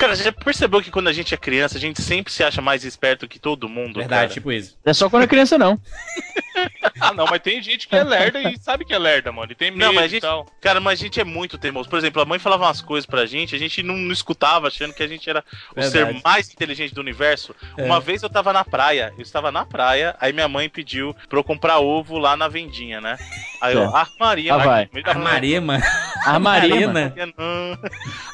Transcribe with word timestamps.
Cara, 0.00 0.16
você 0.16 0.22
já 0.22 0.32
percebeu 0.32 0.80
que 0.80 0.90
quando 0.90 1.08
a 1.08 1.12
gente 1.12 1.34
é 1.34 1.36
criança, 1.36 1.76
a 1.76 1.80
gente 1.80 2.00
sempre 2.00 2.32
se 2.32 2.42
acha 2.42 2.62
mais 2.62 2.86
esperto 2.86 3.28
que 3.28 3.38
todo 3.38 3.68
mundo? 3.68 4.00
Verdade, 4.00 4.22
cara? 4.22 4.32
tipo 4.32 4.50
isso. 4.50 4.78
Não 4.82 4.92
é 4.92 4.94
só 4.94 5.10
quando 5.10 5.24
é 5.24 5.26
criança, 5.26 5.58
não. 5.58 5.78
Ah, 7.00 7.12
não, 7.14 7.24
mas 7.26 7.40
tem 7.40 7.62
gente 7.62 7.88
que 7.88 7.96
é 7.96 8.04
lerda 8.04 8.40
e 8.42 8.58
sabe 8.58 8.84
que 8.84 8.92
é 8.92 8.98
lerda, 8.98 9.32
mano. 9.32 9.50
E 9.52 9.54
tem 9.54 9.70
medo 9.70 9.86
Não, 9.86 9.92
mas 9.94 10.04
a 10.04 10.06
e 10.06 10.10
gente, 10.10 10.20
tal. 10.20 10.44
cara, 10.60 10.80
mas 10.80 11.00
a 11.00 11.02
gente 11.02 11.18
é 11.18 11.24
muito 11.24 11.56
teimoso. 11.56 11.88
Por 11.88 11.98
exemplo, 11.98 12.20
a 12.20 12.26
mãe 12.26 12.38
falava 12.38 12.64
umas 12.66 12.82
coisas 12.82 13.06
pra 13.06 13.24
gente, 13.24 13.54
a 13.54 13.58
gente 13.58 13.82
não, 13.82 13.96
não 13.96 14.12
escutava, 14.12 14.66
achando 14.68 14.92
que 14.92 15.02
a 15.02 15.08
gente 15.08 15.28
era 15.30 15.42
o 15.72 15.80
Verdade. 15.80 15.92
ser 16.14 16.20
mais 16.22 16.52
inteligente 16.52 16.94
do 16.94 17.00
universo. 17.00 17.54
É. 17.78 17.84
Uma 17.84 18.00
vez 18.00 18.22
eu 18.22 18.28
tava 18.28 18.52
na 18.52 18.64
praia, 18.64 19.14
eu 19.16 19.22
estava 19.22 19.50
na 19.50 19.64
praia, 19.64 20.14
aí 20.20 20.32
minha 20.32 20.48
mãe 20.48 20.68
pediu 20.68 21.16
pra 21.28 21.38
eu 21.38 21.44
comprar 21.44 21.78
ovo 21.78 22.18
lá 22.18 22.36
na 22.36 22.48
vendinha, 22.48 23.00
né? 23.00 23.16
Aí 23.62 23.74
eu, 23.74 23.80
Certo. 23.82 23.96
ah, 23.96 24.06
Maria, 24.18 24.52
Ah, 24.52 24.56
lá 24.56 24.64
vai. 24.64 24.84
no 24.84 24.90
meio 24.92 25.04
da 25.06 25.12
A 25.12 25.18
Maria, 25.18 25.60
mano. 25.60 25.82
Armaria, 26.26 26.70
mano. 26.70 26.92
Marina. 26.92 27.08
Maria, 27.08 27.34
não. 27.38 27.78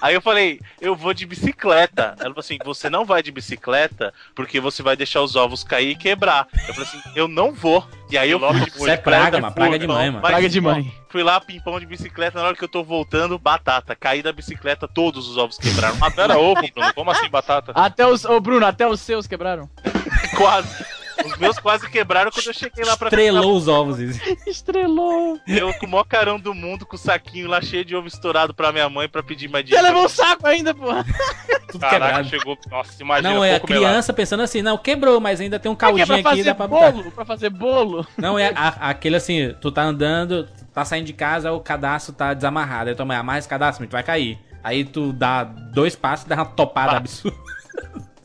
Aí 0.02 0.14
eu 0.14 0.20
falei, 0.20 0.60
eu 0.80 0.96
vou 0.96 1.14
de 1.14 1.24
bicicleta. 1.24 2.14
Ela 2.18 2.30
falou 2.30 2.40
assim: 2.40 2.58
você 2.64 2.90
não 2.90 3.04
vai 3.04 3.22
de 3.22 3.30
bicicleta 3.30 4.12
porque 4.34 4.58
você 4.60 4.82
vai 4.82 4.96
deixar 4.96 5.20
os 5.22 5.36
ovos 5.36 5.62
cair 5.62 5.90
e 5.90 5.94
quebrar. 5.96 6.48
Eu 6.66 6.74
falei 6.74 6.88
assim: 6.88 7.00
eu 7.14 7.28
não 7.28 7.52
vou. 7.52 7.86
E 8.08 8.16
aí 8.16 8.30
eu 8.30 8.38
fui 8.38 8.60
de 8.60 8.68
Isso 8.68 8.88
é 8.88 8.96
praga, 8.96 9.40
mano. 9.40 9.54
Praga 9.54 9.78
de 9.78 9.86
mãe, 9.86 10.10
mano. 10.10 10.20
Praga 10.20 10.48
de 10.48 10.60
mãe. 10.60 10.92
Fui 11.08 11.22
lá, 11.22 11.40
pimpão 11.40 11.80
de 11.80 11.86
bicicleta, 11.86 12.38
na 12.38 12.48
hora 12.48 12.56
que 12.56 12.62
eu 12.62 12.68
tô 12.68 12.84
voltando, 12.84 13.38
batata. 13.38 13.96
Caí 13.96 14.22
da 14.22 14.32
bicicleta, 14.32 14.86
todos 14.86 15.28
os 15.28 15.36
ovos 15.36 15.58
quebraram. 15.58 15.96
Não 15.98 16.24
era 16.24 16.38
ovo, 16.38 16.62
Bruno. 16.72 16.94
Como 16.94 17.10
assim, 17.10 17.28
batata? 17.28 17.72
Até 17.74 18.06
os. 18.06 18.24
Ô, 18.24 18.40
Bruno, 18.40 18.64
até 18.66 18.86
os 18.86 19.00
seus 19.00 19.26
quebraram. 19.26 19.68
quase. 20.36 20.84
Os 21.26 21.36
meus 21.38 21.58
quase 21.58 21.88
quebraram 21.90 22.30
quando 22.30 22.46
eu 22.46 22.54
cheguei 22.54 22.84
lá 22.84 22.96
pra 22.96 23.08
Estrelou 23.08 23.56
os 23.56 23.68
ovos, 23.68 23.98
isso. 23.98 24.20
Estrelou. 24.46 25.38
Eu 25.46 25.72
com 25.74 25.86
o 25.86 25.88
maior 25.90 26.04
carão 26.04 26.38
do 26.38 26.54
mundo, 26.54 26.86
com 26.86 26.96
o 26.96 26.98
saquinho 26.98 27.48
lá 27.48 27.60
cheio 27.60 27.84
de 27.84 27.94
ovo 27.96 28.06
estourado 28.08 28.54
pra 28.54 28.72
minha 28.72 28.88
mãe 28.88 29.08
pra 29.08 29.22
pedir 29.22 29.48
mais 29.48 29.64
Você 29.64 29.68
dinheiro. 29.74 29.88
levou 29.88 30.04
um 30.04 30.08
saco 30.08 30.46
ainda, 30.46 30.74
porra. 30.74 31.04
Tudo 31.70 31.80
Caraca, 31.80 32.06
quebrado. 32.06 32.28
chegou. 32.28 32.58
Nossa, 32.70 33.02
imagina. 33.02 33.34
Não, 33.34 33.44
é 33.44 33.56
a 33.56 33.60
pouco 33.60 33.72
melado. 33.72 33.90
criança 33.92 34.12
pensando 34.12 34.42
assim, 34.42 34.62
não, 34.62 34.78
quebrou, 34.78 35.20
mas 35.20 35.40
ainda 35.40 35.58
tem 35.58 35.70
um 35.70 35.74
caldinho 35.74 36.06
Pra 36.06 36.14
aqui, 36.16 36.22
fazer 36.22 36.44
dá 36.44 36.54
pra 36.54 36.66
botar. 36.68 36.92
bolo? 36.92 37.10
Pra 37.12 37.24
fazer 37.24 37.50
bolo? 37.50 38.06
Não, 38.16 38.38
é 38.38 38.52
a- 38.54 38.90
aquele 38.90 39.16
assim, 39.16 39.54
tu 39.60 39.70
tá 39.72 39.82
andando, 39.82 40.48
tá 40.72 40.84
saindo 40.84 41.06
de 41.06 41.12
casa, 41.12 41.52
o 41.52 41.60
cadastro 41.60 42.14
tá 42.14 42.32
desamarrado. 42.34 42.90
Aí 42.90 42.96
tua 42.96 43.04
mãe, 43.04 43.16
amarra 43.16 43.38
esse 43.40 43.48
cadastro, 43.48 43.86
tu 43.86 43.92
vai 43.92 44.02
cair. 44.02 44.38
Aí 44.62 44.84
tu 44.84 45.12
dá 45.12 45.44
dois 45.44 45.94
passos 45.96 46.26
e 46.26 46.28
dá 46.28 46.36
uma 46.36 46.44
topada 46.46 46.92
Ah. 46.92 46.96
absurda. 46.98 47.36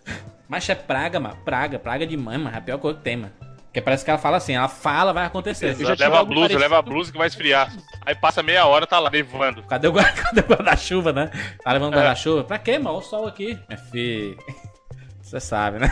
Mas 0.51 0.67
é 0.69 0.75
praga, 0.75 1.17
mano. 1.17 1.37
Praga, 1.45 1.79
praga 1.79 2.05
de 2.05 2.17
mãe, 2.17 2.37
mano. 2.37 2.53
É 2.53 2.59
a 2.59 2.61
pior 2.61 2.77
coisa 2.77 2.97
que 2.97 3.03
tem, 3.05 3.15
mano. 3.15 3.31
Porque 3.67 3.79
parece 3.79 4.03
que 4.03 4.11
ela 4.11 4.19
fala 4.19 4.35
assim, 4.35 4.53
ela 4.53 4.67
fala, 4.67 5.13
vai 5.13 5.25
acontecer. 5.25 5.67
Eu 5.67 5.75
já 5.87 5.95
tive 5.95 6.03
leva 6.09 6.19
a 6.19 6.23
blusa, 6.25 6.39
parecido. 6.41 6.59
leva 6.59 6.77
a 6.77 6.81
blusa 6.81 7.09
que 7.09 7.17
vai 7.17 7.27
esfriar. 7.27 7.71
Aí 8.05 8.13
passa 8.13 8.43
meia 8.43 8.65
hora, 8.65 8.85
tá 8.85 8.99
lá, 8.99 9.09
nevando. 9.09 9.63
Cadê 9.63 9.87
o 9.87 9.93
guarda- 9.93 10.11
cadê 10.21 10.41
o 10.41 10.43
guarda-chuva, 10.43 11.13
né? 11.13 11.31
Tá 11.63 11.71
levando 11.71 11.93
É. 11.93 11.95
guarda-chuva? 11.95 12.43
Pra 12.43 12.59
quê, 12.59 12.77
mano? 12.77 12.97
Olha 12.97 12.97
o 12.97 13.01
sol 13.01 13.25
aqui. 13.25 13.57
Minha 13.69 13.79
filha. 13.79 14.35
Você 15.23 15.39
sabe, 15.39 15.79
né? 15.79 15.89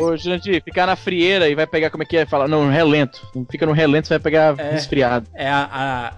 Ô, 0.00 0.16
Jurandir, 0.16 0.62
ficar 0.62 0.86
na 0.86 0.96
frieira 0.96 1.46
e 1.48 1.54
vai 1.54 1.66
pegar, 1.66 1.90
como 1.90 2.02
é 2.02 2.06
que 2.06 2.16
é? 2.16 2.24
Fala, 2.24 2.48
não, 2.48 2.64
no 2.64 2.70
relento. 2.70 3.20
Fica 3.50 3.66
no 3.66 3.72
relento, 3.72 4.08
você 4.08 4.14
vai 4.14 4.20
pegar 4.22 4.58
É. 4.58 4.70
resfriado. 4.70 5.26
É 5.34 5.50
a, 5.50 5.68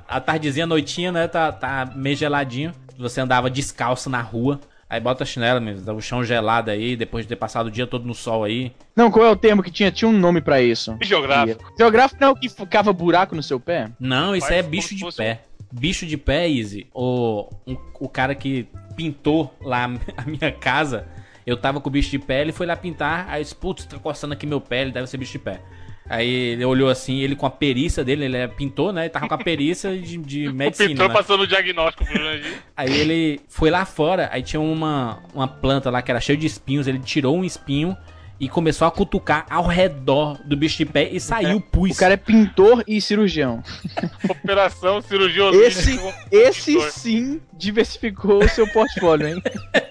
a, 0.08 0.16
a 0.16 0.20
tardezinha, 0.20 0.64
a 0.64 0.68
noitinha, 0.68 1.10
né? 1.10 1.26
Tá, 1.26 1.50
tá 1.50 1.90
meio 1.96 2.16
geladinho. 2.16 2.72
Você 2.96 3.20
andava 3.20 3.50
descalço 3.50 4.08
na 4.08 4.20
rua. 4.20 4.60
Aí 4.94 5.00
bota 5.00 5.24
a 5.24 5.26
chinela 5.26 5.58
mesmo, 5.58 5.92
o 5.92 6.00
chão 6.00 6.22
gelado 6.22 6.70
aí, 6.70 6.94
depois 6.94 7.24
de 7.24 7.28
ter 7.30 7.34
passado 7.34 7.66
o 7.66 7.70
dia 7.70 7.84
todo 7.84 8.06
no 8.06 8.14
sol 8.14 8.44
aí. 8.44 8.70
Não, 8.94 9.10
qual 9.10 9.26
é 9.26 9.28
o 9.28 9.34
termo 9.34 9.60
que 9.60 9.68
tinha? 9.72 9.90
Tinha 9.90 10.08
um 10.08 10.16
nome 10.16 10.40
pra 10.40 10.62
isso. 10.62 10.96
Geográfico. 11.02 11.74
Geográfico 11.76 12.20
não 12.20 12.28
é 12.28 12.30
o 12.30 12.36
que 12.36 12.48
ficava 12.48 12.92
buraco 12.92 13.34
no 13.34 13.42
seu 13.42 13.58
pé? 13.58 13.90
Não, 13.98 14.36
isso 14.36 14.46
Faz 14.46 14.60
é 14.60 14.62
bicho 14.62 14.94
de 14.94 15.04
pé. 15.16 15.42
Bicho 15.72 16.06
de 16.06 16.16
pé, 16.16 16.48
Easy. 16.48 16.86
O, 16.94 17.48
um- 17.66 17.76
o 17.98 18.08
cara 18.08 18.36
que 18.36 18.68
pintou 18.94 19.52
lá 19.60 19.90
a 20.16 20.22
minha 20.22 20.52
casa, 20.52 21.08
eu 21.44 21.56
tava 21.56 21.80
com 21.80 21.88
o 21.88 21.92
bicho 21.92 22.12
de 22.12 22.20
pé, 22.20 22.42
ele 22.42 22.52
foi 22.52 22.64
lá 22.64 22.76
pintar, 22.76 23.26
aí 23.28 23.40
eu 23.40 23.42
disse, 23.42 23.56
putz, 23.56 23.84
tá 23.86 23.98
coçando 23.98 24.32
aqui 24.32 24.46
meu 24.46 24.60
pé, 24.60 24.82
ele 24.82 24.92
deve 24.92 25.08
ser 25.08 25.16
bicho 25.16 25.32
de 25.32 25.40
pé. 25.40 25.60
Aí 26.08 26.28
ele 26.28 26.64
olhou 26.64 26.90
assim, 26.90 27.20
ele 27.20 27.34
com 27.34 27.46
a 27.46 27.50
perícia 27.50 28.04
dele, 28.04 28.26
ele 28.26 28.36
é 28.36 28.46
pintor, 28.46 28.92
né? 28.92 29.02
Ele 29.02 29.10
tava 29.10 29.26
com 29.26 29.34
a 29.34 29.38
perícia 29.38 29.96
de, 29.96 30.18
de 30.18 30.48
O 30.48 30.54
medicina. 30.54 30.88
pintor 30.88 31.08
né? 31.08 31.14
passando 31.14 31.40
o 31.42 31.46
diagnóstico 31.46 32.04
pro 32.04 32.16
Jurandir. 32.16 32.62
Aí 32.76 33.00
ele 33.00 33.40
foi 33.48 33.70
lá 33.70 33.84
fora, 33.84 34.28
aí 34.30 34.42
tinha 34.42 34.60
uma, 34.60 35.22
uma 35.34 35.48
planta 35.48 35.90
lá 35.90 36.02
que 36.02 36.10
era 36.10 36.20
cheia 36.20 36.36
de 36.36 36.46
espinhos, 36.46 36.86
ele 36.86 36.98
tirou 36.98 37.36
um 37.36 37.44
espinho 37.44 37.96
e 38.38 38.48
começou 38.48 38.86
a 38.86 38.90
cutucar 38.90 39.46
ao 39.48 39.66
redor 39.66 40.38
do 40.44 40.56
bicho 40.56 40.76
de 40.76 40.84
pé 40.84 41.08
e 41.10 41.18
saiu 41.18 41.60
pus. 41.60 41.92
O 41.92 41.98
cara 41.98 42.14
é 42.14 42.16
pintor 42.18 42.84
e 42.86 43.00
cirurgião. 43.00 43.62
Operação, 44.28 45.00
cirurgia 45.00 45.44
Esse, 45.54 45.98
esse 46.30 46.90
sim 46.90 47.40
diversificou 47.54 48.44
o 48.44 48.48
seu 48.48 48.66
portfólio, 48.68 49.28
hein? 49.28 49.42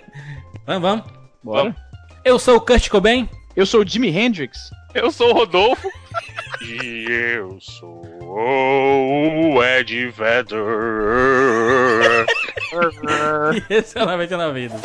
Vamos, 0.65 0.81
vamos. 0.81 1.05
Bora. 1.43 1.75
Eu 2.23 2.39
sou 2.39 2.55
o 2.55 2.61
Kurt 2.61 2.87
Cobain. 2.87 3.27
Eu 3.55 3.65
sou 3.65 3.81
o 3.81 3.87
Jimi 3.87 4.09
Hendrix. 4.09 4.71
Eu 4.93 5.11
sou 5.11 5.29
o 5.29 5.33
Rodolfo. 5.33 5.87
E 6.61 7.05
eu 7.09 7.59
sou 7.61 8.03
o 8.21 9.63
Ed 9.63 10.07
Vedder. 10.09 10.59
E 13.69 13.73
esse 13.75 13.97
é 13.97 14.03
o 14.03 14.05
99 14.05 14.59
Vidas. 14.59 14.81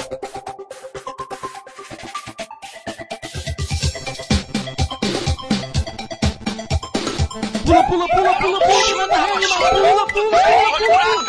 Pula, 7.65 7.85
pula, 7.85 8.09
pula, 8.09 8.35
pula, 8.35 8.61
pula, 8.61 8.97
manda 8.97 9.17
rede, 9.17 9.47
mano. 9.49 9.81
Pula, 9.81 10.07
pula, 10.07 10.31
pula, 10.31 10.79
pula. 10.79 11.29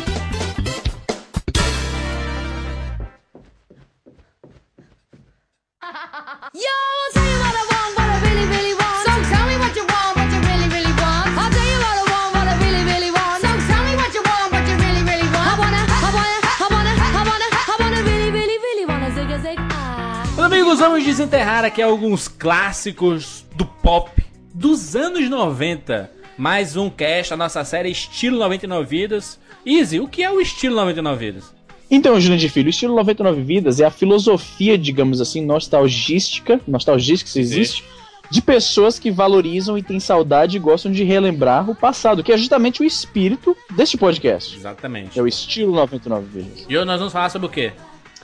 desenterrar 21.11 21.65
aqui 21.65 21.81
alguns 21.81 22.29
clássicos 22.29 23.45
do 23.57 23.65
pop 23.65 24.09
dos 24.53 24.95
anos 24.95 25.29
90. 25.29 26.09
Mais 26.37 26.77
um 26.77 26.89
cast, 26.89 27.33
a 27.33 27.37
nossa 27.37 27.65
série 27.65 27.91
Estilo 27.91 28.39
99 28.39 28.87
Vidas. 28.87 29.37
Easy, 29.65 29.99
o 29.99 30.07
que 30.07 30.23
é 30.23 30.31
o 30.31 30.39
Estilo 30.39 30.77
99 30.77 31.25
Vidas? 31.25 31.53
Então, 31.89 32.17
Jurandir 32.17 32.49
Filho, 32.49 32.67
o 32.67 32.69
estilo 32.69 32.95
99 32.95 33.41
Vidas 33.41 33.81
é 33.81 33.85
a 33.85 33.91
filosofia, 33.91 34.77
digamos 34.77 35.19
assim, 35.19 35.43
nostalgística, 35.43 36.61
nostalgística 36.65 37.29
se 37.29 37.41
existe, 37.41 37.83
de 38.29 38.41
pessoas 38.41 38.97
que 38.97 39.11
valorizam 39.11 39.77
e 39.77 39.83
têm 39.83 39.99
saudade 39.99 40.55
e 40.55 40.61
gostam 40.61 40.89
de 40.93 41.03
relembrar 41.03 41.69
o 41.69 41.75
passado, 41.75 42.23
que 42.23 42.31
é 42.31 42.37
justamente 42.37 42.81
o 42.81 42.85
espírito 42.85 43.55
deste 43.75 43.97
podcast. 43.97 44.55
Exatamente. 44.55 45.19
É 45.19 45.21
o 45.21 45.27
estilo 45.27 45.75
99 45.75 46.25
Vidas. 46.25 46.65
E 46.69 46.77
hoje 46.77 46.85
nós 46.85 46.99
vamos 46.99 47.11
falar 47.11 47.27
sobre 47.27 47.47
o 47.47 47.51
quê? 47.51 47.73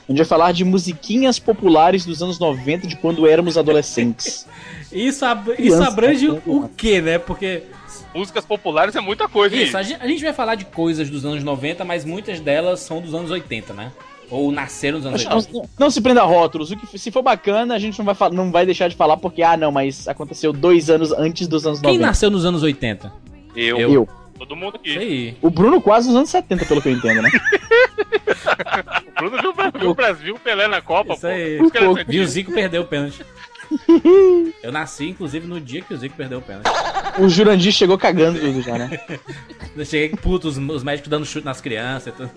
A 0.08 0.12
gente 0.12 0.18
vai 0.18 0.26
falar 0.26 0.52
de 0.52 0.64
musiquinhas 0.64 1.38
populares 1.38 2.06
dos 2.06 2.22
anos 2.22 2.38
90, 2.38 2.86
de 2.86 2.96
quando 2.96 3.26
éramos 3.26 3.58
adolescentes. 3.58 4.46
Isso, 4.90 5.22
ab- 5.26 5.54
isso 5.58 5.82
abrange 5.82 6.30
o 6.46 6.66
quê, 6.74 6.98
né? 7.02 7.18
Porque 7.18 7.64
Músicas 8.14 8.46
populares 8.46 8.96
é 8.96 9.00
muita 9.02 9.28
coisa, 9.28 9.54
Isso, 9.54 9.76
a 9.76 9.82
hein? 9.82 9.86
gente, 9.88 10.02
a 10.02 10.08
gente 10.08 10.24
vai 10.24 10.32
falar 10.32 10.54
de 10.54 10.64
coisas 10.64 11.10
dos 11.10 11.26
anos 11.26 11.44
90, 11.44 11.84
mas 11.84 12.06
muitas 12.06 12.40
delas 12.40 12.80
são 12.80 13.02
dos 13.02 13.14
anos 13.14 13.30
80, 13.30 13.74
né? 13.74 13.92
Ou 14.30 14.50
nasceram 14.50 14.96
nos 14.96 15.06
anos 15.06 15.24
Não, 15.26 15.36
80. 15.36 15.52
não- 15.58 15.68
não 15.78 15.90
se 15.90 16.00
prenda 16.00 16.22
a 16.22 16.24
rótulos. 16.24 16.70
O 16.70 16.76
que, 16.76 16.98
se 16.98 17.10
for 17.10 17.20
bacana, 17.22 17.74
a 17.74 17.78
gente 17.78 17.98
não 17.98 18.06
vai, 18.06 18.30
não 18.30 18.50
vai 18.50 18.64
deixar 18.64 18.88
de 18.88 18.96
falar 18.96 19.18
porque, 19.18 19.42
ah, 19.42 19.58
não, 19.58 19.70
mas 19.70 20.08
aconteceu 20.08 20.54
dois 20.54 20.88
anos 20.88 21.12
antes 21.12 21.46
dos 21.46 21.66
anos 21.66 21.80
Quem 21.80 21.90
90. 21.92 22.06
nasceu 22.06 22.30
nos 22.30 22.46
anos 22.46 22.62
80? 22.62 23.12
Eu. 23.54 23.78
Eu. 23.78 24.08
Todo 24.38 24.56
mundo 24.56 24.76
aqui. 24.76 24.88
Isso 24.90 24.98
aí. 25.00 25.36
O 25.42 25.50
Bruno 25.50 25.80
quase 25.82 26.06
nos 26.08 26.16
anos 26.16 26.30
70, 26.30 26.64
pelo 26.64 26.80
que 26.80 26.88
eu 26.88 26.92
entendo, 26.92 27.20
né? 27.20 27.30
O 29.78 29.80
viu, 29.80 29.94
Brasil, 29.94 30.24
viu 30.24 30.34
o 30.36 30.38
Pelé 30.40 30.66
na 30.68 30.80
Copa, 30.80 31.12
Isso 31.14 31.22
pô. 31.22 31.26
aí. 31.28 31.58
E 32.08 32.20
o 32.20 32.26
Zico 32.26 32.52
perdeu 32.52 32.82
o 32.82 32.84
pênalti. 32.86 33.24
Eu 34.62 34.72
nasci, 34.72 35.08
inclusive, 35.08 35.46
no 35.46 35.60
dia 35.60 35.82
que 35.82 35.92
o 35.92 35.96
Zico 35.96 36.16
perdeu 36.16 36.38
o 36.38 36.42
pênalti. 36.42 36.68
O 37.18 37.28
Jurandir 37.28 37.72
chegou 37.72 37.98
cagando 37.98 38.38
tudo 38.40 38.62
já, 38.62 38.78
né? 38.78 39.00
Eu 39.76 39.84
cheguei, 39.84 40.10
puto, 40.16 40.48
os, 40.48 40.56
os 40.56 40.82
médicos 40.82 41.08
dando 41.10 41.26
chute 41.26 41.44
nas 41.44 41.60
crianças 41.60 42.08
e 42.08 42.16
tudo. 42.16 42.30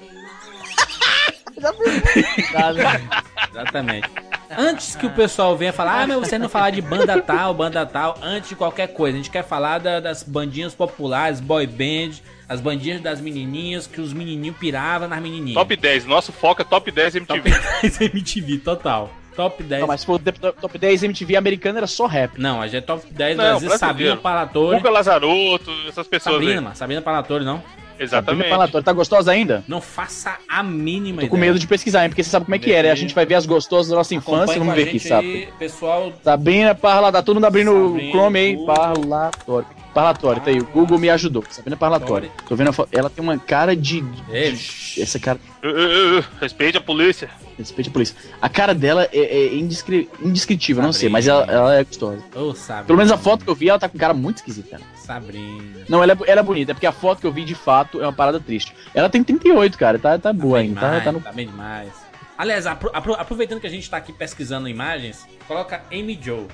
Exatamente. 3.51 4.09
Antes 4.57 4.95
que 4.95 5.05
o 5.05 5.09
pessoal 5.11 5.55
venha 5.55 5.71
falar, 5.71 6.01
ah, 6.03 6.07
mas 6.07 6.17
você 6.17 6.37
não 6.37 6.49
falar 6.49 6.71
de 6.71 6.81
banda 6.81 7.21
tal, 7.21 7.53
banda 7.53 7.85
tal, 7.85 8.17
antes 8.21 8.49
de 8.49 8.55
qualquer 8.55 8.87
coisa, 8.87 9.15
a 9.17 9.21
gente 9.21 9.29
quer 9.31 9.43
falar 9.45 9.77
da- 9.79 9.99
das 10.01 10.23
bandinhas 10.23 10.73
populares, 10.75 11.39
boy 11.39 11.65
band, 11.65 12.15
as 12.51 12.59
bandinhas 12.59 12.99
das 12.99 13.21
menininhas, 13.21 13.87
que 13.87 14.01
os 14.01 14.11
menininhos 14.11 14.57
piravam 14.57 15.07
nas 15.07 15.21
menininhas. 15.21 15.53
Top 15.55 15.73
10. 15.73 16.05
Nosso 16.05 16.33
foco 16.33 16.61
é 16.61 16.65
top 16.65 16.91
10 16.91 17.13
Top 17.25 17.39
MTV. 17.39 17.59
10 17.81 18.01
MTV, 18.01 18.57
total. 18.57 19.09
Top 19.35 19.63
10. 19.63 19.79
Não, 19.79 19.87
mas 19.87 20.01
se 20.01 20.05
for 20.05 20.15
o 20.15 20.19
top- 20.19 20.53
top 20.59 20.77
10 20.77 21.03
MTV 21.03 21.37
americano 21.37 21.77
era 21.77 21.87
só 21.87 22.05
rap. 22.07 22.33
Não, 22.37 22.61
a 22.61 22.65
gente 22.67 22.75
é 22.75 22.81
top 22.81 23.05
10 23.09 23.37
Não, 23.37 23.43
Brasil, 23.45 23.69
brasileiro. 23.69 23.79
Sabrina 23.79 24.17
Palatore. 24.17 24.77
Guga 24.77 24.89
Lazarotto, 24.89 25.71
essas 25.87 26.05
pessoas 26.07 26.35
Sabrina, 26.35 26.53
aí. 26.59 26.59
mano, 26.61 26.75
Sabrina 26.75 27.01
Palatore, 27.01 27.45
não? 27.45 27.63
Exatamente. 27.97 28.49
Falatório. 28.49 28.83
Tá 28.83 28.91
gostosa 28.91 29.31
ainda? 29.31 29.63
Não 29.67 29.79
faça 29.79 30.35
a 30.49 30.61
mínima 30.61 31.21
Tô 31.21 31.27
com 31.29 31.37
ideia. 31.37 31.51
medo 31.51 31.59
de 31.59 31.67
pesquisar, 31.67 32.03
hein? 32.03 32.09
Porque 32.09 32.21
você 32.23 32.31
sabe 32.31 32.45
como 32.45 32.55
é 32.55 32.59
que 32.59 32.69
né? 32.83 32.91
A 32.91 32.95
gente 32.95 33.13
vai 33.15 33.25
ver 33.25 33.35
as 33.35 33.45
gostosas 33.45 33.91
da 33.91 33.95
nossa 33.95 34.13
infância. 34.13 34.55
Acompanhe 34.55 34.59
Vamos 34.59 34.67
com 34.67 34.71
a 34.73 34.75
ver 34.83 34.89
aqui, 34.89 34.99
gente 34.99 35.07
sabe? 35.07 35.27
aí, 35.27 35.49
pessoal. 35.57 36.11
Sabrina 36.23 36.75
Parlatório. 36.75 37.25
Todo 37.25 37.35
mundo 37.35 37.45
abrindo 37.45 37.71
o 37.71 37.89
Sabrina, 37.91 38.11
Chrome 38.11 38.39
aí. 38.39 38.55
Google. 38.55 39.65
Parlatório. 39.93 40.41
Parlatório, 40.41 40.41
tá 40.41 40.49
aí. 40.51 40.59
O 40.59 40.65
Google 40.65 40.97
me 40.97 41.09
ajudou. 41.09 41.43
Sabrina 41.49 41.75
Parlatório. 41.77 42.31
Tô 42.47 42.55
vendo 42.55 42.69
a 42.69 42.73
foto. 42.73 42.89
Ela 42.91 43.09
tem 43.09 43.23
uma 43.23 43.37
cara 43.37 43.75
de. 43.75 44.03
Ixi. 44.31 45.01
Essa 45.01 45.19
cara. 45.19 45.39
Uh, 45.63 45.67
uh, 45.67 46.19
uh, 46.19 46.25
respeite 46.39 46.77
a 46.77 46.81
polícia. 46.81 47.29
Respeite 47.57 47.89
a 47.89 47.93
polícia. 47.93 48.15
A 48.41 48.49
cara 48.49 48.73
dela 48.73 49.07
é, 49.11 49.19
é 49.19 49.55
indescri... 49.55 50.09
indescritível, 50.21 50.81
não 50.81 50.93
sei, 50.93 51.09
mas 51.09 51.25
Sabrina. 51.25 51.53
ela, 51.53 51.61
ela 51.65 51.75
é 51.75 51.83
gostosa. 51.83 52.23
Sabrina. 52.55 52.83
Pelo 52.85 52.97
menos 52.97 53.11
a 53.11 53.17
foto 53.17 53.43
que 53.43 53.49
eu 53.49 53.55
vi, 53.55 53.69
ela 53.69 53.77
tá 53.79 53.87
com 53.87 53.97
cara 53.97 54.13
muito 54.13 54.37
esquisita. 54.37 54.79
Sabrina. 54.95 55.85
Não, 55.87 56.01
ela 56.01 56.13
é, 56.13 56.17
ela 56.31 56.41
é 56.41 56.43
bonita, 56.43 56.71
é 56.71 56.73
porque 56.73 56.87
a 56.87 56.91
foto 56.91 57.19
que 57.19 57.27
eu 57.27 57.31
vi 57.31 57.43
de 57.43 57.55
fato 57.55 58.01
é 58.01 58.05
uma 58.05 58.13
parada 58.13 58.39
triste. 58.39 58.73
Ela 58.93 59.09
tem 59.09 59.23
38, 59.23 59.77
cara, 59.77 59.99
tá, 59.99 60.17
tá 60.17 60.33
boa 60.33 60.57
bem 60.59 60.69
ainda. 60.69 60.79
Tá, 60.79 60.87
demais, 60.87 61.03
tá 61.03 61.11
no... 61.11 61.21
tá 61.21 61.31
bem 61.31 61.47
demais. 61.47 61.91
Aliás, 62.37 62.65
apro- 62.65 62.91
aproveitando 62.93 63.59
que 63.59 63.67
a 63.67 63.69
gente 63.69 63.87
tá 63.87 63.97
aqui 63.97 64.11
pesquisando 64.11 64.67
imagens, 64.67 65.27
coloca 65.47 65.83
Amy 65.91 66.17
Joe. 66.19 66.47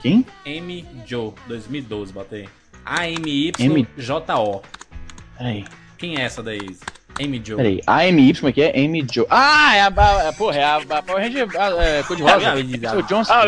Quem? 0.00 0.24
Amy 0.46 0.84
Joe, 1.06 1.32
2012, 1.48 2.12
bota 2.12 2.36
aí. 2.36 2.42
M- 2.42 2.48
A-M-Y-J-O. 3.58 4.62
Peraí, 5.36 5.64
Quem 5.98 6.16
é 6.18 6.22
essa 6.22 6.42
daí? 6.42 6.60
Amy 7.22 7.42
Joe. 7.44 7.56
peraí. 7.56 7.80
AMY, 7.86 8.34
como 8.34 8.48
é 8.48 8.52
que 8.52 8.62
é? 8.62 8.78
Amy 8.84 9.06
Joe. 9.12 9.26
Ah, 9.28 9.76
é 9.76 9.80
a. 9.82 9.86
a, 9.88 10.28
a 10.28 10.32
porra, 10.32 10.56
é 10.56 10.64
a, 10.64 10.76
a 10.76 11.02
Power 11.02 11.22
Ranger 11.22 11.48
a, 11.60 11.84
é, 11.84 12.02
cor 12.02 12.16
de 12.16 12.22
rosa. 12.22 12.52
Ah, 12.52 12.58
É 12.58 12.96
o 12.96 13.02
Johnson. 13.02 13.32
Ah, 13.32 13.42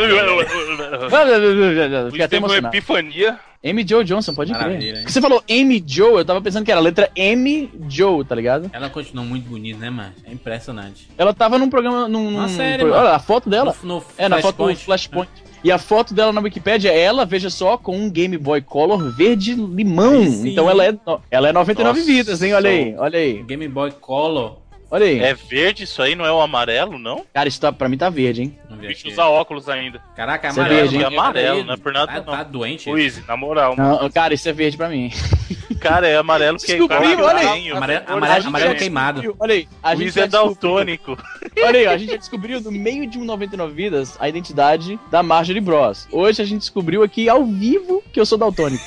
até 2.15 2.29
Teve 2.29 2.45
uma 2.45 2.57
epifania. 2.59 3.39
Amy 3.65 3.87
Joe 3.89 4.03
Johnson, 4.05 4.35
pode 4.35 4.51
Maravilha, 4.53 4.79
crer. 4.93 4.97
hein? 5.03 5.09
Você 5.09 5.21
falou 5.21 5.41
Amy 5.49 5.83
Joe, 5.87 6.15
eu 6.15 6.25
tava 6.25 6.41
pensando 6.43 6.65
que 6.65 6.73
era 6.73 6.81
a 6.81 6.83
letra 6.83 7.09
M 7.15 7.71
Joe, 7.89 8.25
tá 8.25 8.35
ligado? 8.35 8.69
Ela 8.73 8.91
continua 8.91 9.25
muito 9.25 9.49
bonita, 9.49 9.79
né, 9.79 9.89
mano? 9.89 10.13
É 10.27 10.33
impressionante. 10.33 11.09
Ela 11.17 11.33
tava 11.33 11.59
num 11.59 11.71
programa. 11.71 12.09
Num, 12.09 12.29
Uma 12.31 12.43
num- 12.43 12.49
série, 12.49 12.83
Olha 12.85 13.11
a 13.15 13.21
foto 13.21 13.49
dela. 13.49 13.75
No, 13.85 13.97
no 14.01 14.05
É, 14.19 14.29
na 14.29 14.41
foto 14.41 14.57
do 14.57 14.65
Flashpoint. 14.77 14.85
Flashpoint. 14.85 15.31
E 15.65 15.71
a 15.71 15.79
foto 15.79 16.13
dela 16.13 16.33
na 16.33 16.41
Wikipedia 16.41 16.91
é 16.91 16.99
ela, 16.99 17.25
veja 17.25 17.49
só, 17.49 17.77
com 17.79 17.97
um 17.97 18.11
Game 18.11 18.37
Boy 18.37 18.61
Color 18.61 19.11
verde 19.13 19.55
limão. 19.55 20.23
Então 20.25 20.69
ela 20.69 20.85
é, 20.85 20.99
ela 21.31 21.49
é 21.49 21.53
99 21.53 22.01
Nossa. 22.01 22.13
vidas, 22.13 22.43
hein? 22.43 22.55
Olha 22.55 22.71
aí, 22.71 22.95
olha 22.99 23.19
aí. 23.19 23.43
Game 23.45 23.69
Boy 23.69 23.93
Color. 23.93 24.62
Olha 24.95 25.07
aí. 25.07 25.21
É 25.21 25.33
verde 25.33 25.85
isso 25.85 26.03
aí, 26.03 26.15
não 26.15 26.27
é 26.27 26.31
o 26.31 26.39
amarelo, 26.39 26.99
não? 26.99 27.25
Cara, 27.33 27.49
isso 27.49 27.59
tá, 27.59 27.73
pra 27.73 27.89
mim 27.89 27.97
tá 27.97 28.11
verde, 28.11 28.43
hein? 28.43 28.59
O 28.71 28.75
bicho 28.77 29.09
usa 29.09 29.25
óculos 29.25 29.67
ainda. 29.67 30.03
Caraca, 30.15 30.49
Isso 30.49 30.61
é 30.61 30.63
amarelo. 30.65 30.81
verde, 30.83 30.97
hein? 30.97 31.03
mano. 31.03 31.19
Amarelo, 31.19 31.65
não 31.65 31.73
é 31.75 31.77
por 31.79 31.93
nada, 31.95 32.13
tá, 32.13 32.19
não. 32.21 32.37
Tá 32.37 32.43
doente. 32.43 32.91
Easy, 32.91 33.25
na 33.27 33.35
moral. 33.35 33.75
Não, 33.75 34.11
cara, 34.11 34.35
isso 34.35 34.47
é 34.47 34.53
verde 34.53 34.77
pra 34.77 34.91
mim. 34.91 35.11
Cara, 35.81 36.07
é 36.07 36.17
amarelo 36.17 36.59
porque 36.59 36.73
é 36.75 36.81
olha 36.81 37.39
aí. 37.51 37.71
Amarelo, 37.73 38.05
amarelo, 38.07 38.47
amarelo 38.49 38.75
queimado. 38.77 39.21
descobriu- 39.21 39.37
Olha 39.43 39.55
aí, 39.55 39.69
a 39.83 39.95
gente 39.97 40.09
é 40.21 40.27
descobriu- 40.29 40.31
daltônico. 40.31 41.19
Olha 41.65 41.79
aí, 41.81 41.87
a 41.87 41.97
gente 41.99 42.11
já 42.13 42.17
descobriu 42.19 42.61
no 42.61 42.71
meio 42.71 43.05
de 43.09 43.19
um 43.19 43.25
99 43.25 43.73
vidas 43.75 44.17
a 44.21 44.29
identidade 44.29 44.97
da 45.11 45.23
Marjorie 45.25 45.61
Bros. 45.61 46.07
Hoje 46.13 46.41
a 46.41 46.45
gente 46.45 46.61
descobriu 46.61 47.03
aqui 47.03 47.29
ao 47.29 47.45
vivo 47.45 48.01
que 48.13 48.21
eu 48.21 48.27
sou 48.27 48.39
daltônico. 48.39 48.85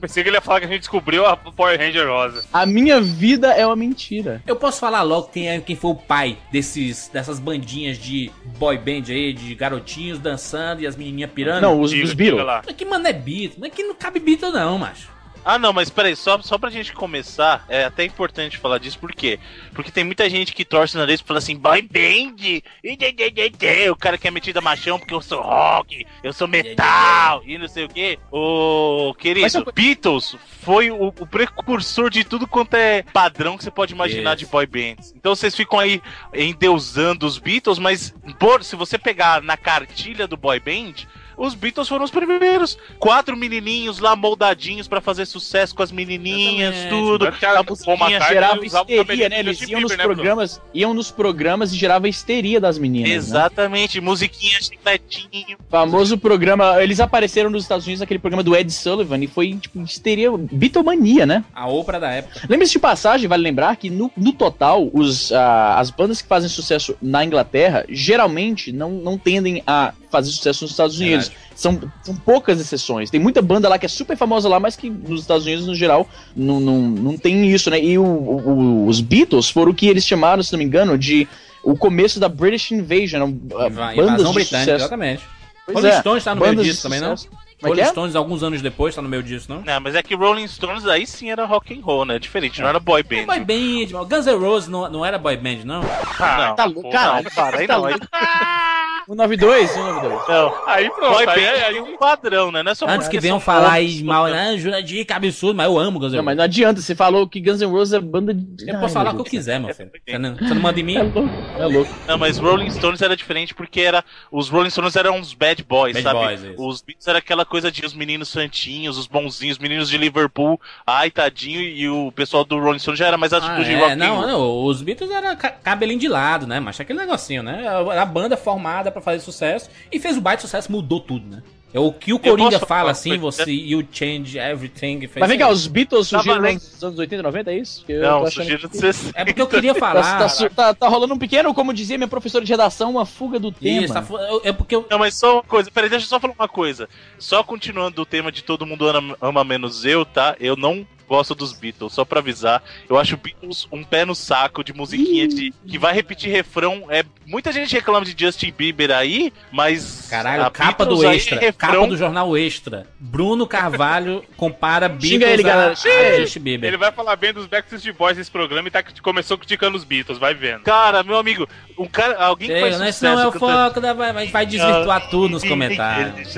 Eu 0.00 0.08
pensei 0.08 0.22
que 0.22 0.30
ele 0.30 0.36
ia 0.38 0.40
falar 0.40 0.60
que 0.60 0.64
a 0.64 0.68
gente 0.68 0.80
descobriu 0.80 1.26
a 1.26 1.36
Power 1.36 1.78
Ranger 1.78 2.08
rosa. 2.08 2.42
A 2.50 2.64
minha 2.64 3.02
vida 3.02 3.52
é 3.52 3.66
uma 3.66 3.76
mentira. 3.76 4.42
Eu 4.46 4.56
posso 4.56 4.80
falar 4.80 5.02
logo 5.02 5.28
quem, 5.28 5.50
é, 5.50 5.60
quem 5.60 5.76
foi 5.76 5.90
o 5.90 5.94
pai 5.94 6.38
desses, 6.50 7.10
dessas 7.12 7.38
bandinhas 7.38 7.98
de 7.98 8.32
boy 8.58 8.78
band 8.78 9.04
aí, 9.10 9.34
de 9.34 9.54
garotinhos 9.54 10.18
dançando 10.18 10.80
e 10.80 10.86
as 10.86 10.96
menininhas 10.96 11.30
pirando? 11.32 11.60
Não, 11.60 11.78
os, 11.78 11.90
Diga, 11.90 12.06
os 12.06 12.14
Beatles. 12.14 12.74
que 12.74 12.86
mano 12.86 13.06
é 13.06 13.12
Beatles? 13.12 13.58
Mas 13.58 13.74
que 13.74 13.82
não 13.82 13.94
cabe 13.94 14.20
Beatles 14.20 14.54
não, 14.54 14.78
macho. 14.78 15.10
Ah, 15.44 15.58
não, 15.58 15.72
mas 15.72 15.88
peraí, 15.88 16.14
só, 16.14 16.40
só 16.42 16.58
pra 16.58 16.68
gente 16.70 16.92
começar, 16.92 17.64
é 17.68 17.84
até 17.84 18.04
importante 18.04 18.58
falar 18.58 18.78
disso, 18.78 18.98
por 18.98 19.12
quê? 19.12 19.38
Porque 19.74 19.90
tem 19.90 20.04
muita 20.04 20.28
gente 20.28 20.52
que 20.52 20.64
torce 20.64 20.94
o 20.96 20.98
nariz 20.98 21.20
e 21.20 21.24
fala 21.24 21.38
assim, 21.38 21.56
boy 21.56 21.80
band, 21.82 22.36
e 22.84 22.96
de- 22.96 23.12
de- 23.12 23.30
de- 23.30 23.48
de", 23.50 23.90
o 23.90 23.96
cara 23.96 24.18
que 24.18 24.28
é 24.28 24.30
metido 24.30 24.58
a 24.58 24.62
machão 24.62 24.98
porque 24.98 25.14
eu 25.14 25.20
sou 25.22 25.40
rock, 25.40 26.06
eu 26.22 26.32
sou 26.32 26.46
metal, 26.46 27.42
e 27.46 27.56
não 27.58 27.68
sei 27.68 27.84
o 27.84 27.88
quê. 27.88 28.18
Ô, 28.30 29.14
querido, 29.18 29.42
Mas 29.64 29.74
Beatles 29.74 30.36
foi 30.62 30.90
o, 30.90 31.06
o 31.08 31.26
precursor 31.26 32.10
de 32.10 32.22
tudo 32.22 32.46
quanto 32.46 32.74
é 32.74 33.02
padrão 33.02 33.56
que 33.56 33.64
você 33.64 33.70
pode 33.70 33.94
imaginar 33.94 34.32
Yes. 34.32 34.40
de 34.40 34.46
boy 34.46 34.66
bands. 34.66 35.12
Então 35.16 35.34
vocês 35.34 35.54
ficam 35.56 35.78
aí 35.78 36.02
endeusando 36.34 37.26
os 37.26 37.38
Beatles, 37.38 37.78
mas 37.78 38.14
por, 38.38 38.62
se 38.62 38.76
você 38.76 38.98
pegar 38.98 39.42
na 39.42 39.56
cartilha 39.56 40.26
do 40.26 40.36
boy 40.36 40.60
band, 40.60 41.06
os 41.40 41.54
Beatles 41.54 41.88
foram 41.88 42.04
os 42.04 42.10
primeiros. 42.10 42.76
Quatro 42.98 43.34
menininhos 43.34 43.98
lá 43.98 44.14
moldadinhos 44.14 44.86
pra 44.86 45.00
fazer 45.00 45.24
sucesso 45.24 45.74
com 45.74 45.82
as 45.82 45.90
menininhas, 45.90 46.76
Exatamente. 46.76 46.90
tudo. 46.90 47.26
A 47.26 47.62
musiquinha 47.62 48.20
gerava 48.20 48.64
histeria, 48.64 49.28
né? 49.30 49.40
Eles 49.40 49.60
iam 49.62 49.80
nos 49.80 49.90
Bieber, 49.90 50.06
né, 50.06 50.14
programas, 50.14 50.60
iam 50.74 50.92
nos 50.92 51.10
programas 51.10 51.72
e 51.72 51.76
gerava 51.76 52.08
histeria 52.08 52.60
das 52.60 52.76
meninas. 52.78 53.08
Né? 53.08 53.16
Exatamente, 53.16 54.00
musiquinha 54.02 54.58
chicletinho. 54.60 55.56
Famoso 55.70 56.18
programa. 56.18 56.82
Eles 56.82 57.00
apareceram 57.00 57.48
nos 57.48 57.62
Estados 57.62 57.86
Unidos 57.86 58.00
naquele 58.00 58.20
programa 58.20 58.42
do 58.42 58.54
Ed 58.54 58.70
Sullivan 58.70 59.18
e 59.24 59.26
foi, 59.26 59.54
tipo, 59.54 59.80
histeria. 59.80 60.30
Beatlemania, 60.36 61.24
né? 61.24 61.42
A 61.54 61.66
Oprah 61.68 61.98
da 61.98 62.10
época. 62.10 62.42
Lembre-se 62.50 62.72
de 62.72 62.78
passagem, 62.78 63.26
vale 63.26 63.42
lembrar 63.42 63.76
que 63.76 63.88
no, 63.88 64.12
no 64.14 64.34
total, 64.34 64.90
os, 64.92 65.32
ah, 65.32 65.78
as 65.78 65.90
bandas 65.90 66.20
que 66.20 66.28
fazem 66.28 66.50
sucesso 66.50 66.94
na 67.00 67.24
Inglaterra 67.24 67.86
geralmente 67.88 68.72
não, 68.72 68.90
não 68.90 69.16
tendem 69.16 69.62
a 69.66 69.94
fazer 70.10 70.30
sucesso 70.30 70.64
nos 70.64 70.70
Estados 70.72 70.98
Unidos. 70.98 71.28
Verdade. 71.28 71.50
São, 71.54 71.80
são 72.02 72.14
poucas 72.16 72.60
exceções. 72.60 73.10
Tem 73.10 73.20
muita 73.20 73.40
banda 73.42 73.68
lá 73.68 73.78
que 73.78 73.86
é 73.86 73.88
super 73.88 74.16
famosa 74.16 74.48
lá, 74.48 74.58
mas 74.58 74.76
que 74.76 74.88
nos 74.90 75.20
Estados 75.20 75.44
Unidos, 75.46 75.66
no 75.66 75.74
geral, 75.74 76.08
não, 76.34 76.58
não, 76.60 76.78
não 76.80 77.16
tem 77.18 77.50
isso, 77.50 77.70
né? 77.70 77.78
E 77.82 77.98
o- 77.98 78.02
o- 78.04 78.86
os 78.86 79.00
Beatles 79.00 79.48
foram 79.50 79.72
o 79.72 79.74
que 79.74 79.86
eles 79.86 80.04
chamaram, 80.06 80.42
se 80.42 80.52
não 80.52 80.58
me 80.58 80.64
engano, 80.64 80.96
de 80.98 81.28
o 81.62 81.76
começo 81.76 82.18
da 82.18 82.28
British 82.28 82.70
Invasion. 82.72 83.22
ah, 83.22 83.26
Inva- 83.26 83.68
bandas 83.70 83.96
Invasão 83.96 84.28
de 84.32 84.34
britânica, 84.34 84.58
sucesso. 84.58 84.70
exatamente. 84.76 85.22
Pois 85.66 85.76
Rolling 85.84 85.88
é, 85.94 86.00
Stones 86.00 86.24
tá 86.24 86.34
no 86.34 86.40
meio 86.40 86.56
disso 86.56 86.82
também, 86.82 87.00
não? 87.00 87.12
é 87.12 87.66
Rolling 87.66 87.80
é? 87.82 87.84
Stones, 87.84 88.16
alguns 88.16 88.42
anos 88.42 88.62
depois, 88.62 88.94
tá 88.94 89.02
no 89.02 89.08
meio 89.08 89.22
disso, 89.22 89.46
não? 89.48 89.60
Não, 89.60 89.80
mas 89.80 89.94
é 89.94 90.02
que 90.02 90.14
Rolling 90.16 90.48
Stones 90.48 90.86
aí 90.86 91.06
sim 91.06 91.30
era 91.30 91.44
rock 91.44 91.72
and 91.78 91.82
roll, 91.84 92.06
né? 92.06 92.18
Diferente, 92.18 92.60
não 92.62 92.68
era 92.68 92.80
boy 92.80 93.02
band. 93.02 93.26
Boy 93.26 93.40
band. 93.40 94.06
Guns 94.08 94.26
N' 94.26 94.34
Roses 94.38 94.68
não, 94.68 94.90
não 94.90 95.04
era 95.04 95.18
boy 95.18 95.36
band, 95.36 95.58
não? 95.64 95.82
Ah, 96.18 96.54
Tá 96.56 96.66
não, 96.66 96.72
louco, 96.72 96.90
caralho. 96.90 97.24
não, 97.24 97.30
para, 97.30 97.58
aí 97.58 97.66
Tá 97.68 97.78
não. 97.78 97.84
Aí, 99.08 99.16
louco. 99.16 99.22
192, 99.22 99.70
192. 99.70 100.28
não. 100.28 100.54
Aí 100.66 100.90
pronto, 100.90 101.18
aí, 101.18 101.26
band 101.26 101.32
aí, 101.66 101.72
tem 101.74 101.82
um 101.82 101.96
padrão, 101.96 102.52
né? 102.52 102.62
Não 102.62 102.72
é 102.72 102.74
só 102.74 102.86
Antes 102.86 103.08
que 103.08 103.16
porque 103.16 103.20
venham 103.20 103.40
falar 103.40 103.72
aí 103.72 104.02
mal, 104.02 104.26
né? 104.28 104.56
Jurandir, 104.58 105.04
que 105.06 105.12
absurdo, 105.12 105.56
mas 105.56 105.66
eu 105.66 105.78
amo 105.78 105.98
Guns 105.98 106.12
N' 106.12 106.16
Não, 106.16 106.22
mas 106.24 106.32
Roses. 106.34 106.36
não 106.38 106.44
adianta, 106.44 106.80
você 106.80 106.94
falou 106.94 107.28
que 107.28 107.40
Guns 107.40 107.60
N' 107.60 107.66
Roses 107.70 107.94
é 107.94 108.00
banda 108.00 108.34
de. 108.34 108.68
Eu 108.68 108.74
Ai, 108.74 108.80
posso 108.80 108.94
falar 108.94 109.10
o 109.10 109.14
que 109.14 109.20
eu 109.20 109.24
quiser, 109.24 109.58
meu 109.60 109.74
filho. 109.74 109.90
Você 110.06 110.18
não, 110.18 110.34
você 110.36 110.54
não 110.54 110.60
manda 110.62 110.80
em 110.80 110.82
mim? 110.82 110.96
É 110.96 111.02
louco, 111.02 111.30
é 111.58 111.66
louco. 111.66 111.90
Não, 112.06 112.18
mas 112.18 112.38
Rolling 112.38 112.70
Stones 112.70 113.00
era 113.02 113.16
diferente 113.16 113.54
porque 113.54 113.80
era 113.80 114.04
os 114.30 114.48
Rolling 114.48 114.70
Stones 114.70 114.96
eram 114.96 115.16
uns 115.18 115.34
bad 115.34 115.62
boys, 115.64 115.94
Bad 115.94 116.02
sabe? 116.02 116.18
boys, 116.18 116.42
isso. 116.42 116.66
os 116.68 116.82
Beatles 116.82 117.06
era 117.08 117.18
aquela 117.18 117.44
coisa 117.44 117.70
de 117.70 117.84
os 117.84 117.94
meninos 117.94 118.28
santinhos, 118.28 118.98
os 118.98 119.06
bonzinhos, 119.06 119.56
os 119.56 119.62
meninos 119.62 119.88
de 119.88 119.96
Liverpool, 119.98 120.60
ai 120.86 121.10
tadinho, 121.10 121.60
e 121.60 121.88
o 121.88 122.12
pessoal 122.12 122.44
do 122.44 122.58
Rolling 122.58 122.78
Stones 122.78 122.98
já 122.98 123.06
era 123.06 123.16
mais 123.16 123.32
Ah, 123.32 123.38
atitude 123.38 123.72
é, 123.72 123.78
rock 123.78 123.96
não, 123.96 124.26
não, 124.26 124.64
os 124.64 124.82
Beatles 124.82 125.10
era 125.10 125.36
ca- 125.36 125.50
cabelinho 125.50 125.98
de 126.00 126.08
lado, 126.08 126.46
né? 126.46 126.60
Mas 126.60 126.78
aquele 126.80 126.98
negocinho, 126.98 127.42
né? 127.42 127.66
A 127.68 128.04
banda 128.04 128.36
formada 128.36 128.89
pra 128.90 129.00
fazer 129.00 129.20
sucesso 129.20 129.70
e 129.90 129.98
fez 129.98 130.16
o 130.16 130.20
baita 130.20 130.42
sucesso, 130.42 130.70
mudou 130.70 131.00
tudo, 131.00 131.26
né? 131.28 131.42
É 131.72 131.78
o 131.78 131.92
que 131.92 132.12
o 132.12 132.18
Coringa 132.18 132.50
posso 132.50 132.66
fala 132.66 132.90
assim, 132.90 133.16
você 133.16 133.48
you 133.52 133.86
change 133.92 134.36
everything. 134.36 134.98
fez 135.02 135.12
Mas 135.20 135.28
vem 135.28 135.38
cá, 135.38 135.48
os 135.48 135.68
Beatles 135.68 136.10
Tá 136.10 136.16
surgiram 136.18 136.40
valendo. 136.42 136.54
nos 136.60 136.82
anos 136.82 136.98
80 136.98 137.20
e 137.20 137.22
90, 137.22 137.50
é 137.52 137.56
isso? 137.58 137.84
Eu 137.88 138.02
Não, 138.02 138.24
de 138.24 138.58
que- 138.68 138.76
60. 138.76 139.12
É 139.20 139.24
porque 139.24 139.40
eu 139.40 139.46
queria 139.46 139.72
Tá, 139.72 139.78
falar. 139.78 140.18
tá 140.28 140.48
tá- 140.48 140.74
tá 140.74 140.88
rolando 140.88 141.14
um 141.14 141.18
pequeno, 141.18 141.54
como 141.54 141.72
dizia 141.72 141.96
minha 141.96 142.08
professora 142.08 142.44
de 142.44 142.50
redação, 142.50 142.90
uma 142.90 143.06
fuga 143.06 143.38
do 143.38 143.52
tema. 143.52 143.84
Isso, 143.84 143.94
tá 143.94 144.04
é 144.42 144.52
porque 144.52 144.74
eu, 144.74 144.84
Não, 144.90 144.98
mas 144.98 145.14
só 145.14 145.34
uma 145.34 145.42
coisa, 145.44 145.70
peraí, 145.70 145.88
deixa 145.88 146.06
eu 146.06 146.08
só 146.08 146.18
falar 146.18 146.34
uma 146.36 146.48
coisa. 146.48 146.88
Só 147.20 147.44
continuando 147.44 148.02
o 148.02 148.06
tema 148.06 148.32
de 148.32 148.42
todo 148.42 148.66
mundo 148.66 148.88
ama, 148.88 149.16
ama 149.20 149.44
menos 149.44 149.84
eu, 149.84 150.04
tá? 150.04 150.34
Eu 150.40 150.56
não 150.56 150.84
gosto 151.10 151.34
dos 151.34 151.52
Beatles, 151.52 151.92
só 151.92 152.04
pra 152.04 152.20
avisar. 152.20 152.62
Eu 152.88 152.96
acho 152.96 153.16
Beatles 153.16 153.66
um 153.72 153.82
pé 153.82 154.04
no 154.04 154.14
saco 154.14 154.62
de 154.62 154.72
musiquinha 154.72 155.26
de, 155.26 155.52
que 155.66 155.76
vai 155.76 155.92
repetir 155.92 156.30
refrão. 156.30 156.86
É, 156.88 157.02
muita 157.26 157.50
gente 157.50 157.72
reclama 157.74 158.06
de 158.06 158.14
Justin 158.16 158.54
Bieber 158.56 158.92
aí, 158.92 159.32
mas. 159.50 160.06
Caralho, 160.08 160.44
a 160.44 160.50
capa 160.52 160.84
Beatles 160.84 161.00
do 161.00 161.08
aí 161.08 161.14
é 161.14 161.16
Extra. 161.16 161.40
refrão- 161.40 161.72
Capa 161.72 161.86
do 161.88 161.96
jornal 161.96 162.36
Extra. 162.38 162.86
Bruno 163.00 163.44
Carvalho 163.44 164.24
compara 164.36 164.88
Beatles 164.88 165.10
Xinga 165.10 165.26
ele, 165.26 165.42
a- 165.42 165.46
galera. 165.46 165.74
Justin 166.20 166.40
Bieber. 166.40 166.68
Ele 166.68 166.76
vai 166.76 166.92
falar 166.92 167.16
bem 167.16 167.32
dos 167.32 167.46
Backstreet 167.46 167.92
Boys 167.96 168.16
nesse 168.16 168.30
programa 168.30 168.68
e 168.68 168.70
tá, 168.70 168.80
começou 169.02 169.36
criticando 169.36 169.76
os 169.76 169.82
Beatles, 169.82 170.16
vai 170.16 170.32
vendo. 170.32 170.62
Cara, 170.62 171.02
meu 171.02 171.16
amigo, 171.18 171.48
um 171.76 171.86
cara, 171.86 172.22
alguém 172.24 172.48
que 172.48 172.60
faz 172.60 172.76
sucesso 172.76 173.04
não 173.04 173.20
é 173.20 173.26
o 173.26 173.32
foco 173.32 173.80
da. 173.80 173.92
Vai, 173.94 174.26
vai 174.28 174.46
desvirtuar 174.46 175.10
tudo 175.10 175.28
nos 175.30 175.42
comentários. 175.48 176.28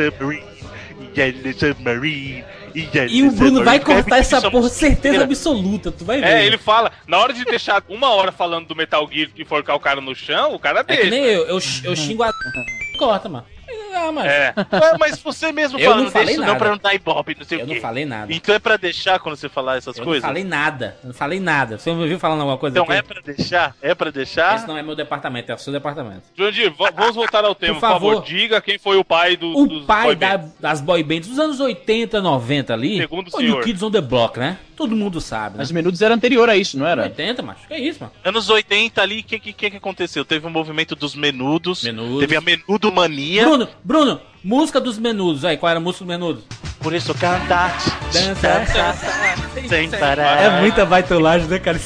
E 2.74 3.22
o 3.22 3.30
Bruno 3.32 3.64
vai 3.64 3.78
cortar 3.80 4.18
essa 4.18 4.50
porra, 4.50 4.68
certeza 4.68 5.22
absoluta. 5.24 5.90
Tu 5.90 6.04
vai 6.04 6.20
ver. 6.20 6.26
É, 6.26 6.46
ele 6.46 6.58
fala, 6.58 6.92
na 7.06 7.18
hora 7.18 7.32
de 7.32 7.44
deixar 7.44 7.82
uma 7.88 8.10
hora 8.10 8.32
falando 8.32 8.66
do 8.68 8.76
Metal 8.76 9.08
Gear 9.10 9.28
e 9.36 9.44
forcar 9.44 9.74
o 9.74 9.80
cara 9.80 10.00
no 10.00 10.14
chão, 10.14 10.54
o 10.54 10.58
cara 10.58 10.80
É 10.80 10.84
que 10.84 10.94
deixa. 10.94 11.10
nem 11.10 11.24
eu, 11.24 11.42
eu, 11.46 11.58
eu 11.84 11.96
xingo 11.96 12.22
a. 12.22 12.30
Corta, 12.98 13.28
mano. 13.28 13.46
Ah, 13.94 14.10
mas 14.12 14.26
É. 14.26 14.54
Ué, 14.72 14.96
mas 14.98 15.18
você 15.20 15.52
mesmo 15.52 15.78
Eu 15.78 15.90
falando 15.90 16.04
não 16.04 16.10
falei 16.10 16.30
isso 16.34 16.40
não 16.40 16.46
nada. 16.48 16.58
pra 16.58 16.70
não 16.70 16.78
dar 16.78 16.94
ibope, 16.94 17.36
não 17.38 17.44
sei 17.44 17.60
eu 17.60 17.64
o 17.64 17.68
quê. 17.68 17.74
não 17.74 17.80
falei 17.80 18.04
nada. 18.04 18.32
Então 18.32 18.54
é 18.54 18.58
pra 18.58 18.76
deixar 18.76 19.18
quando 19.20 19.36
você 19.36 19.48
falar 19.48 19.76
essas 19.76 19.96
Eu 19.96 20.04
coisas? 20.04 20.22
não 20.22 20.28
falei 20.28 20.44
nada. 20.44 20.96
Eu 21.02 21.08
não 21.08 21.14
falei 21.14 21.40
nada. 21.40 21.78
Você 21.78 21.92
me 21.92 22.08
viu 22.08 22.18
falando 22.18 22.40
alguma 22.40 22.58
coisa 22.58 22.76
Então 22.78 22.84
aqui? 22.84 22.94
é 22.98 23.02
pra 23.02 23.20
deixar? 23.20 23.76
É 23.82 23.94
pra 23.94 24.10
deixar? 24.10 24.56
Esse 24.56 24.66
não 24.66 24.76
é 24.76 24.82
meu 24.82 24.96
departamento, 24.96 25.52
é 25.52 25.54
o 25.54 25.58
seu 25.58 25.72
departamento. 25.72 26.22
Jurandir, 26.36 26.72
vamos 26.76 27.14
voltar 27.14 27.44
ao 27.44 27.54
tema, 27.54 27.74
por 27.74 27.80
favor. 27.80 28.14
favor. 28.14 28.24
Diga 28.26 28.60
quem 28.60 28.78
foi 28.78 28.96
o 28.96 29.04
pai 29.04 29.36
do, 29.36 29.56
O 29.56 29.66
dos 29.66 29.84
pai 29.84 30.04
boy 30.06 30.16
da- 30.16 30.44
das 30.58 30.80
boy 30.80 31.02
bands 31.02 31.28
dos 31.28 31.38
anos 31.38 31.60
80, 31.60 32.20
90 32.20 32.72
ali. 32.72 32.98
Segundo 32.98 33.28
o 33.28 33.30
foi 33.30 33.44
o 33.44 33.46
senhor. 33.48 33.64
Kids 33.64 33.82
on 33.82 33.90
the 33.90 34.00
Block, 34.00 34.38
né? 34.38 34.58
Todo 34.76 34.96
mundo 34.96 35.20
sabe, 35.20 35.54
né? 35.54 35.58
Mas 35.58 35.68
os 35.68 35.72
menudos 35.72 36.00
era 36.02 36.14
anterior 36.14 36.48
a 36.48 36.56
isso, 36.56 36.78
não 36.78 36.86
era? 36.86 37.02
80, 37.02 37.42
macho. 37.42 37.68
Que 37.68 37.76
isso, 37.76 38.00
mano? 38.00 38.12
Anos 38.24 38.48
80 38.48 39.00
ali, 39.02 39.20
o 39.20 39.24
que, 39.24 39.38
que, 39.38 39.52
que 39.52 39.70
que 39.70 39.76
aconteceu? 39.76 40.24
Teve 40.24 40.46
o 40.46 40.50
movimento 40.50 40.94
dos 40.96 41.14
menudos, 41.14 41.84
Menudos. 41.84 42.20
teve 42.20 42.36
a 42.36 42.40
menudo 42.40 42.92
mania, 42.92 43.44
Bruno, 43.44 43.68
Bruno, 43.84 44.20
música 44.42 44.80
dos 44.80 44.98
menudos. 44.98 45.44
Aí, 45.44 45.56
qual 45.56 45.70
era 45.70 45.78
a 45.78 45.82
música 45.82 46.04
dos 46.04 46.14
menudos? 46.14 46.44
por 46.80 46.92
isso 46.92 47.14
cantar, 47.14 47.78
Dança. 48.12 48.96
sem 49.68 49.88
parar. 49.88 50.42
É 50.42 50.60
muita 50.60 50.84
baitolagem, 50.84 51.46
né, 51.46 51.60
cara? 51.60 51.78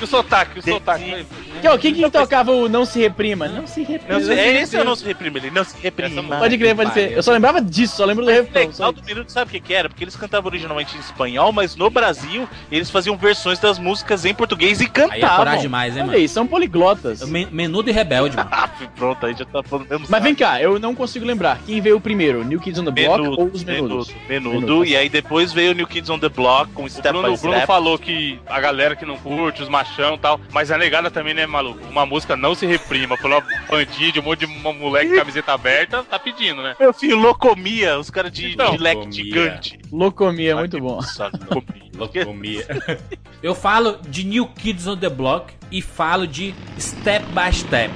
E 0.00 0.04
o 0.04 0.06
sotaque, 0.06 0.58
o 0.58 0.62
sotaque. 0.62 1.10
vai. 1.10 1.26
Que, 1.60 1.68
ó, 1.68 1.76
quem 1.76 1.92
que 1.94 2.08
tocava 2.10 2.52
o 2.52 2.68
Não 2.68 2.84
Se 2.84 3.00
Reprima? 3.00 3.48
Não 3.48 3.66
se 3.66 3.82
reprima. 3.82 4.18
Não 4.18 4.24
se, 4.26 4.32
é, 4.32 4.60
esse 4.62 4.76
é 4.76 4.80
o 4.80 4.84
nosso 4.84 5.04
reprime, 5.04 5.38
ele 5.40 5.50
não 5.50 5.64
se 5.64 5.74
reprima. 5.82 6.38
Pode 6.38 6.56
crer, 6.56 6.76
pode 6.76 6.92
ser. 6.92 7.12
Eu 7.12 7.22
só 7.22 7.32
lembrava 7.32 7.60
disso, 7.60 7.96
só 7.96 8.04
lembro 8.04 8.24
do 8.24 8.30
O 8.30 8.34
refrão. 8.34 8.62
legal 8.68 8.92
do 8.92 9.02
Minuto 9.04 9.32
sabe 9.32 9.48
o 9.48 9.52
que, 9.52 9.60
que 9.60 9.74
era? 9.74 9.88
Porque 9.88 10.04
eles 10.04 10.14
cantavam 10.14 10.48
originalmente 10.50 10.96
em 10.96 11.00
espanhol, 11.00 11.52
mas 11.52 11.74
no 11.74 11.90
Brasil 11.90 12.48
eles 12.70 12.90
faziam 12.90 13.16
versões 13.16 13.58
das 13.58 13.78
músicas 13.78 14.24
em 14.24 14.32
português 14.34 14.80
e 14.80 14.84
Aí 14.84 14.88
é 14.88 14.92
cantavam. 14.92 15.36
coragem 15.36 15.62
demais, 15.62 15.94
hein, 15.94 16.02
Olha 16.02 16.06
mano? 16.06 16.18
aí, 16.18 16.28
são 16.28 16.46
poliglotas. 16.46 17.22
Men- 17.28 17.48
Menudo 17.50 17.90
e 17.90 17.92
rebelde, 17.92 18.36
mano. 18.36 18.48
Ah, 18.58 18.68
pronto, 18.96 19.24
aí 19.26 19.34
já 19.36 19.44
tá 19.44 19.62
falando 19.62 19.88
mesmo. 19.88 20.06
Mas 20.08 20.22
vem 20.22 20.34
cá, 20.34 20.60
eu 20.60 20.78
não 20.78 20.94
consigo 20.94 21.24
lembrar. 21.24 21.58
Quem 21.66 21.80
veio 21.80 22.00
primeiro, 22.00 22.44
New 22.44 22.60
Kids 22.60 22.78
on 22.80 22.84
the 22.84 22.90
Block 22.90 23.20
Menudo, 23.22 23.40
ou 23.42 23.48
os 23.52 23.62
menudos? 23.64 24.08
menudo, 24.08 24.28
menudo, 24.28 24.60
Menudo. 24.66 24.84
e 24.84 24.96
aí 24.96 25.08
depois 25.08 25.52
veio 25.52 25.72
o 25.72 25.74
New 25.74 25.86
Kids 25.86 26.08
on 26.10 26.18
the 26.18 26.28
Block 26.28 26.72
com 26.72 26.84
O 26.84 26.90
Step 26.90 27.08
Bruno, 27.12 27.28
by 27.28 27.34
o 27.34 27.38
Bruno 27.38 27.54
Step. 27.56 27.66
falou 27.66 27.98
que 27.98 28.38
a 28.46 28.60
galera 28.60 28.94
que 28.96 29.04
não 29.06 29.16
curte, 29.16 29.47
os 29.62 29.68
machão 29.68 30.14
e 30.14 30.18
tal, 30.18 30.40
mas 30.52 30.70
a 30.70 30.78
negada 30.78 31.10
também, 31.10 31.34
né, 31.34 31.46
maluco? 31.46 31.80
Uma 31.88 32.04
música 32.06 32.36
não 32.36 32.54
se 32.54 32.66
reprima, 32.66 33.16
falou 33.16 33.40
uma 33.40 33.66
bandinha 33.68 34.12
de 34.12 34.20
um 34.20 34.22
monte 34.22 34.40
de 34.40 34.46
uma 34.46 34.72
moleque 34.72 35.14
camiseta 35.16 35.52
aberta, 35.52 36.02
tá 36.04 36.18
pedindo, 36.18 36.62
né? 36.62 36.74
Meu 36.78 36.92
filho, 36.92 37.16
locomia, 37.18 37.98
os 37.98 38.10
caras 38.10 38.30
de, 38.32 38.56
Não, 38.56 38.72
de 38.72 38.78
leque 38.78 38.96
Locomia. 38.96 39.24
gigante. 39.24 39.78
Locomia, 39.92 40.56
muito 40.56 40.78
bom. 40.80 41.00
Locomia. 41.96 42.66
Eu 43.42 43.54
falo 43.54 43.98
de 44.08 44.24
New 44.24 44.46
Kids 44.48 44.86
on 44.86 44.96
the 44.96 45.08
Block 45.08 45.52
e 45.70 45.80
falo 45.82 46.26
de 46.26 46.54
Step 46.78 47.24
by 47.26 47.52
Step. 47.54 47.90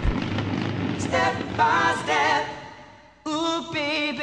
step 0.99 1.35
by 1.57 1.95
step. 2.03 2.47
Ooh, 3.29 3.63
baby, 3.73 4.23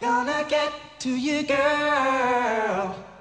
gonna 0.00 0.44
get 0.48 0.72
to 1.00 1.08
you, 1.10 1.42
girl. 1.46 3.13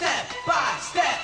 Step 0.00 0.28
by 0.46 0.78
step. 0.80 1.20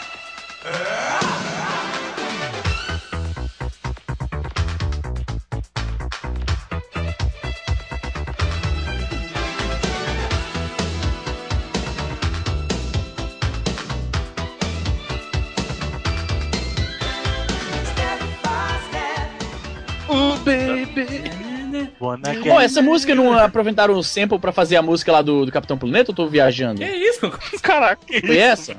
Step 17.86 18.20
by 18.42 18.80
step. 18.90 19.30
Oh, 20.10 20.42
baby. 20.44 21.35
Wanna 22.00 22.34
get 22.34 22.44
Pô, 22.44 22.60
essa 22.60 22.82
música 22.82 23.14
não 23.14 23.32
aproveitaram 23.38 23.94
o 23.94 24.02
sample 24.02 24.38
pra 24.38 24.52
fazer 24.52 24.76
a 24.76 24.82
música 24.82 25.12
lá 25.12 25.22
do, 25.22 25.46
do 25.46 25.52
Capitão 25.52 25.78
Planeta 25.78 26.10
ou 26.10 26.14
tô 26.14 26.26
viajando? 26.26 26.80
Que 26.80 26.84
isso? 26.84 27.30
Caraca, 27.62 28.02
Foi 28.20 28.36
essa? 28.38 28.76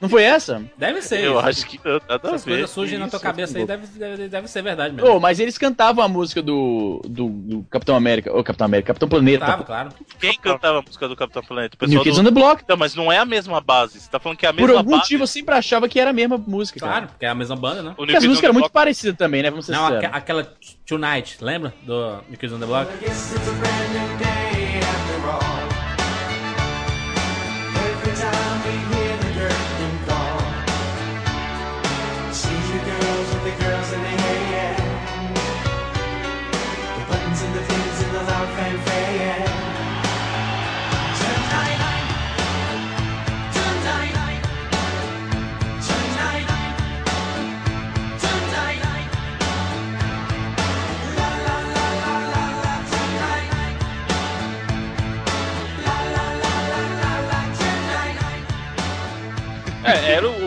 Não 0.00 0.08
foi 0.08 0.22
essa? 0.22 0.62
Deve 0.76 1.00
ser. 1.02 1.24
eu 1.24 1.38
isso. 1.38 1.48
acho 1.48 1.66
que 1.66 1.80
nada 1.84 2.02
a 2.08 2.28
Essas 2.28 2.44
ver. 2.44 2.50
coisas 2.52 2.70
surgem 2.70 2.98
na 2.98 3.08
tua 3.08 3.20
cabeça 3.20 3.58
aí, 3.58 3.66
deve, 3.66 3.86
deve, 3.86 4.28
deve 4.28 4.48
ser 4.48 4.62
verdade 4.62 4.94
mesmo. 4.94 5.10
Ô, 5.10 5.20
mas 5.20 5.40
eles 5.40 5.56
cantavam 5.58 6.04
a 6.04 6.08
música 6.08 6.42
do, 6.42 7.00
do, 7.06 7.28
do 7.28 7.62
Capitão 7.70 7.96
América. 7.96 8.36
Ô, 8.36 8.42
Capitão 8.44 8.64
América, 8.64 8.88
Capitão 8.88 9.08
Planeta. 9.08 9.44
Tava, 9.46 9.64
claro. 9.64 9.88
Quem 10.20 10.38
cantava 10.38 10.78
a 10.78 10.82
música 10.82 11.08
do 11.08 11.16
Capitão 11.16 11.42
Planeta? 11.42 11.76
O 11.80 11.86
New 11.86 12.02
Kids 12.02 12.16
do... 12.16 12.20
on 12.22 12.24
the 12.24 12.30
Block. 12.30 12.62
Não, 12.68 12.76
mas 12.76 12.94
não 12.94 13.10
é 13.12 13.18
a 13.18 13.24
mesma 13.24 13.60
base. 13.60 14.00
Você 14.00 14.10
tá 14.10 14.18
falando 14.18 14.38
que 14.38 14.46
é 14.46 14.48
a 14.48 14.52
Por 14.52 14.60
mesma 14.62 14.78
algum 14.78 14.90
base. 14.90 15.02
motivo 15.02 15.22
eu 15.22 15.26
sempre 15.26 15.54
achava 15.54 15.88
que 15.88 15.98
era 15.98 16.10
a 16.10 16.12
mesma 16.12 16.36
música, 16.38 16.78
Claro, 16.78 16.94
cara. 16.94 17.06
porque 17.08 17.24
é 17.24 17.28
a 17.28 17.34
mesma 17.34 17.56
banda, 17.56 17.82
né? 17.82 17.94
Porque 17.96 18.16
as 18.16 18.24
músicas 18.24 18.44
eram 18.44 18.54
muito 18.54 18.64
Block- 18.64 18.72
parecidas 18.74 19.16
também, 19.16 19.42
né? 19.42 19.50
Vamos 19.50 19.66
ser 19.66 19.72
Não, 19.72 19.86
aque- 19.86 20.06
aquela 20.06 20.52
Tonight, 20.86 21.38
lembra? 21.40 21.74
Do 21.82 22.22
New 22.28 22.38
Kids 22.38 22.52
on 22.52 22.60
the 22.60 22.66
Block? 22.66 22.90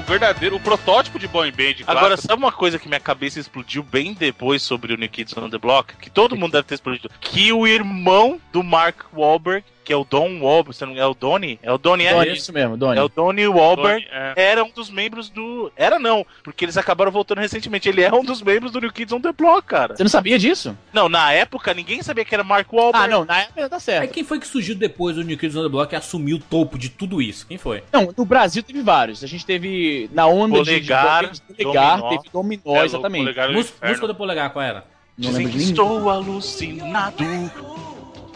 Verdadeiro, 0.10 0.56
o 0.56 0.60
protótipo 0.60 1.20
de 1.20 1.28
boy 1.28 1.52
band. 1.52 1.84
Agora, 1.86 2.08
clássico. 2.08 2.28
sabe 2.28 2.42
uma 2.42 2.52
coisa 2.52 2.80
que 2.80 2.88
minha 2.88 3.00
cabeça 3.00 3.40
explodiu 3.40 3.84
bem 3.84 4.16
depois 4.16 4.64
sobre 4.64 4.92
o 4.92 4.98
New 4.98 5.08
Kids 5.08 5.38
on 5.38 5.52
the 5.52 5.60
Block? 5.60 5.96
Que 5.98 6.10
todo 6.10 6.36
mundo 6.36 6.54
deve 6.54 6.64
ter 6.64 6.74
explodido. 6.76 7.12
Que 7.22 7.54
o 7.54 7.68
irmão 7.68 8.42
do 8.52 8.64
Mark 8.64 9.06
Wahlberg, 9.14 9.64
que 9.90 9.94
é 9.94 9.98
o 9.98 10.04
Don 10.04 10.40
Wahlberg, 10.40 10.76
você 10.78 10.86
não 10.86 10.96
é 10.96 11.04
o 11.08 11.16
Donnie? 11.16 11.58
É 11.64 11.74
o 11.74 11.78
Donnie, 11.80 12.06
é? 12.06 12.14
Donnie, 12.14 12.34
isso 12.34 12.54
mesmo, 12.54 12.78
Donnie. 12.78 13.00
É 13.00 13.02
o 13.02 13.10
Donnie 13.10 13.48
Wahlberg. 13.48 14.06
Tony, 14.06 14.16
é. 14.16 14.34
Era 14.36 14.64
um 14.64 14.70
dos 14.70 14.88
membros 14.92 15.30
do. 15.32 15.72
Era 15.76 15.98
não, 15.98 16.24
porque 16.44 16.64
eles 16.64 16.78
acabaram 16.78 17.12
voltando 17.12 17.40
recentemente. 17.40 17.90
Ele 17.90 18.04
é 18.04 18.14
um 18.14 18.24
dos 18.24 18.40
membros 18.44 18.72
do 18.72 18.80
New 18.80 18.94
Kids 18.94 19.12
on 19.12 19.20
the 19.20 19.32
Block, 19.32 19.66
cara. 19.66 19.98
Você 19.98 20.04
não 20.04 20.10
sabia 20.12 20.38
disso? 20.38 20.78
Não, 20.94 21.10
na 21.10 21.32
época 21.34 21.74
ninguém 21.74 22.04
sabia 22.04 22.24
que 22.24 22.36
era 22.36 22.44
Mark 22.44 22.72
Wahlberg. 22.72 23.04
Ah, 23.04 23.08
não, 23.08 23.26
na 23.26 23.40
época 23.42 23.68
tá 23.68 23.78
Aí 23.78 23.82
certo. 23.82 24.12
quem 24.14 24.24
foi 24.24 24.40
que 24.40 24.46
surgiu 24.46 24.76
depois 24.76 25.16
do 25.16 25.24
New 25.24 25.36
Kids 25.40 25.56
on 25.56 25.64
the 25.64 25.70
Block 25.70 25.92
e 25.92 25.96
assumiu 25.98 26.38
o 26.38 26.40
topo 26.40 26.78
de 26.78 26.90
tudo 26.90 27.20
isso? 27.20 27.48
Quem 27.48 27.58
foi? 27.58 27.84
Não, 27.92 28.14
no 28.16 28.26
Brasil 28.26 28.62
teve 28.62 28.84
vários. 28.84 29.24
A 29.24 29.28
gente 29.28 29.44
teve 29.44 30.08
na 30.14 30.28
onda 30.28 30.60
de- 30.62 30.70
Polegar, 30.70 31.32
de, 31.32 31.42
Polegar, 31.64 31.98
Dominó. 31.98 32.10
teve 32.10 32.30
Dominó, 32.32 32.76
É, 32.78 32.86
exatamente. 32.86 33.22
Polegar 33.24 33.48
do 33.48 33.54
Música, 33.56 34.08
do 34.08 34.14
Polegar, 34.14 34.52
qual 34.54 34.64
era? 34.64 34.86
Não 35.18 35.32
Dizem 35.32 35.46
lembro 35.48 35.60
que 35.60 35.66
estou 35.66 36.10
alucinado. 36.12 37.24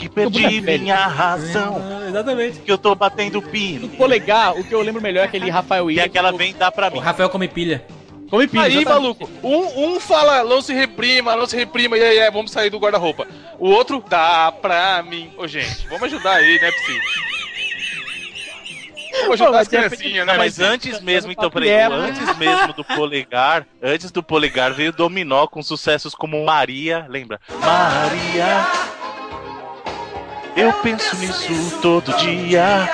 Que 0.04 0.10
perdi 0.10 0.62
minha 0.62 1.08
razão. 1.08 1.82
exatamente. 2.08 2.60
Que 2.60 2.72
eu 2.72 2.78
tô 2.78 2.94
batendo 2.96 3.42
pino. 3.42 3.88
Polegar, 3.90 4.58
o 4.58 4.64
que 4.64 4.74
eu 4.74 4.82
lembro 4.82 5.02
melhor 5.02 5.22
é 5.22 5.26
aquele 5.26 5.50
Rafael 5.50 5.90
E 5.90 6.00
aquela 6.00 6.32
vem 6.32 6.54
dar 6.54 6.72
pra 6.72 6.90
O 6.90 6.94
mim. 6.94 7.00
Rafael 7.00 7.30
come 7.30 7.48
pilha. 7.48 7.86
Come 8.30 8.48
pilha, 8.48 8.64
Aí, 8.64 8.78
exatamente. 8.82 9.20
maluco, 9.20 9.30
um, 9.44 9.96
um 9.96 10.00
fala, 10.00 10.44
não 10.44 10.60
se 10.62 10.74
reprima, 10.74 11.36
não 11.36 11.46
se 11.46 11.56
reprima, 11.56 11.96
e 11.98 12.04
aí, 12.04 12.18
é, 12.18 12.32
vamos 12.32 12.52
sair 12.52 12.70
do 12.72 12.80
guarda-roupa. 12.80 13.28
O 13.60 13.70
outro, 13.70 14.04
dá 14.10 14.52
pra 14.52 15.04
mim. 15.04 15.30
Ô, 15.38 15.48
gente, 15.48 15.86
vamos 15.88 16.04
ajudar 16.04 16.38
aí, 16.38 16.60
né, 16.60 16.72
Psy? 16.72 17.00
Vamos 19.22 19.34
ajudar 19.34 19.52
Pô, 19.52 19.56
as 19.58 19.58
mas 19.60 19.68
criancinhas, 19.68 20.26
né? 20.26 20.34
mas 20.36 20.58
mas 20.58 20.60
antes 20.60 21.00
mesmo, 21.02 21.32
então, 21.32 21.50
peraí, 21.52 21.70
antes 21.72 22.36
mesmo 22.38 22.74
do 22.74 22.84
polegar, 22.84 23.68
antes 23.82 24.10
do 24.12 24.24
polegar 24.24 24.74
veio 24.74 24.90
o 24.90 24.96
Dominó 24.96 25.46
com 25.46 25.62
sucessos 25.62 26.16
como 26.16 26.44
Maria, 26.44 27.06
lembra? 27.08 27.40
Maria, 27.62 28.66
Eu 30.56 30.72
penso 30.82 31.16
nisso 31.18 31.80
todo 31.82 32.16
dia. 32.18 32.88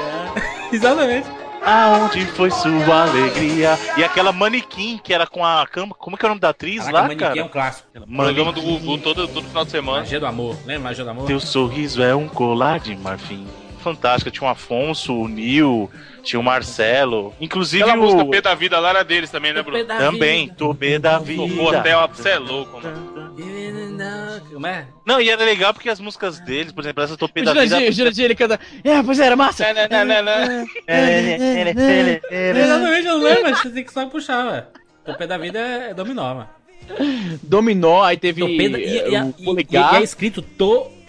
Exatamente. 0.72 1.26
Aonde 1.64 2.24
foi 2.26 2.50
sua 2.50 3.02
alegria? 3.02 3.78
E 3.96 4.02
aquela 4.04 4.32
manequim 4.32 4.98
que 5.02 5.12
era 5.12 5.26
com 5.26 5.44
a 5.44 5.66
cama. 5.66 5.94
Como 5.94 6.16
que 6.16 6.24
é 6.24 6.28
o 6.28 6.30
nome 6.30 6.40
da 6.40 6.50
atriz 6.50 6.84
Caraca, 6.84 6.96
lá, 6.96 7.02
Manequim 7.02 7.24
é 7.24 7.44
um 7.44 7.48
cara? 7.48 7.48
clássico. 7.48 7.88
Programa 8.16 8.52
do 8.52 8.62
Gugu 8.62 8.98
todo, 8.98 9.28
todo 9.28 9.46
final 9.46 9.64
de 9.64 9.70
semana. 9.70 9.98
Magia 9.98 10.20
do 10.20 10.26
amor. 10.26 10.56
Lembra 10.64 10.84
Magia 10.84 11.04
do 11.04 11.10
amor? 11.10 11.26
Teu 11.26 11.38
sorriso 11.40 12.02
é 12.02 12.14
um 12.14 12.28
colar 12.28 12.80
de 12.80 12.96
marfim. 12.96 13.46
Fantástica. 13.80 14.30
Tinha 14.30 14.46
o 14.46 14.50
Afonso, 14.50 15.14
o 15.14 15.26
Nil, 15.28 15.90
tinha 16.22 16.38
o 16.38 16.42
Marcelo. 16.42 17.34
Inclusive 17.40 17.82
Aquela 17.82 17.96
música 18.00 18.22
o. 18.22 18.30
P 18.30 18.40
da 18.40 18.54
vida 18.54 18.78
lá 18.78 18.90
era 18.90 19.02
deles 19.04 19.30
também, 19.30 19.52
né, 19.52 19.62
Bruno? 19.62 19.84
Também, 19.84 20.48
Tobê 20.48 20.98
da 20.98 21.18
vida. 21.18 21.46
Tocou 21.46 21.74
até, 21.74 21.96
ó, 21.96 22.06
você 22.06 22.30
é 22.30 22.38
louco, 22.38 22.80
mano. 22.80 23.30
Como 24.52 24.66
é? 24.66 24.86
Não, 25.06 25.20
e 25.20 25.30
era 25.30 25.42
legal 25.44 25.72
porque 25.72 25.88
as 25.88 26.00
músicas 26.00 26.38
deles, 26.40 26.72
por 26.72 26.82
exemplo, 26.82 27.02
essa 27.02 27.16
Topê 27.16 27.40
O 27.40 27.44
da 27.44 27.54
vida. 27.54 27.78
O 27.78 27.92
Jurandir, 27.92 28.24
ele 28.26 28.34
canta. 28.34 28.60
É, 28.84 29.02
pois 29.02 29.18
era, 29.18 29.34
massa. 29.36 29.72
Né, 29.72 29.88
né, 29.88 30.04
né, 30.04 30.22
né, 30.22 30.66
né. 30.84 32.20
Exatamente, 32.60 33.06
eu 33.06 33.18
não 33.18 33.24
lembro, 33.24 33.42
mas 33.42 33.58
você 33.60 33.70
tem 33.70 33.84
que 33.84 33.92
só 33.92 34.06
puxar, 34.06 34.50
velho. 34.50 34.66
Topê 35.04 35.26
da 35.26 35.38
vida 35.38 35.58
é 35.58 35.94
dominó, 35.94 36.34
mano. 36.34 36.48
Dominó, 37.42 38.02
aí 38.02 38.16
teve 38.16 38.40
Topê 38.40 38.68
da, 38.68 38.78
e, 38.78 38.82
e, 38.82 38.98
eh, 38.98 39.08
e, 39.08 39.20
o 39.22 39.34
e- 39.38 39.42
e 39.42 39.44
polegar. 39.44 40.00
é 40.00 40.02
escrito 40.02 40.42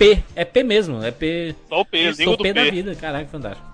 Topê. 0.02 0.24
É 0.36 0.44
P 0.44 0.64
mesmo, 0.64 1.04
é 1.04 1.12
P. 1.12 1.56
Só 1.70 1.82
o 1.82 1.86
P, 1.86 2.12
do 2.12 2.26
Topê 2.26 2.54
da 2.54 2.64
P. 2.64 2.72
vida, 2.72 2.96
caraca, 2.96 3.28
fantástico. 3.28 3.68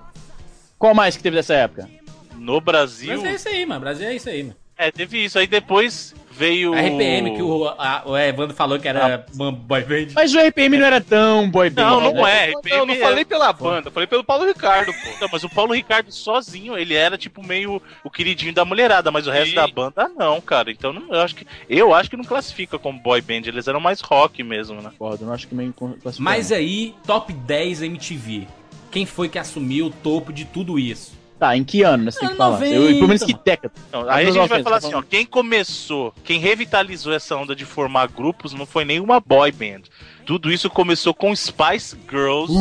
Qual 0.77 0.93
mais 0.93 1.15
que 1.15 1.24
teve 1.24 1.38
dessa 1.38 1.53
época? 1.53 1.89
No 2.36 2.60
Brasil. 2.60 3.22
Mas 3.22 3.24
é 3.24 3.36
isso 3.36 3.48
aí, 3.48 3.65
mano. 3.65 3.79
Brasil 3.79 4.07
é 4.07 4.15
isso 4.15 4.29
aí, 4.29 4.43
mano. 4.43 4.55
É, 4.77 4.91
teve 4.91 5.24
isso. 5.24 5.39
Aí 5.39 5.48
depois 5.48 6.13
veio. 6.38 6.74
A 6.74 6.79
RPM, 6.82 7.36
que 7.36 7.41
o, 7.41 7.67
a- 7.67 8.03
o 8.06 8.17
Evandro 8.17 8.56
falou 8.56 8.79
que 8.79 8.88
era 8.88 9.25
uma 9.34 9.51
boy 9.51 9.84
band. 9.84 10.08
Mas 10.13 10.34
o 10.34 10.39
RPM 10.39 10.77
não 10.77 10.86
era 10.86 11.01
tão 11.01 11.50
boy 11.50 11.70
band. 11.70 11.82
Não, 11.84 12.01
não 12.01 12.27
é. 12.27 12.51
Não, 12.51 12.60
RPM 12.60 12.77
eu 12.77 12.86
não 12.86 12.96
falei 12.96 13.25
pela 13.25 13.51
banda, 13.51 13.88
eu 13.88 13.91
falei 13.91 14.08
pelo 14.08 14.24
Paulo 14.24 14.46
Ricardo, 14.46 14.94
pô. 14.94 15.10
Não, 15.22 15.29
mas 15.32 15.44
o 15.44 15.50
Paulo 15.50 15.74
Ricardo 15.74 16.12
sozinho, 16.12 16.77
ele 16.77 16.94
era 16.94 17.17
tipo 17.17 17.46
meio 17.46 17.82
o 18.03 18.10
queridinho 18.10 18.53
da 18.53 18.63
mulherada, 18.63 19.12
mas 19.12 19.25
o 19.27 19.32
resto 19.32 19.50
Sim. 19.50 19.56
da 19.56 19.67
banda 19.67 20.08
não, 20.15 20.39
cara. 20.39 20.72
Então 20.72 20.94
não- 20.94 21.13
eu 21.13 21.22
acho 21.22 21.36
que 21.36 21.48
eu 21.70 21.94
acho 21.94 22.10
que 22.10 22.17
não 22.17 22.24
classifica 22.24 22.77
como 22.77 23.00
boy 23.00 23.22
band, 23.22 23.41
eles 23.46 23.67
eram 23.67 23.79
mais 23.79 24.01
rock 24.01 24.44
mesmo, 24.44 24.82
né? 24.82 24.91
Concordo, 24.98 25.25
não 25.25 25.34
acho 25.34 25.48
que 25.48 25.56
meio 25.56 25.74
classificado. 25.74 26.15
Mas 26.20 26.51
aí, 26.51 26.94
top 27.06 27.34
10 27.34 27.82
MTV. 27.82 28.48
Quem 28.91 29.06
foi 29.06 29.27
que 29.27 29.38
assumiu 29.38 29.88
o 29.88 29.89
topo 29.89 30.32
de 30.32 30.46
tudo 30.46 30.79
isso? 30.79 31.12
Tá, 31.39 31.56
em 31.56 31.63
que 31.63 31.84
ano, 31.84 32.06
né? 32.06 32.12
Você 32.12 32.20
tem 32.20 32.29
que 32.29 32.34
Ano 32.34 32.38
falar. 32.38 32.60
90, 32.60 32.75
Eu, 32.75 32.88
pelo 32.96 33.08
menos 33.08 33.24
que 33.24 33.34
década. 33.34 33.74
Anos 33.94 34.10
aí 34.10 34.24
a 34.27 34.32
gente 34.32 34.48
vai 34.48 34.60
90, 34.60 34.63
falar 34.63 34.82
tá 34.82 34.88
assim, 34.88 34.96
ó, 34.96 35.01
quem 35.03 35.25
começou, 35.25 36.13
quem 36.24 36.39
revitalizou 36.39 37.13
essa 37.13 37.36
onda 37.36 37.56
de 37.56 37.63
formar 37.63 38.08
grupos 38.08 38.53
não 38.53 38.65
foi 38.65 38.84
nenhuma 38.84 39.20
boy 39.20 39.51
band. 39.51 39.84
Tudo 40.27 40.51
isso 40.51 40.69
começou 40.69 41.13
com 41.13 41.34
Spice 41.34 41.96
Girls. 42.10 42.51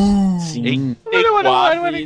Sim. 0.52 0.94
84. 1.04 1.96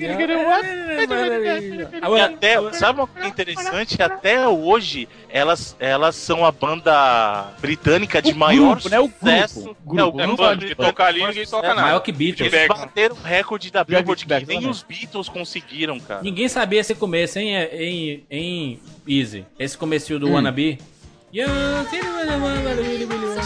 E 2.17 2.21
até, 2.21 2.73
sabe 2.73 3.01
uma 3.01 3.07
coisa 3.07 3.29
interessante? 3.29 4.03
Até 4.03 4.49
hoje, 4.49 5.07
elas, 5.29 5.77
elas 5.79 6.17
são 6.17 6.47
a 6.47 6.51
banda 6.51 7.53
britânica 7.61 8.23
de 8.23 8.33
O 8.33 8.37
maior 8.37 8.73
grupo, 8.77 8.89
né? 8.89 8.99
O 9.01 9.03
grupo. 9.09 9.19
sucesso. 9.21 9.77
Grupo. 9.85 10.01
É, 10.01 10.05
o 10.05 10.21
É 10.23 10.27
grupo 10.27 10.43
banda 10.43 10.67
que 10.67 10.75
toca 10.75 11.05
ali, 11.05 11.27
ninguém 11.27 11.45
toca 11.47 11.67
É, 11.67 11.69
nada. 11.69 11.83
Maior 11.83 12.01
que 12.01 12.11
Beatles. 12.13 12.51
Eles 12.53 12.67
bateram 12.69 13.17
o 13.17 13.23
recorde 13.23 13.71
da 13.71 13.85
Billboard 13.85 14.25
que 14.25 14.47
nem 14.47 14.67
os 14.67 14.83
Beatles 14.83 15.29
conseguiram, 15.29 16.01
cara. 16.01 16.23
Ninguém 16.23 16.49
sabia 16.49 16.81
esse 16.81 16.95
começo, 16.95 17.39
hein, 17.39 17.55
em, 17.73 18.25
em 18.31 18.81
Easy. 19.07 19.45
Esse 19.59 19.77
começo 19.77 20.19
do 20.19 20.27
Hum. 20.29 20.33
Wannabe. 20.37 20.79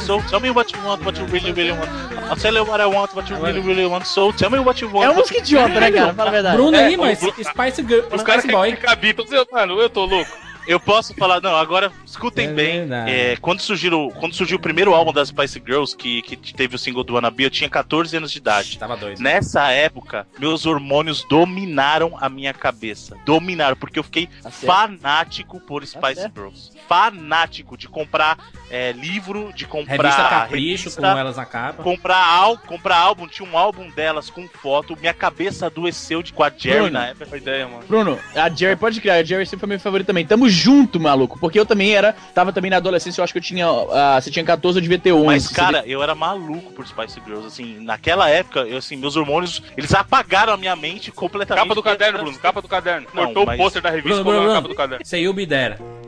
So 0.06 0.20
tell 0.30 0.40
me 0.40 0.50
what 0.50 0.72
you 0.72 0.82
want, 0.84 1.04
what 1.04 1.18
you 1.18 1.26
really, 1.26 1.52
really 1.52 1.72
want. 1.72 1.90
I'll 2.30 2.36
tell 2.36 2.54
you 2.54 2.64
what 2.64 2.80
I 2.80 2.86
want, 2.86 3.14
what 3.14 3.28
you 3.28 3.36
really, 3.36 3.60
really 3.60 3.86
want. 3.86 4.06
So 4.06 4.32
tell 4.32 4.50
me 4.50 4.58
what 4.58 4.80
you 4.80 4.88
want. 4.88 5.04
É 5.04 5.10
uma 5.10 5.16
what 5.20 5.28
música 5.30 5.38
idiota, 5.38 5.80
né, 5.80 5.92
cara? 5.92 6.14
Fala 6.14 6.30
a 6.30 6.32
verdade. 6.32 6.56
Bruno 6.56 6.76
aí, 6.78 6.96
o 6.96 7.00
mas 7.00 7.20
Bru- 7.20 7.32
Spice, 7.32 7.82
Girl, 7.86 8.00
Os 8.10 8.22
caras 8.22 8.42
Spice 8.42 8.42
querem 8.42 8.50
Boy. 8.52 8.76
ficar 8.76 8.96
Beatles, 8.96 9.30
eu, 9.32 9.46
mano, 9.52 9.78
eu 9.80 9.90
tô 9.90 10.04
louco. 10.06 10.30
Eu 10.66 10.80
posso 10.80 11.14
falar, 11.14 11.40
não, 11.40 11.54
agora 11.56 11.92
escutem 12.06 12.48
É 12.48 12.52
bem. 12.52 12.88
É, 13.06 13.36
quando, 13.36 13.60
surgiu, 13.60 14.12
quando 14.18 14.34
surgiu 14.34 14.56
o 14.56 14.60
primeiro 14.60 14.94
álbum 14.94 15.12
das 15.12 15.28
Spice 15.28 15.62
Girls, 15.64 15.96
que, 15.96 16.22
que 16.22 16.54
teve 16.54 16.76
o 16.76 16.78
single 16.78 17.04
do 17.04 17.14
Wannabe, 17.14 17.44
eu 17.44 17.50
tinha 17.50 17.68
14 17.68 18.16
anos 18.16 18.32
de 18.32 18.38
idade. 18.38 18.78
Tava 18.78 18.96
dois. 18.96 19.20
Nessa 19.20 19.70
época, 19.70 20.26
meus 20.38 20.66
hormônios 20.66 21.24
dominaram 21.28 22.16
a 22.20 22.28
minha 22.28 22.52
cabeça. 22.52 23.16
Dominaram, 23.24 23.76
porque 23.76 23.98
eu 23.98 24.02
fiquei 24.02 24.28
Tá 24.42 24.50
fanático 24.50 25.60
por 25.60 25.86
Spice 25.86 26.14
certo. 26.14 26.34
Girls. 26.34 26.70
Fanático 26.88 27.76
de 27.76 27.88
comprar 27.88 28.38
é, 28.70 28.92
livro, 28.92 29.52
de 29.54 29.66
comprar. 29.66 29.96
Revista 29.96 30.28
Capricho, 30.28 30.84
revista, 30.84 31.00
com 31.00 31.18
elas 31.18 31.36
na 31.36 31.46
capa. 31.46 31.82
Comprar, 31.82 32.24
al 32.24 32.58
comprar 32.58 32.96
álbum, 32.98 33.26
tinha 33.26 33.48
um 33.48 33.56
álbum 33.56 33.88
delas 33.90 34.30
com 34.30 34.46
foto. 34.48 34.96
Minha 34.98 35.14
cabeça 35.14 35.66
adoeceu 35.66 36.22
de, 36.22 36.32
com 36.32 36.42
a 36.42 36.50
Jerry 36.50 36.76
Bruno. 36.80 36.90
na 36.92 37.06
época. 37.06 37.26
Foi 37.26 37.38
ideia, 37.38 37.66
mano. 37.66 37.84
Bruno, 37.86 38.18
a 38.34 38.48
Jerry 38.48 38.76
pode 38.76 39.00
criar, 39.00 39.14
a 39.14 39.22
Jerry 39.22 39.46
sempre 39.46 39.60
foi 39.60 39.68
meu 39.68 39.80
favorito 39.80 40.06
também. 40.06 40.26
Tamo 40.26 40.48
junto, 40.54 40.98
maluco. 41.00 41.38
Porque 41.38 41.58
eu 41.58 41.66
também 41.66 41.92
era, 41.94 42.14
tava 42.34 42.52
também 42.52 42.70
na 42.70 42.78
adolescência, 42.78 43.20
eu 43.20 43.24
acho 43.24 43.32
que 43.32 43.38
eu 43.38 43.42
tinha. 43.42 43.66
ah, 43.66 44.18
você 44.20 44.30
tinha 44.30 44.44
14, 44.44 44.78
eu 44.78 44.82
devia 44.82 44.98
ter 44.98 45.12
11. 45.12 45.26
Mas, 45.26 45.48
cara, 45.48 45.82
eu 45.86 46.02
era 46.02 46.14
maluco 46.14 46.72
por 46.72 46.86
Spice 46.86 47.20
Girls, 47.24 47.46
assim, 47.46 47.78
naquela 47.80 48.30
época, 48.30 48.60
eu, 48.60 48.78
assim, 48.78 48.96
meus 48.96 49.16
hormônios, 49.16 49.62
eles 49.76 49.92
apagaram 49.92 50.52
a 50.52 50.56
minha 50.56 50.76
mente 50.76 51.10
completamente. 51.12 51.62
Capa 51.62 51.74
do 51.74 51.82
caderno, 51.82 52.18
Bruno, 52.20 52.38
capa 52.38 52.62
do 52.62 52.68
caderno. 52.68 53.06
Não, 53.12 53.24
Cortou 53.26 53.46
mas- 53.46 53.58
o 53.58 53.62
pôster 53.62 53.82
da 53.82 53.90
revista 53.90 54.08
Bruno, 54.08 54.22
e 54.22 54.24
colocou 54.24 54.40
Bruno, 54.42 54.54
na 54.54 54.60
capa 54.60 54.68
do 54.68 54.74
caderno. 54.76 55.02
Isso 55.04 55.14
aí 55.16 55.28
o 55.28 55.32
Bidera. 55.32 55.78
Giving 55.78 56.03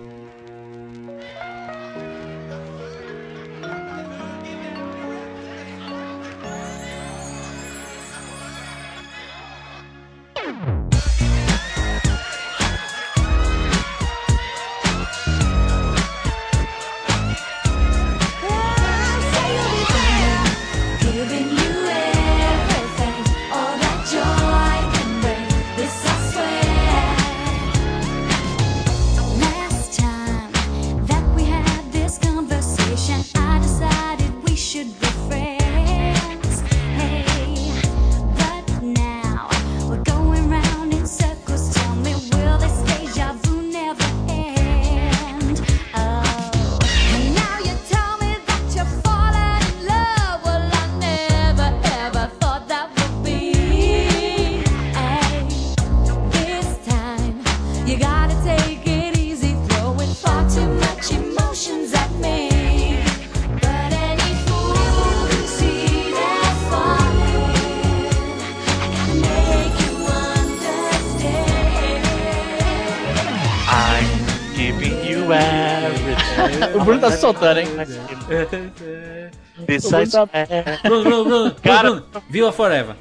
O 76.74 76.84
Bruno 76.84 77.00
tá 77.00 77.10
se 77.10 77.18
soltando, 77.18 77.60
hein? 77.60 77.66
This 79.66 79.84
O 79.84 79.90
Bruno 79.90 80.02
I 80.02 80.08
tá-. 80.10 80.26
Bruno, 80.84 81.02
Bruno, 81.04 81.24
Bruno, 81.24 81.54
Bruno, 81.62 81.82
Bruno. 81.82 82.04
Viva 82.28 82.52
Forever. 82.52 82.96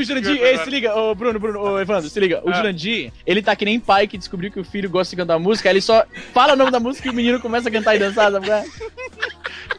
O 0.00 0.04
Jurandir, 0.04 0.42
ei, 0.42 0.58
se 0.58 0.70
liga, 0.70 0.94
ô 0.96 1.14
Bruno, 1.14 1.38
Bruno, 1.38 1.60
ô 1.60 1.78
Evandro, 1.80 2.08
se 2.08 2.18
liga, 2.20 2.40
o 2.44 2.50
Ah. 2.50 2.52
Jurandir, 2.54 3.12
ele 3.26 3.42
tá 3.42 3.54
que 3.56 3.64
nem 3.64 3.78
pai 3.80 4.06
que 4.06 4.16
descobriu 4.18 4.50
que 4.50 4.60
o 4.60 4.64
filho 4.64 4.88
gosta 4.90 5.14
de 5.14 5.20
cantar 5.22 5.38
música, 5.38 5.68
aí 5.68 5.72
ele 5.74 5.80
só 5.80 6.04
fala 6.32 6.54
o 6.54 6.56
nome 6.56 6.70
da 6.70 6.80
música 6.80 7.08
e 7.08 7.10
o 7.10 7.14
menino 7.14 7.40
começa 7.40 7.68
a 7.68 7.72
cantar 7.72 7.94
e 7.96 7.98
dançar, 7.98 8.30
sabe? 8.32 8.46
qual 8.46 8.58
é? 8.58 8.64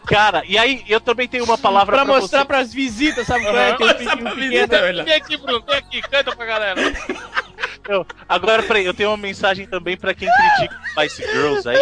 Cara, 0.05 0.43
e 0.47 0.57
aí 0.57 0.83
eu 0.89 0.99
também 0.99 1.27
tenho 1.27 1.45
uma 1.45 1.57
palavra 1.57 1.95
Pra 1.95 2.05
pra, 2.05 2.13
mostrar 2.19 2.39
você. 2.39 2.45
pras 2.45 2.73
visitas, 2.73 3.25
sabe? 3.25 3.43
qual 3.45 3.55
é? 3.57 3.71
Pequeno- 3.71 3.93
pra 3.93 4.15
pequeno- 4.15 4.35
visita, 4.35 5.03
Vem 5.03 5.13
aqui, 5.13 5.37
Bruno, 5.37 5.63
vem 5.65 5.75
aqui, 5.77 6.01
canta 6.01 6.35
pra 6.35 6.45
galera. 6.45 6.81
Eu- 7.87 8.05
agora, 8.27 8.63
peraí, 8.63 8.85
eu 8.85 8.93
tenho 8.93 9.09
uma 9.09 9.17
mensagem 9.17 9.65
também 9.67 9.97
pra 9.97 10.13
quem 10.13 10.29
critica 10.31 10.79
Spice 10.91 11.21
Girls 11.23 11.67
aí. 11.67 11.77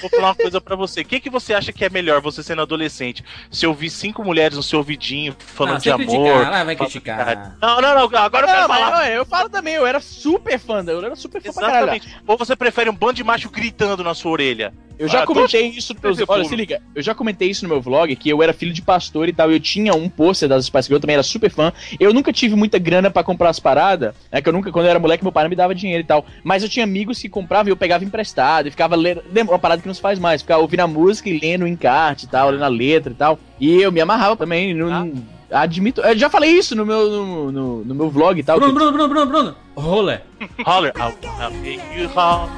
Vou 0.00 0.10
falar 0.10 0.28
uma 0.28 0.34
coisa 0.34 0.60
pra 0.60 0.74
você. 0.74 1.02
O 1.02 1.04
que, 1.04 1.20
que 1.20 1.30
você 1.30 1.54
acha 1.54 1.72
que 1.72 1.84
é 1.84 1.90
melhor, 1.90 2.20
você 2.20 2.42
sendo 2.42 2.62
adolescente? 2.62 3.24
Se 3.50 3.66
ouvir 3.66 3.88
cinco 3.90 4.24
mulheres 4.24 4.56
no 4.56 4.62
seu 4.62 4.78
ouvidinho 4.80 5.34
falando 5.38 5.74
Não, 5.74 5.80
de 5.80 5.90
amor. 5.90 6.06
criticar, 6.06 6.46
ela 6.54 6.64
vai 6.64 6.76
criticar. 6.76 7.56
Não, 7.60 7.80
não, 7.80 7.94
não, 7.94 8.18
agora 8.18 8.44
eu 8.46 8.48
quero 8.48 8.60
Não, 8.62 8.68
mas 8.68 8.80
falar. 8.80 8.98
olha, 8.98 9.12
eu 9.12 9.24
falo 9.24 9.48
também, 9.48 9.74
eu 9.74 9.86
era 9.86 10.00
super 10.00 10.58
fã, 10.58 10.84
da- 10.84 10.92
eu 10.92 11.04
era 11.04 11.14
super 11.16 11.40
fã 11.40 11.52
pra 11.52 11.62
caralho. 11.62 11.82
Exatamente. 11.94 12.16
Ou 12.26 12.36
você 12.36 12.56
prefere 12.56 12.90
um 12.90 12.94
bando 12.94 13.14
de 13.14 13.24
macho 13.24 13.48
gritando 13.50 14.02
na 14.02 14.14
sua 14.14 14.32
orelha? 14.32 14.72
Eu 14.98 15.08
já 15.08 15.22
Ah, 15.22 15.26
comentei 15.26 15.66
isso 15.68 15.94
no 15.94 16.00
meu 16.14 16.26
Olha, 16.28 16.44
se 16.44 16.54
liga, 16.54 16.80
eu 16.94 17.02
já 17.02 17.12
comentei 17.14 17.48
isso 17.50 17.64
no 17.64 17.68
meu 17.70 17.80
vlog, 17.80 18.14
que 18.14 18.28
eu 18.28 18.40
era 18.42 18.52
filho 18.52 18.72
de 18.72 18.82
pastor 18.82 19.28
e 19.28 19.32
tal, 19.32 19.50
eu 19.50 19.58
tinha 19.58 19.94
um 19.94 20.08
pôster 20.08 20.48
das 20.48 20.66
Spice 20.66 20.84
Girls, 20.86 20.92
eu 20.94 21.00
também 21.00 21.14
era 21.14 21.22
super 21.24 21.50
fã. 21.50 21.72
Eu 21.98 22.12
nunca 22.12 22.32
tive 22.32 22.54
muita 22.54 22.78
grana 22.78 23.10
pra 23.10 23.24
comprar 23.24 23.48
as 23.48 23.58
paradas, 23.58 24.14
né, 24.30 24.40
que 24.40 24.48
eu 24.48 24.52
nunca, 24.52 24.70
quando 24.70 24.84
eu 24.84 24.90
era 24.90 25.00
moleque, 25.00 25.21
meu 25.24 25.32
pai 25.32 25.44
não 25.44 25.50
me 25.50 25.56
dava 25.56 25.74
dinheiro 25.74 26.02
e 26.02 26.06
tal. 26.06 26.24
Mas 26.44 26.62
eu 26.62 26.68
tinha 26.68 26.84
amigos 26.84 27.18
que 27.20 27.28
compravam 27.28 27.68
e 27.68 27.72
eu 27.72 27.76
pegava 27.76 28.04
emprestado 28.04 28.66
e 28.68 28.70
ficava 28.70 28.96
lendo, 28.96 29.22
uma 29.48 29.58
parada 29.58 29.80
que 29.82 29.86
não 29.88 29.94
se 29.94 30.00
faz 30.00 30.18
mais, 30.18 30.42
ficava 30.42 30.60
ouvindo 30.62 30.80
a 30.80 30.86
música 30.86 31.28
e 31.28 31.38
lendo 31.38 31.62
o 31.62 31.68
encarte 31.68 32.26
e 32.26 32.28
tal, 32.28 32.50
lendo 32.50 32.64
a 32.64 32.68
letra 32.68 33.12
e 33.12 33.16
tal. 33.16 33.38
E 33.60 33.80
eu 33.80 33.92
me 33.92 34.00
amarrava 34.00 34.36
também, 34.36 34.74
não... 34.74 35.12
Admito, 35.50 36.00
eu 36.00 36.16
já 36.16 36.30
falei 36.30 36.50
isso 36.50 36.74
no 36.74 36.86
meu, 36.86 37.10
no, 37.10 37.52
no, 37.52 37.84
no 37.84 37.94
meu 37.94 38.08
vlog 38.08 38.40
e 38.40 38.42
tal. 38.42 38.58
Bruno, 38.58 38.72
que- 38.72 38.78
Bruno, 38.78 38.92
Bruno, 38.92 39.08
Bruno, 39.08 39.26
Bruno. 39.26 39.56
Roller. 39.76 40.22
Holler, 40.64 40.92
I'll, 40.96 41.12
I'll 41.42 41.50
make 41.60 41.78
you 41.94 42.08
holler, 42.08 42.48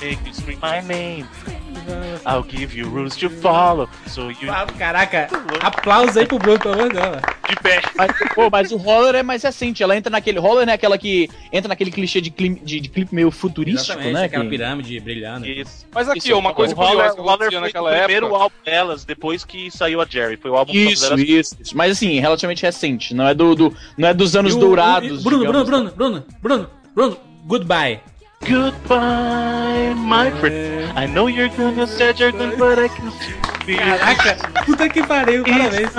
make 0.00 0.18
you 0.26 0.34
scream 0.34 0.58
my 0.60 0.80
name. 0.82 1.26
I'll 2.26 2.44
give 2.48 2.76
you 2.78 2.88
rules 2.88 3.16
to 3.16 3.28
follow, 3.30 3.88
so 4.06 4.30
you 4.30 4.50
Ah, 4.50 4.66
Caraca, 4.78 5.28
aplausos 5.62 6.16
aí 6.16 6.26
pro 6.26 6.38
Bruno, 6.38 6.58
pelo 6.58 6.74
amor 6.74 6.88
de 6.90 7.56
pé. 7.62 7.80
Mas, 7.96 8.10
pô, 8.34 8.48
mas 8.50 8.70
o 8.70 8.76
Holler 8.76 9.16
é 9.16 9.22
mais 9.22 9.42
recente. 9.42 9.82
Ela 9.82 9.96
entra 9.96 10.10
naquele. 10.10 10.38
Holler 10.38 10.68
é 10.68 10.72
aquela 10.72 10.96
que 10.96 11.28
entra 11.52 11.68
naquele 11.68 11.90
clichê 11.90 12.20
de, 12.20 12.30
clim- 12.30 12.60
de, 12.62 12.78
de 12.80 12.88
clipe 12.88 13.14
meio 13.14 13.30
futurístico, 13.30 13.92
Exatamente, 13.92 14.14
né? 14.14 14.24
aquela 14.24 14.44
que- 14.44 14.50
pirâmide 14.50 15.00
brilhando. 15.00 15.46
Isso. 15.46 15.86
Mas 15.92 16.08
aqui, 16.08 16.18
Isso, 16.18 16.38
uma 16.38 16.54
coisa 16.54 16.74
o 16.74 16.78
Holler, 16.78 16.92
curiosa 17.12 17.14
que 17.14 17.20
o 17.20 17.50
foi 17.50 17.60
naquela 17.60 17.90
o 17.90 17.98
primeiro 17.98 18.26
época. 18.26 18.42
álbum 18.42 18.54
delas 18.64 19.04
depois 19.04 19.44
que 19.44 19.70
saiu 19.70 20.00
a 20.00 20.06
Jerry. 20.06 20.36
Foi 20.36 20.50
o 20.50 20.56
álbum 20.56 20.72
que 20.72 20.78
Isso, 20.78 21.06
elas 21.06 21.20
isso, 21.20 21.56
isso. 21.60 21.76
Mas 21.76 21.92
assim, 21.92 22.20
relativamente 22.20 22.62
recente. 22.62 23.14
Não 23.14 23.26
é, 23.26 23.34
do, 23.34 23.54
do- 23.54 23.76
não 23.96 24.08
é 24.08 24.14
dos 24.14 24.36
anos 24.36 24.54
o- 24.54 24.58
dourados. 24.58 25.20
e- 25.20 25.24
Bruno, 25.24 25.44
Bruno, 25.44 25.64
digamos. 25.64 25.92
Bruno, 25.92 25.92
Bruno, 25.96 26.24
Bruno, 26.40 26.70
Bruno, 26.94 27.16
goodbye. 27.46 28.00
Goodbye, 28.42 29.92
my 29.96 30.30
friend. 30.40 30.98
I 30.98 31.04
know 31.06 31.26
you're 31.26 31.48
gonna 31.50 31.86
say 31.86 32.14
you're 32.16 32.32
gonna, 32.32 32.56
but 32.56 32.78
I 32.78 32.88
can 32.88 33.10
feel 33.10 33.76
Caraca, 33.76 34.64
puta 34.64 34.88
que 34.88 35.02
pariu, 35.02 35.44
parabéns. 35.44 35.92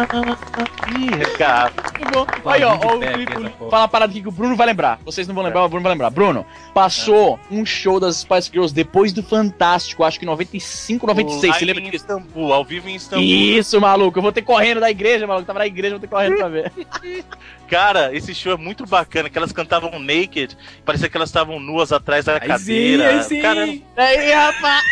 Ih, 0.98 1.38
cara. 1.38 1.72
Muito 2.02 2.42
bom. 2.42 2.50
Aí, 2.50 2.64
ó, 2.64 2.74
ó 2.74 2.98
o. 2.98 3.70
Fala 3.70 3.84
uma 3.84 3.88
parada 3.88 4.12
aqui 4.12 4.22
que 4.22 4.28
o 4.28 4.32
Bruno 4.32 4.56
vai 4.56 4.68
lembrar. 4.68 5.00
Vocês 5.06 5.28
não 5.28 5.36
vão 5.36 5.44
lembrar, 5.44 5.62
mas 5.62 5.68
o 5.68 5.70
Bruno 5.70 5.84
vai 5.84 5.92
lembrar. 5.94 6.10
Bruno, 6.10 6.46
passou 6.74 7.40
um 7.50 7.66
show 7.66 8.00
das 8.00 8.18
Spice 8.18 8.50
Girls 8.52 8.74
depois 8.74 9.14
do 9.14 9.22
Fantástico, 9.24 10.04
acho 10.04 10.20
que 10.20 10.26
95, 10.26 11.06
96. 11.08 11.56
Você 11.58 11.66
lembra 11.66 11.82
em 11.82 11.86
disso? 11.90 12.04
Istambul, 12.06 12.54
ao 12.54 12.66
vivo 12.66 12.90
em 12.90 12.96
Istambul. 12.96 13.26
Isso, 13.26 13.80
maluco. 13.80 14.18
Eu 14.18 14.24
vou 14.24 14.32
ter 14.32 14.42
correndo 14.42 14.80
da 14.80 14.90
igreja, 14.90 15.28
maluco. 15.28 15.46
Tava 15.46 15.60
na 15.60 15.68
igreja, 15.68 15.96
eu 15.96 16.00
vou 16.00 16.08
ter 16.08 16.14
correndo 16.14 16.38
pra 16.38 16.48
ver. 16.48 16.72
Cara, 17.70 18.14
esse 18.14 18.36
show 18.36 18.52
é 18.54 18.58
muito 18.58 18.86
bacana, 18.86 19.30
que 19.30 19.38
elas 19.38 19.52
cantavam 19.54 19.98
naked, 19.98 20.58
parecia 20.84 21.08
que 21.08 21.16
elas 21.16 21.30
estavam 21.30 21.58
nuas 21.60 21.94
atrás 21.94 22.26
da 22.26 22.34
Aí 22.34 22.40
cadeira. 22.42 23.12
sim, 23.12 23.18
aí 23.18 23.24
sim. 23.24 23.42
Cara, 23.42 23.64
Aí, 23.96 24.32
rapaz. 24.34 24.84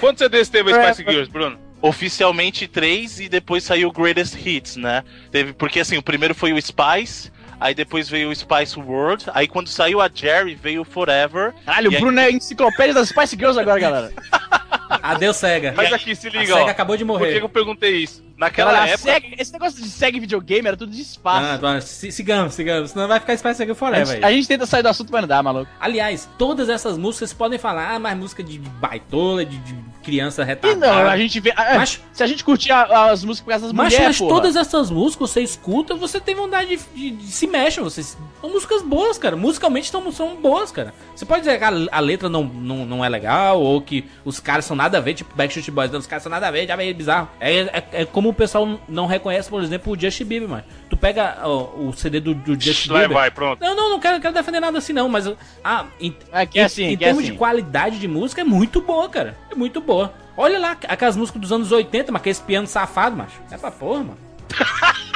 Quantos 0.00 0.18
CDs 0.22 0.48
teve 0.48 0.72
É, 0.72 0.74
a 0.88 0.94
Spice 0.94 1.10
Girls, 1.10 1.30
Bruno? 1.30 1.58
Oficialmente 1.82 2.66
três 2.66 3.20
e 3.20 3.28
depois 3.28 3.64
saiu 3.64 3.88
o 3.88 3.92
Greatest 3.92 4.34
Hits, 4.44 4.76
né? 4.76 5.02
Teve, 5.30 5.52
porque 5.52 5.80
assim, 5.80 5.96
o 5.96 6.02
primeiro 6.02 6.34
foi 6.34 6.52
o 6.52 6.60
Spice, 6.60 7.30
aí 7.60 7.74
depois 7.74 8.08
veio 8.08 8.30
o 8.30 8.34
Spice 8.34 8.78
World, 8.78 9.24
aí 9.34 9.46
quando 9.46 9.68
saiu 9.68 10.00
a 10.00 10.10
Jerry 10.12 10.54
veio 10.54 10.82
o 10.82 10.84
Forever. 10.84 11.52
Caralho, 11.64 11.90
o 11.90 11.94
aí- 11.94 12.00
Bruno 12.00 12.20
é 12.20 12.24
a 12.26 12.30
enciclopédia 12.30 12.94
das 12.94 13.08
Spice 13.08 13.36
Girls 13.36 13.58
agora, 13.58 13.78
galera. 13.80 14.12
Adeus, 15.02 15.36
cega. 15.36 15.72
Mas 15.76 15.92
aqui, 15.92 16.14
se 16.14 16.28
A 16.28 16.30
liga, 16.30 16.46
cega 16.54 16.64
ó. 16.66 16.68
acabou 16.68 16.96
de 16.96 17.04
Por 17.04 17.14
que 17.18 17.24
que 17.24 17.30
morrer. 17.32 17.42
eu 17.42 17.48
perguntei 17.48 17.96
isso? 17.98 18.24
Naquela 18.38 18.70
Caralho, 18.70 18.90
a 18.90 18.94
época. 18.94 19.12
SEG 19.12 19.34
esse 19.38 19.52
negócio 19.52 19.82
de 19.82 19.88
SEG 19.88 20.20
videogame 20.20 20.68
era 20.68 20.76
tudo 20.76 20.92
de 20.92 21.00
espaço. 21.02 21.64
Ah, 21.66 21.80
si- 21.80 22.12
sigamos, 22.12 22.54
sigamos. 22.54 22.90
Senão 22.92 23.08
vai 23.08 23.18
ficar 23.18 23.36
Spice 23.36 23.56
Girl 23.58 23.72
a, 23.72 23.74
Forever 23.74 24.06
gente, 24.06 24.24
aí. 24.24 24.32
a 24.32 24.36
gente 24.36 24.46
tenta 24.46 24.66
sair 24.66 24.82
do 24.82 24.88
assunto, 24.88 25.10
mas 25.10 25.22
não 25.22 25.28
dá, 25.28 25.42
maluco. 25.42 25.70
Aliás, 25.80 26.28
todas 26.38 26.68
essas 26.68 26.96
músicas 26.98 27.32
podem 27.32 27.58
falar, 27.58 27.94
ah, 27.94 27.98
mas 27.98 28.16
música 28.16 28.42
de 28.44 28.58
baitola, 28.58 29.44
de, 29.44 29.56
de 29.58 29.74
criança 30.06 30.42
E 30.42 30.44
retardada. 30.46 30.86
não, 30.86 31.08
a 31.10 31.16
gente 31.18 31.40
vê. 31.40 31.52
ah, 31.56 31.74
Mas- 31.78 32.00
se 32.12 32.22
a 32.22 32.26
gente 32.26 32.44
curtir 32.44 32.70
a- 32.70 33.10
as 33.10 33.24
músicas 33.24 33.60
por 33.60 33.72
Mas, 33.74 33.92
mulheres, 33.92 34.06
mas 34.06 34.18
porra. 34.18 34.30
todas 34.36 34.54
essas 34.56 34.90
músicas 34.90 35.30
você 35.30 35.42
escuta, 35.42 35.94
você 35.96 36.20
tem 36.20 36.34
vontade 36.34 36.76
de, 36.76 36.82
de- 36.94 37.10
de 37.10 37.26
se 37.26 37.46
mexe. 37.46 37.80
Vocês, 37.80 38.16
são 38.40 38.48
músicas 38.50 38.82
boas, 38.82 39.18
cara. 39.18 39.34
Musicalmente 39.36 39.90
são, 39.90 40.10
são 40.12 40.36
boas, 40.36 40.70
cara. 40.70 40.94
Você 41.14 41.26
pode 41.26 41.40
dizer 41.40 41.58
que 41.58 41.64
a, 41.64 41.72
a 41.90 42.00
letra 42.00 42.28
não, 42.28 42.44
não, 42.44 42.86
não 42.86 43.04
é 43.04 43.08
legal, 43.08 43.60
ou 43.60 43.80
que 43.80 44.04
os 44.24 44.38
caras 44.38 44.64
são 44.64 44.76
nada 44.76 44.98
a 44.98 45.00
ver, 45.00 45.14
tipo 45.14 45.34
Backstreet 45.34 45.70
Boys, 45.70 45.90
não, 45.90 45.98
os 45.98 46.06
caras 46.06 46.22
são 46.22 46.30
nada 46.30 46.46
a 46.46 46.50
ver, 46.50 46.66
já 46.68 46.74
é 46.80 46.92
bizarro. 46.92 47.28
É, 47.40 47.58
é, 47.60 47.84
é 47.92 48.04
como 48.04 48.28
o 48.28 48.34
pessoal 48.34 48.78
não 48.88 49.06
reconhece, 49.06 49.50
por 49.50 49.62
exemplo, 49.62 49.92
o 49.92 49.98
Justin 50.00 50.24
Bieber, 50.24 50.48
mano. 50.48 50.64
Tu 50.96 51.00
pega 51.00 51.36
ó, 51.42 51.64
o 51.76 51.92
CD 51.94 52.20
do, 52.20 52.34
do 52.34 52.58
Justin 52.58 52.88
Bieber. 52.88 53.10
vai, 53.10 53.30
pronto. 53.30 53.60
Não, 53.60 53.76
não, 53.76 53.90
não 53.90 54.00
quero, 54.00 54.18
quero 54.18 54.32
defender 54.32 54.60
nada 54.60 54.78
assim, 54.78 54.94
não, 54.94 55.08
mas. 55.10 55.30
Ah, 55.62 55.84
em, 56.00 56.16
É 56.32 56.46
que 56.46 56.58
é 56.58 56.62
em- 56.62 56.64
assim, 56.64 56.84
em 56.84 56.96
que 56.96 57.04
é 57.04 57.08
termos 57.08 57.22
assim. 57.22 57.32
de 57.32 57.38
qualidade 57.38 57.98
de 57.98 58.08
música, 58.08 58.40
é 58.40 58.44
muito 58.44 58.80
boa, 58.80 59.06
cara. 59.08 59.36
É 59.50 59.54
muito 59.54 59.78
boa. 59.80 60.14
Olha 60.38 60.58
lá, 60.58 60.76
aquelas 60.88 61.16
músicas 61.16 61.40
dos 61.40 61.52
anos 61.52 61.70
80, 61.70 62.10
mas 62.10 62.20
aqueles 62.20 62.40
piano 62.40 62.66
safado, 62.66 63.14
macho. 63.16 63.34
É 63.50 63.58
pra 63.58 63.70
porra, 63.70 63.98
mano. 64.00 64.18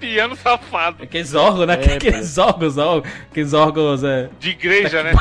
Piano 0.00 0.34
safado. 0.36 1.02
Aqueles 1.02 1.34
órgãos, 1.34 1.66
né? 1.66 1.74
É, 1.74 1.94
aqueles 1.96 2.38
órgãos, 2.38 2.78
ó, 2.78 3.02
aqueles 3.30 3.52
órgãos 3.52 4.02
é, 4.02 4.28
De 4.40 4.50
igreja, 4.50 5.02
né? 5.02 5.12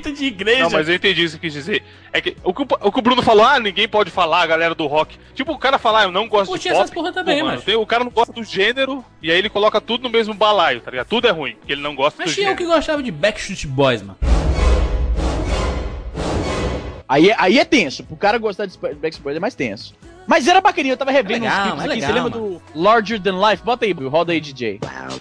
Feito 0.00 0.12
de 0.12 0.24
igreja. 0.26 0.62
Não, 0.64 0.70
mas 0.70 0.88
eu 0.88 0.94
entendi 0.94 1.24
isso 1.24 1.36
que 1.36 1.42
quis 1.42 1.52
dizer. 1.52 1.82
É 2.12 2.20
que 2.20 2.36
o 2.42 2.52
que 2.54 2.62
o, 2.62 2.92
que 2.92 2.98
o 2.98 3.02
Bruno 3.02 3.22
falou, 3.22 3.44
ah, 3.44 3.58
ninguém 3.60 3.86
pode 3.88 4.10
falar, 4.10 4.42
a 4.42 4.46
galera 4.46 4.74
do 4.74 4.86
rock. 4.86 5.18
Tipo, 5.34 5.52
o 5.52 5.58
cara 5.58 5.78
falar, 5.78 6.00
ah, 6.00 6.04
eu 6.04 6.12
não 6.12 6.28
gosto 6.28 6.48
Curti 6.50 6.64
de 6.64 6.68
pop. 6.70 6.80
essas 6.80 6.90
porra 6.94 7.12
também, 7.12 7.38
Pô, 7.40 7.44
mano, 7.44 7.56
mas- 7.56 7.64
tem- 7.64 7.76
o 7.76 7.86
cara 7.86 8.04
não 8.04 8.10
gosta 8.10 8.32
do 8.32 8.42
gênero, 8.44 9.04
e 9.22 9.30
aí 9.30 9.38
ele 9.38 9.48
coloca 9.48 9.80
tudo 9.80 10.02
no 10.04 10.10
mesmo 10.10 10.34
balaio, 10.34 10.80
tá 10.80 10.90
ligado? 10.90 11.06
Tudo 11.08 11.28
é 11.28 11.30
ruim, 11.30 11.54
porque 11.56 11.72
ele 11.72 11.82
não 11.82 11.94
gosta 11.94 12.22
Mas 12.22 12.30
do 12.30 12.34
tinha 12.34 12.46
eu 12.46 12.50
gênero. 12.52 12.70
que 12.70 12.74
gostava 12.76 13.02
de 13.02 13.10
Backstreet 13.10 13.66
Boys, 13.66 14.02
mano. 14.02 14.18
Aí, 17.08 17.30
é- 17.30 17.36
aí 17.38 17.58
é 17.58 17.64
tenso. 17.64 18.04
Pro 18.04 18.16
cara 18.16 18.38
gostar 18.38 18.66
de 18.66 18.78
Backstreet 18.78 19.20
Boys 19.20 19.36
é 19.36 19.40
mais 19.40 19.54
tenso. 19.54 19.94
Mas 20.26 20.46
era 20.46 20.60
bacaninho, 20.60 20.92
eu 20.92 20.96
tava 20.96 21.10
revendo 21.10 21.44
É 21.44 21.48
legal, 21.48 21.76
uns 21.76 21.82
clipes 21.82 21.82
é 21.82 21.84
aqui. 21.84 21.94
legal, 21.94 22.08
Você 22.08 22.14
lembra 22.14 22.30
do 22.30 22.62
Larger 22.74 23.20
Than 23.20 23.50
Life? 23.50 23.62
Bota 23.64 23.84
aí, 23.84 23.92
roda 23.92 24.32
aí, 24.32 24.40
DJ. 24.40 24.78
I'm 24.82 25.20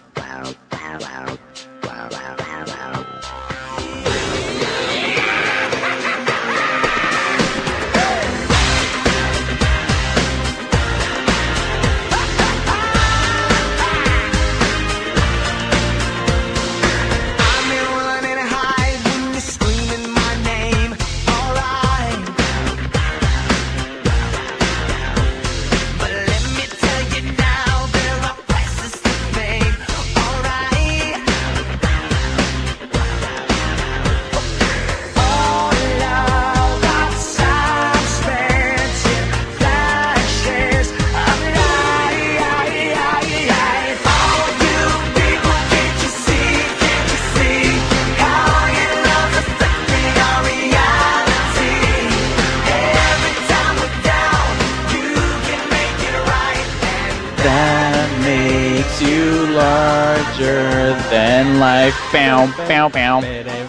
larger 60.41 60.95
than 61.09 61.59
life. 61.59 61.97
Pow, 62.11 62.47
pow, 62.67 62.89
pow. 62.89 63.21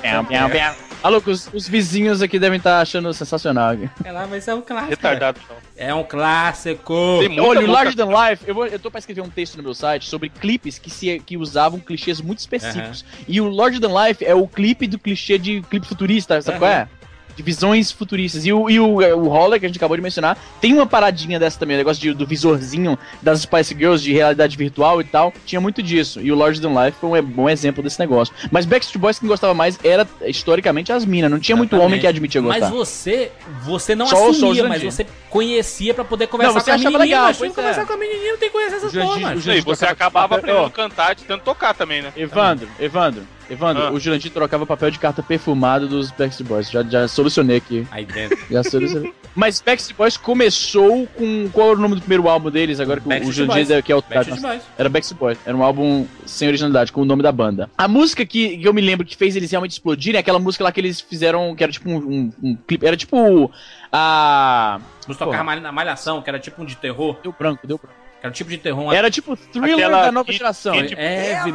Pow, 0.03 0.25
pow, 0.25 0.51
pow. 0.51 0.75
Alô, 1.03 1.21
os, 1.27 1.51
os 1.53 1.69
vizinhos 1.69 2.23
aqui 2.23 2.39
devem 2.39 2.59
estar 2.59 2.81
achando 2.81 3.13
sensacional. 3.13 3.75
É 4.05 4.13
lá, 4.13 4.27
mas 4.27 4.47
é 4.47 4.55
um 4.55 4.63
clássico. 4.63 4.91
Retardado, 4.91 5.41
não. 5.49 5.57
É 5.77 5.93
um 5.93 6.05
clássico. 6.05 6.95
Olha, 6.95 7.61
o 7.61 7.67
Larger 7.67 7.97
Than 7.97 8.07
Life, 8.07 8.45
eu, 8.47 8.55
vou, 8.55 8.67
eu 8.67 8.79
tô 8.79 8.89
pra 8.89 9.01
escrever 9.01 9.21
um 9.21 9.29
texto 9.29 9.57
no 9.57 9.65
meu 9.65 9.75
site 9.75 10.09
sobre 10.09 10.29
clipes 10.29 10.79
que, 10.79 10.89
se, 10.89 11.19
que 11.19 11.37
usavam 11.37 11.81
clichês 11.81 12.21
muito 12.21 12.39
específicos. 12.39 13.05
E 13.27 13.41
o 13.41 13.51
Larger 13.51 13.81
Than 13.81 14.07
Life 14.07 14.25
é 14.25 14.35
o 14.35 14.47
clipe 14.47 14.87
do 14.87 14.97
clichê 14.97 15.39
de 15.39 15.61
clipe 15.63 15.87
futurista, 15.87 16.41
sabe 16.41 16.59
qual 16.59 16.71
é? 16.71 16.89
De 17.37 17.43
visões 17.43 17.91
futuristas. 17.91 18.45
E 18.45 18.53
o, 18.53 18.69
e 18.69 18.79
o, 18.79 18.97
o 18.97 19.29
Holler, 19.29 19.59
que 19.59 19.67
a 19.67 19.69
gente 19.69 19.79
acabou 19.79 19.97
de 19.97 20.03
mencionar, 20.03 20.37
tem 20.61 20.73
uma 20.75 20.87
paradinha 20.87 21.39
dessa 21.39 21.59
também, 21.59 21.77
o 21.77 21.79
negócio 21.79 22.01
de- 22.03 22.13
do 22.13 22.27
visorzinho 22.27 22.99
das 23.23 23.41
Spice 23.41 23.75
Girls 23.75 24.03
de 24.05 24.13
realidade 24.13 24.57
virtual 24.57 25.01
e 25.01 25.05
tal. 25.05 25.33
Tinha 25.47 25.61
muito 25.61 25.83
disso. 25.83 26.21
E 26.21 26.31
o 26.31 26.35
Larger 26.37 26.63
Than 26.63 26.85
Life 26.85 26.99
foi 27.01 27.21
um 27.21 27.23
bom 27.25 27.49
exemplo 27.49 27.83
desse 27.83 27.99
negócio. 27.99 28.35
Mas 28.51 28.67
Backstreet 28.67 29.01
Boys, 29.01 29.19
quem 29.19 29.29
gostava 29.29 29.55
mais 29.55 29.79
era, 29.83 30.07
historicamente, 30.25 30.93
as 30.93 31.05
minas. 31.05 31.31
Não 31.31 31.39
tinha 31.41 31.57
muito 31.57 31.71
Exatamente. 31.75 31.87
homem 31.91 32.01
que 32.01 32.07
admitia 32.07 32.41
gostar. 32.41 32.61
Mas 32.61 32.71
você, 32.71 33.33
você 33.63 33.95
não 33.95 34.07
Só- 34.07 34.17
só 34.17 34.31
assumia, 34.31 34.65
mas 34.65 34.83
Jurandir. 34.83 34.93
você 34.93 35.07
conhecia 35.31 35.95
pra 35.95 36.05
poder 36.05 36.27
conversar 36.27 36.53
Não, 36.55 36.61
você 36.61 36.67
com 36.67 36.71
a 36.71 36.75
achava 36.75 36.91
menininha. 36.99 37.17
legal, 37.17 37.29
mas 37.29 37.39
pois 37.39 37.55
conversar 37.55 37.83
é. 37.83 37.85
com 37.87 37.93
a 37.93 37.97
menininha 37.97 38.33
não 38.33 38.39
tem 38.39 38.49
que 38.49 38.53
conhecer 38.55 38.77
essas 38.77 38.93
Isso 38.93 39.51
aí, 39.51 39.61
você 39.61 39.87
acabava 39.87 40.37
aprendendo 40.37 40.67
a 40.67 40.71
cantar 40.71 41.15
de 41.15 41.25
tanto 41.25 41.43
tocar 41.45 41.75
também, 41.75 42.03
né? 42.03 42.13
Evandro, 42.17 42.69
Evandro, 42.79 43.23
Evandro, 43.53 43.83
Ah. 43.85 43.93
o 43.93 44.01
Jurandir 44.01 44.31
trocava 44.33 44.65
papel 44.67 44.91
de 44.91 44.99
carta 44.99 45.23
perfumado 45.23 45.87
dos 45.89 46.11
Backstreet 46.11 46.49
Boys. 46.49 46.71
Já, 46.71 46.83
já 46.83 47.07
solucionei 47.09 47.59
aqui. 47.59 47.87
Aí 47.91 48.05
dentro. 48.07 48.39
Já 48.51 48.63
solucionei. 48.65 49.13
Mas 49.35 49.61
Backstreet 49.61 49.97
Boys 49.97 50.17
começou 50.17 51.07
com. 51.09 51.49
Qual 51.51 51.69
era 51.71 51.79
o 51.79 51.81
nome 51.83 51.95
do 51.95 52.01
primeiro 52.01 52.29
álbum 52.29 52.51
deles? 52.51 52.81
Agora 52.81 53.01
que 53.01 53.07
o- 53.07 53.09
o 53.09 53.11
Backstreet 53.11 53.37
Jurandir 53.37 53.67
Boys. 53.69 53.85
que 53.85 53.93
é 53.93 53.97
o 53.97 54.03
Backstreet 54.03 54.41
Boys. 54.41 54.63
Era 54.79 54.89
Backstreet 54.89 55.19
Boys. 55.19 55.39
Era 55.47 55.57
um 55.57 55.63
álbum 55.63 56.07
sem 56.27 56.49
originalidade, 56.49 56.93
com 56.93 57.01
o 57.03 57.05
nome 57.05 57.23
da 57.23 57.33
banda. 57.33 57.71
A 57.77 57.87
música 57.89 58.25
que, 58.27 58.59
que 58.59 58.67
eu 58.69 58.73
me 58.75 58.81
lembro 58.81 59.07
que 59.07 59.17
fez 59.17 59.35
eles 59.37 59.51
realmente 59.51 59.73
explodirem 59.73 60.17
é 60.19 60.21
aquela 60.21 60.39
música 60.39 60.65
lá 60.65 60.73
que 60.73 60.81
eles 60.81 61.01
fizeram, 61.01 61.55
que 61.55 61.63
era 61.63 61.73
tipo 61.73 61.89
um, 61.91 61.97
um- 61.97 62.33
um 62.43 62.57
clipe. 62.57 62.87
Era 62.87 62.97
tipo. 62.97 63.51
A. 63.91 64.81
Nos 65.07 65.17
tocava 65.17 65.45
malha- 65.45 65.61
na 65.61 65.73
malhação, 65.73 66.23
que 66.23 66.31
era 66.31 66.39
tipo 66.39 66.63
um 66.63 66.65
de 66.65 66.77
terror. 66.77 67.17
Deu 67.23 67.35
branco, 67.39 67.67
deu 67.67 67.79
branco. 67.79 68.02
Era 68.23 68.29
um 68.29 68.33
tipo 68.33 68.49
de 68.51 68.59
terror. 68.59 68.93
Era 68.95 69.11
tipo 69.11 69.37
thriller 69.37 69.75
Aquela 69.87 70.03
da 70.05 70.13
nova 70.13 70.27
que- 70.31 70.39
geração. 70.39 70.73
que- 70.75 70.95
Everybody. 70.95 71.53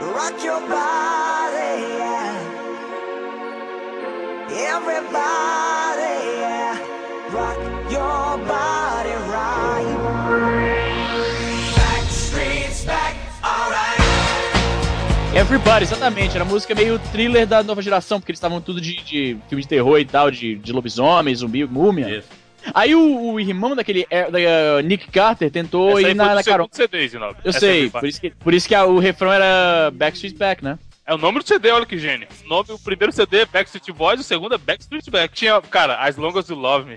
Rock 0.00 0.44
your 0.44 0.60
body, 0.62 1.82
yeah. 1.98 2.34
Everybody, 4.50 6.38
yeah. 6.40 6.78
Rock 7.32 7.58
your 7.92 8.38
body 8.38 9.14
right. 9.30 9.96
Backstreet's 11.76 12.84
back, 12.84 13.16
alright. 13.44 14.00
Everybody, 15.36 15.84
exatamente. 15.84 16.34
Era 16.34 16.44
música 16.44 16.74
meio 16.74 16.98
thriller 17.12 17.46
da 17.46 17.62
nova 17.62 17.80
geração, 17.82 18.18
porque 18.18 18.32
eles 18.32 18.38
estavam 18.38 18.60
tudo 18.60 18.80
de, 18.80 18.96
de 19.04 19.36
filme 19.48 19.62
de 19.62 19.68
terror 19.68 19.98
e 20.00 20.04
tal, 20.04 20.30
de, 20.30 20.56
de 20.56 20.72
lobisomem, 20.72 21.34
zumbi, 21.34 21.64
múmia. 21.66 22.08
Isso. 22.18 22.28
Aí 22.74 22.94
o, 22.94 23.32
o 23.32 23.40
irmão 23.40 23.74
daquele 23.76 24.06
é, 24.10 24.30
da, 24.30 24.38
uh, 24.38 24.80
Nick 24.84 25.10
Carter 25.10 25.50
tentou 25.50 25.98
Essa 25.98 26.08
ir 26.10 26.14
na, 26.14 26.34
na 26.34 26.40
do 26.40 26.44
carona. 26.44 26.68
CD, 26.72 27.08
Zinob. 27.08 27.36
Eu 27.44 27.50
Essa 27.50 27.60
sei, 27.60 27.82
aí 27.82 27.90
foi 27.90 28.00
por 28.00 28.08
isso 28.08 28.20
que, 28.20 28.30
por 28.30 28.54
isso 28.54 28.68
que 28.68 28.74
a- 28.74 28.84
o 28.84 28.98
refrão 28.98 29.32
era 29.32 29.90
Backstreet 29.92 30.36
Back, 30.36 30.64
né? 30.64 30.78
É 31.06 31.14
o 31.14 31.18
nome 31.18 31.38
do 31.38 31.46
CD, 31.46 31.70
olha 31.70 31.86
que 31.86 31.98
gênio. 31.98 32.26
O, 32.44 32.48
nome, 32.48 32.70
o 32.72 32.78
primeiro 32.78 33.12
CD 33.12 33.38
é 33.42 33.46
Backstreet 33.46 33.92
Boys, 33.96 34.20
o 34.20 34.24
segundo 34.24 34.54
é 34.54 34.58
Backstreet 34.58 35.08
Back. 35.10 35.34
Tinha, 35.34 35.60
cara, 35.62 35.96
As 36.02 36.16
Long 36.16 36.36
As 36.36 36.48
You 36.48 36.56
Love 36.56 36.90
Me. 36.90 36.96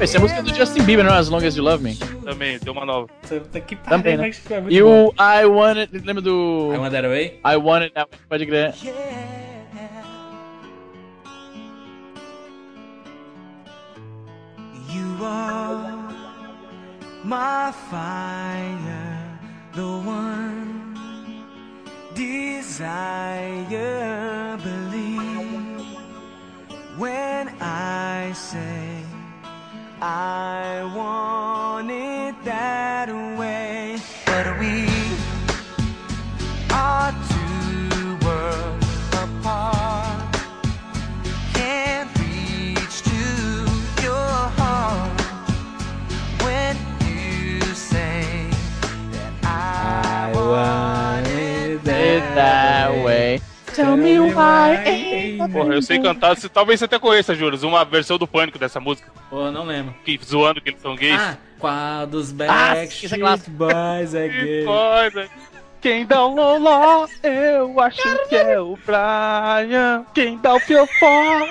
Essa 0.00 0.16
é 0.16 0.18
a 0.18 0.20
música 0.20 0.42
do 0.42 0.54
Justin 0.54 0.82
Bieber, 0.84 1.04
não 1.04 1.12
é? 1.12 1.18
As 1.18 1.28
Long 1.28 1.44
As 1.44 1.56
You 1.56 1.64
Love 1.64 1.82
Me. 1.82 1.96
Também, 1.96 2.58
deu 2.60 2.72
uma 2.72 2.84
nova. 2.86 3.08
Puta 3.28 3.60
que 3.60 3.74
Também, 3.76 4.16
né? 4.16 4.32
foi 4.32 4.60
muito 4.60 4.72
E 4.74 4.80
bom. 4.82 5.06
o 5.08 5.14
I 5.20 5.44
Want 5.44 5.78
It, 5.78 5.98
lembra 6.04 6.22
do 6.22 6.70
I 6.72 6.78
Want 6.78 6.92
That 6.92 7.06
Away? 7.06 7.40
I 7.44 7.56
Want 7.56 7.82
It 7.82 7.94
That 7.94 8.08
Way? 8.10 8.20
Pode 8.28 8.46
crer. 8.46 8.74
You 14.92 15.24
are 15.24 15.96
my 17.24 17.72
fire, 17.90 19.38
the 19.74 19.82
one 19.82 20.94
desire. 22.14 22.86
Believe 24.62 25.86
when 26.98 27.48
I 27.60 28.32
say 28.34 28.77
I 30.00 30.84
want 30.94 31.90
it 31.90 32.44
that 32.44 33.08
way. 33.08 33.37
Why. 54.38 55.52
Porra, 55.52 55.74
eu 55.74 55.82
sei 55.82 55.98
cantar. 56.00 56.36
se- 56.36 56.48
Talvez 56.48 56.78
você 56.78 56.84
até 56.86 56.98
conheça, 56.98 57.34
Juros, 57.34 57.62
uma 57.62 57.84
versão 57.84 58.18
do 58.18 58.26
Pânico 58.26 58.58
dessa 58.58 58.78
música. 58.80 59.10
Pô, 59.30 59.50
não 59.50 59.64
lembro. 59.64 59.94
Que, 60.04 60.18
zoando 60.24 60.60
que 60.60 60.70
eles 60.70 60.80
são 60.80 60.94
gays. 60.96 61.20
Ah, 61.20 61.36
qual 61.58 62.06
dos 62.06 62.34
Ah, 62.48 62.74
sim, 62.86 63.06
essa 63.06 63.16
é. 63.16 63.50
Boys 63.50 64.14
é 64.14 64.28
gay? 64.28 64.64
Coisa. 64.64 65.28
Quem 65.80 66.04
dá 66.06 66.26
um 66.26 66.34
loló, 66.34 67.06
eu 67.22 67.80
acho 67.80 68.02
que 68.28 68.34
é 68.36 68.58
o 68.60 68.76
Brian. 68.84 70.04
Quem 70.14 70.36
dá 70.38 70.54
o 70.54 70.60
fiofó. 70.60 71.46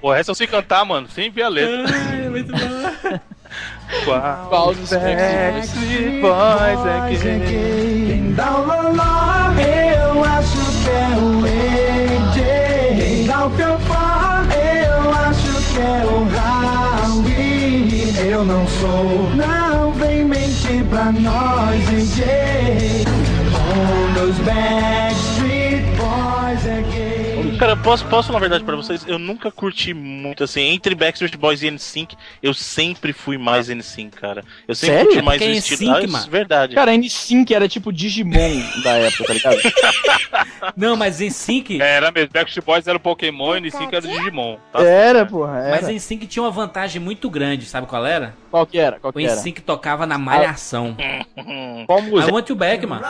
Porra, 0.00 0.18
essa 0.18 0.30
eu 0.30 0.34
sei 0.34 0.46
cantar, 0.46 0.84
mano, 0.84 1.08
sem 1.08 1.30
ver 1.30 1.42
a 1.44 1.48
letra. 1.48 1.84
Ai, 2.10 2.26
é 2.26 2.28
muito 2.28 2.52
bom. 2.52 3.18
Qual 4.04 4.46
Qual 4.48 4.74
dos 4.74 4.90
Backstreet 4.90 6.20
Boys 6.20 6.86
é 6.86 7.08
gay? 7.08 8.06
Quem 8.06 8.32
dá 8.34 8.50
o 8.58 8.66
loló, 8.66 9.52
eu 9.58 10.24
acho 10.24 10.75
que 10.86 10.90
é 10.90 11.18
o 11.18 11.44
AJ. 11.44 12.38
Quem 12.96 13.26
dá 13.26 13.46
o 13.46 13.50
fiofó, 13.50 14.42
eu 14.54 15.10
acho 15.10 15.74
que 15.74 15.80
é 15.80 16.04
o 16.06 16.26
Howie. 17.16 18.16
Eu 18.30 18.44
não 18.44 18.66
sou, 18.68 19.30
não 19.34 19.92
vem 19.92 20.24
mentir 20.24 20.84
pra 20.88 21.10
nós, 21.12 21.84
DJ. 21.88 23.04
Um 23.58 24.12
dos 24.14 24.36
Backstreet 24.38 25.84
Boys 25.96 26.66
é 26.66 26.82
gay. 26.92 27.56
Cara, 27.58 27.74
posso, 27.76 28.04
posso 28.06 28.26
falar 28.28 28.38
a 28.38 28.40
verdade 28.40 28.64
pra 28.64 28.76
vocês? 28.76 29.04
Eu 29.06 29.18
nunca 29.18 29.50
curti 29.50 29.94
muito, 29.94 30.44
assim, 30.44 30.60
entre 30.60 30.94
Backstreet 30.94 31.36
Boys 31.36 31.62
e 31.62 31.70
NSYNC, 31.70 32.14
eu 32.42 32.52
sempre 32.52 33.12
fui 33.14 33.38
mais 33.38 33.68
NSYNC, 33.68 34.10
cara. 34.16 34.44
Eu 34.68 34.74
sempre 34.74 34.96
Sério? 34.96 35.10
curti 35.12 35.24
mais 35.24 35.38
Porque 35.40 35.52
o 35.52 35.56
NSYNC, 35.56 35.72
estilo. 35.72 35.96
Ah, 35.96 36.06
mano. 36.06 36.26
é 36.26 36.30
verdade. 36.30 36.74
Cara, 36.74 36.90
a 36.90 36.94
N5 36.94 37.50
era 37.52 37.66
tipo 37.68 37.92
Digimon 37.92 38.62
da 38.84 38.92
época, 38.92 39.24
tá 39.24 39.32
ligado? 39.34 39.56
Não, 40.76 40.96
mas 40.96 41.20
em 41.20 41.30
Sync. 41.30 41.80
É, 41.80 41.96
era 41.96 42.10
mesmo. 42.10 42.30
Backstreet 42.32 42.64
Boys 42.64 42.86
era 42.86 42.96
o 42.96 43.00
Pokémon 43.00 43.56
e 43.56 43.60
NSYNC 43.60 43.94
era 43.94 44.04
o 44.06 44.08
Digimon. 44.08 44.56
Tá 44.72 44.82
Era, 44.82 45.26
porra, 45.26 45.58
era. 45.58 45.70
Mas 45.76 45.88
em 45.88 45.98
Sync 45.98 46.26
tinha 46.26 46.42
uma 46.42 46.50
vantagem 46.50 47.00
muito 47.00 47.28
grande, 47.30 47.66
sabe 47.66 47.86
qual 47.86 48.04
era? 48.06 48.34
Qual 48.50 48.66
que 48.66 48.78
era? 48.78 48.98
Qual 48.98 49.10
O 49.10 49.12
que 49.12 49.24
era? 49.24 49.34
NSYNC 49.34 49.60
tocava 49.62 50.06
na 50.06 50.16
malhação. 50.18 50.96
Qual 51.86 51.98
I 52.00 52.10
música? 52.10 52.32
want 52.32 52.48
you 52.48 52.56
back, 52.56 52.84
mano. 52.86 53.04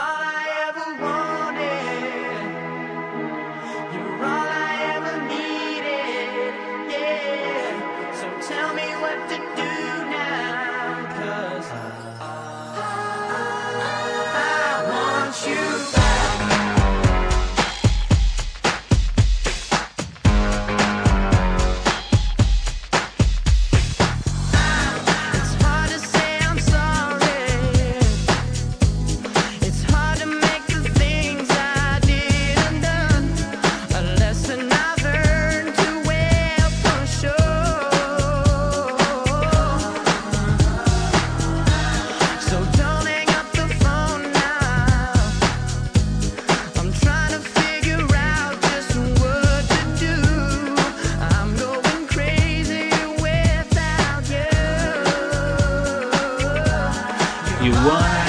You 57.61 57.71
wanna. 57.71 58.27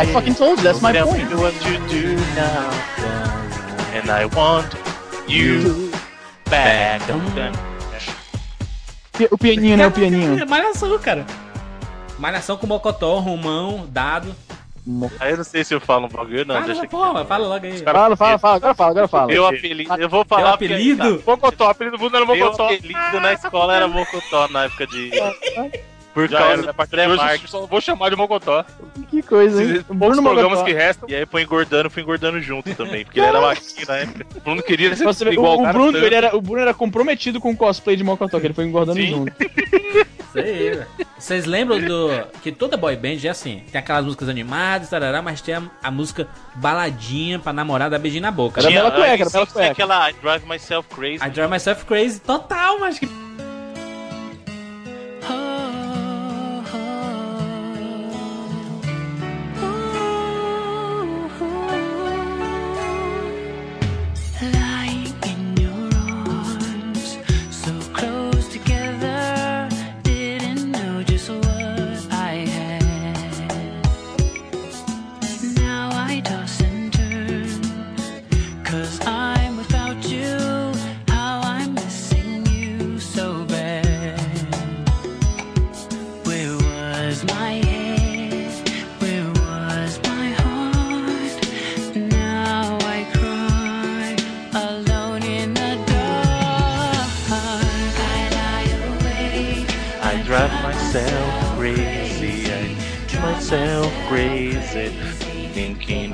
I 0.00 0.06
fucking 0.12 0.34
told 0.34 0.58
you, 0.58 0.64
that's 0.64 0.80
my 0.80 0.92
Tell 0.92 1.08
point. 1.08 1.28
me 1.28 1.34
what 1.34 1.54
you 1.66 1.76
do 1.88 2.14
now. 2.36 2.70
And 3.92 4.08
I 4.10 4.26
want 4.26 4.72
you 5.26 5.90
back. 6.44 7.02
O 9.30 9.36
pianinho, 9.36 9.76
né? 9.76 9.86
O 9.88 9.90
pianinho. 9.90 10.38
É 10.38 10.44
Malhação, 10.44 10.96
cara. 11.00 11.26
Malhação 12.16 12.56
com 12.56 12.68
Mocotó, 12.68 13.18
Romão, 13.18 13.88
Dado. 13.90 14.34
Aí 15.20 15.32
eu 15.32 15.36
não 15.36 15.44
sei 15.44 15.64
se 15.64 15.74
eu 15.74 15.80
falo 15.80 16.06
um 16.06 16.08
bagulho, 16.08 16.44
não. 16.46 16.54
Fala, 16.54 16.66
deixa 16.66 16.86
porra, 16.88 17.24
fala 17.24 17.46
logo 17.46 17.66
aí. 17.66 17.78
Fala, 17.82 18.16
fala, 18.16 18.38
fala, 18.38 18.56
agora 18.56 18.74
fala, 18.74 18.90
agora 18.90 19.08
fala. 19.08 19.26
Meu 19.26 19.46
apelido, 19.46 19.94
eu 20.00 20.08
vou 20.08 20.24
falar 20.24 20.52
porque- 20.56 20.64
apelido? 20.66 21.22
Mocotó, 21.26 21.68
apelido 21.68 21.96
do 21.98 22.02
mundo 22.02 22.16
era 22.16 22.24
Meu 22.24 22.36
Mocotó. 22.36 22.66
apelido 22.66 23.20
na 23.20 23.32
escola 23.34 23.76
era 23.76 23.86
Mocotó 23.86 24.48
na 24.48 24.64
época 24.64 24.86
de. 24.86 25.10
Por 26.14 26.28
Já 26.28 26.38
causa 26.38 26.52
era, 26.54 26.62
do? 26.62 26.70
A 26.70 26.74
partir 26.74 26.96
de 26.96 27.02
hoje 27.02 27.16
pré-marketing. 27.16 27.44
eu 27.44 27.48
só 27.48 27.66
vou 27.66 27.80
chamar 27.80 28.08
de 28.10 28.16
Mocotó. 28.16 28.64
Que 29.08 29.22
coisa, 29.22 29.62
hein? 29.62 29.84
Bruno 29.88 30.20
programas 30.22 30.58
Mocotó. 30.58 30.64
que 30.64 30.72
restam, 30.72 31.08
E 31.08 31.14
aí 31.14 31.26
foi 31.26 31.42
engordando, 31.42 31.90
fui 31.90 32.02
engordando 32.02 32.40
junto 32.40 32.74
também, 32.74 33.04
porque 33.04 33.20
ele 33.20 33.26
era 33.28 33.40
baixinho 33.40 33.86
na 33.86 33.96
época. 33.98 34.26
o 34.36 34.40
Bruno 34.40 34.62
queria 34.62 34.96
ser 34.96 35.32
igual 35.32 35.58
o, 35.58 35.68
o 35.68 35.72
Bruno, 35.72 35.92
tanto. 35.92 36.04
ele 36.06 36.14
era, 36.14 36.34
o 36.36 36.40
Bruno 36.40 36.60
era 36.62 36.74
comprometido 36.74 37.40
com 37.40 37.50
o 37.50 37.56
cosplay 37.56 37.94
de 37.94 38.02
Mocotó, 38.02 38.40
que 38.40 38.46
ele 38.46 38.54
foi 38.54 38.64
engordando 38.64 38.98
Sim. 38.98 39.06
junto. 39.10 39.32
Isso 40.28 40.38
aí, 40.38 40.70
velho. 40.70 40.86
Vocês 41.18 41.46
lembram 41.46 41.80
do. 41.80 42.10
Que 42.42 42.52
toda 42.52 42.76
boy 42.76 42.94
band 42.96 43.18
é 43.24 43.28
assim: 43.28 43.62
tem 43.70 43.78
aquelas 43.78 44.04
músicas 44.04 44.28
animadas, 44.28 44.90
tarará, 44.90 45.22
mas 45.22 45.40
tem 45.40 45.54
a, 45.54 45.62
a 45.82 45.90
música 45.90 46.28
baladinha 46.54 47.38
pra 47.38 47.52
namorada 47.52 47.98
beijinho 47.98 48.22
na 48.22 48.30
boca. 48.30 48.60
Era 48.60 48.70
bela 48.70 48.90
cueca, 48.90 49.22
era 49.22 49.30
bela 49.30 49.46
cueca. 49.46 49.72
aquela 49.72 50.10
I 50.10 50.14
Drive 50.14 50.46
Myself 50.46 50.88
Crazy. 50.94 51.24
I 51.24 51.30
Drive 51.30 51.50
Myself 51.50 51.84
Crazy, 51.84 52.20
total, 52.20 52.78
mas 52.78 52.98
que. 52.98 53.06
Lying 53.06 53.28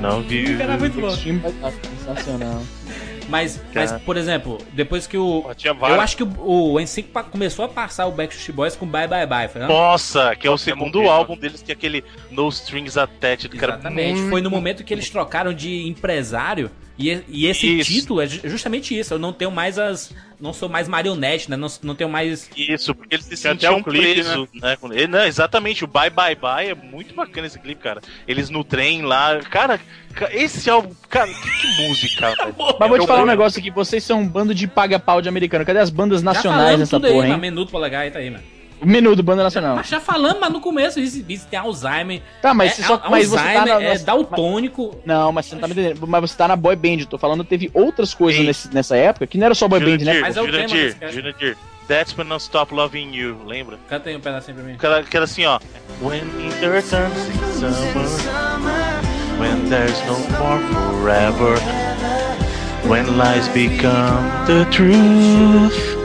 Of 0.09 0.33
you. 0.35 0.59
Era 0.61 0.77
muito 0.77 0.99
louco. 0.99 1.17
Sensacional. 1.17 2.61
Mas, 3.27 3.59
mas, 3.73 3.91
por 4.03 4.17
exemplo, 4.17 4.59
depois 4.73 5.07
que 5.07 5.17
o. 5.17 5.43
Eu 5.89 5.99
acho 6.01 6.15
que 6.17 6.23
o, 6.23 6.73
o 6.73 6.79
NSYNC 6.79 7.09
começou 7.31 7.65
a 7.65 7.67
passar 7.67 8.05
o 8.05 8.11
Backstreet 8.11 8.55
Boys 8.55 8.75
com 8.75 8.85
Bye 8.85 9.07
Bye 9.07 9.25
Bye, 9.25 9.47
foi 9.47 9.61
não? 9.61 9.67
Nossa, 9.67 10.35
que 10.35 10.45
é 10.45 10.49
o 10.49 10.53
é 10.53 10.57
segundo 10.57 10.99
muito 10.99 11.09
álbum 11.09 11.35
deles, 11.35 11.61
que 11.61 11.71
é 11.71 11.73
aquele 11.73 12.03
No 12.29 12.47
Strings 12.49 12.97
Attached, 12.97 13.49
cara. 13.57 13.73
Exatamente. 13.73 14.13
muito- 14.19 14.29
Foi 14.29 14.41
no 14.41 14.49
momento 14.51 14.83
que 14.83 14.93
eles 14.93 15.09
trocaram 15.09 15.53
de 15.53 15.87
empresário. 15.87 16.69
E, 16.97 17.19
e 17.27 17.45
esse 17.47 17.79
Isso. 17.79 17.91
título 17.91 18.21
é 18.21 18.27
ju- 18.27 18.39
justamente 18.45 18.97
isso. 18.97 19.13
Eu 19.13 19.19
não 19.19 19.33
tenho 19.33 19.51
mais 19.51 19.77
as. 19.77 20.13
Não 20.39 20.53
sou 20.53 20.69
mais 20.69 20.87
marionete, 20.87 21.49
né? 21.49 21.57
Não, 21.57 21.67
não 21.83 21.93
tenho 21.93 22.09
mais. 22.09 22.49
Isso, 22.55 22.95
porque 22.95 23.15
eles 23.15 23.25
se 23.25 23.35
sentiam 23.35 23.77
um 23.77 23.83
clipe, 23.83 24.13
presos, 24.23 24.47
né? 24.53 24.77
ele. 24.91 25.07
Não, 25.07 25.23
exatamente, 25.25 25.83
o 25.83 25.87
Bye 25.87 26.09
Bye 26.09 26.35
Bye 26.35 26.69
é 26.69 26.75
muito 26.75 27.13
bacana 27.13 27.47
esse 27.47 27.59
clipe, 27.59 27.81
cara. 27.81 27.99
Eles 28.25 28.49
no 28.49 28.63
trem 28.63 29.01
lá, 29.01 29.39
cara, 29.41 29.77
ca- 30.13 30.29
esse 30.33 30.69
álbum, 30.69 30.93
cara, 31.09 31.27
que, 31.27 31.33
que 31.61 31.87
música. 31.87 32.33
Mas 32.79 32.89
vou 32.89 32.99
te 32.99 33.07
falar 33.07 33.23
um 33.23 33.27
negócio 33.27 33.59
aqui, 33.59 33.69
vocês 33.71 34.01
são 34.03 34.21
um 34.21 34.27
bando 34.27 34.55
de 34.55 34.65
paga-pau 34.65 35.21
de 35.21 35.27
americano. 35.27 35.65
Cadê 35.65 35.79
as 35.79 35.89
bandas 35.89 36.23
nacionais 36.23 36.79
nessa 36.79 36.95
tudo 36.97 37.07
aí, 37.07 37.11
porra, 37.13 37.23
mano. 37.23 37.35
hein? 37.35 37.41
Menudo 37.41 37.71
polegar 37.71 38.03
aí, 38.03 38.11
tá 38.11 38.19
aí, 38.19 38.29
mano. 38.29 38.43
Menudo, 38.83 39.23
banda 39.23 39.43
nacional. 39.43 39.75
Mas 39.77 39.87
já 39.87 39.99
falamos, 39.99 40.39
mas 40.39 40.51
no 40.51 40.59
começo 40.59 40.99
isso, 40.99 41.23
isso 41.27 41.47
tem 41.47 41.57
Alzheimer. 41.59 42.21
Tá, 42.41 42.53
mas, 42.53 42.71
é, 42.71 42.75
você 42.75 42.83
só, 42.83 43.01
mas 43.09 43.27
você 43.27 43.35
tá 43.35 43.41
Alzheimer, 43.59 43.79
na, 43.79 43.83
é 43.83 43.97
daltônico. 43.99 44.99
Não, 45.05 45.31
mas 45.31 45.45
você 45.45 45.55
não 45.55 45.61
tá 45.61 45.67
me 45.67 45.73
entendendo. 45.73 46.05
Mas 46.07 46.21
você 46.21 46.37
tá 46.37 46.47
na 46.47 46.55
boy 46.55 46.75
band. 46.75 46.97
eu 46.99 47.05
Tô 47.05 47.17
falando 47.17 47.43
que 47.43 47.49
teve 47.49 47.71
outras 47.73 48.13
coisas 48.13 48.43
nesse- 48.45 48.73
nessa 48.73 48.95
época 48.97 49.25
que 49.27 49.37
não 49.37 49.45
era 49.45 49.55
só 49.55 49.67
boy 49.67 49.79
band, 49.79 50.03
né? 50.03 50.19
Mas 50.19 50.35
é 50.37 50.41
o 50.41 50.45
tema 50.45 50.67
Jurandir, 50.67 50.99
cara. 50.99 51.11
Jurandir. 51.11 51.57
That's 51.87 52.17
when 52.17 52.27
I 52.33 52.37
stop 52.37 52.73
loving 52.73 53.13
you, 53.13 53.37
lembra? 53.45 53.77
Canta 53.87 54.09
aí 54.09 54.15
um 54.15 54.19
pedacinho 54.19 54.57
pra 54.57 54.65
mim. 54.65 54.75
Que 54.77 54.85
era, 54.85 55.03
que 55.03 55.15
era 55.15 55.23
assim, 55.25 55.45
ó. 55.45 55.59
When 56.01 56.21
winter 56.35 56.81
turns 56.81 57.27
in 57.27 57.59
summer, 57.59 58.99
when 59.39 59.69
there's 59.69 59.99
no 60.07 60.17
more 60.39 60.59
forever, 60.73 61.55
when 62.87 63.05
lies 63.17 63.47
become 63.49 64.25
the 64.47 64.65
truth. 64.71 66.04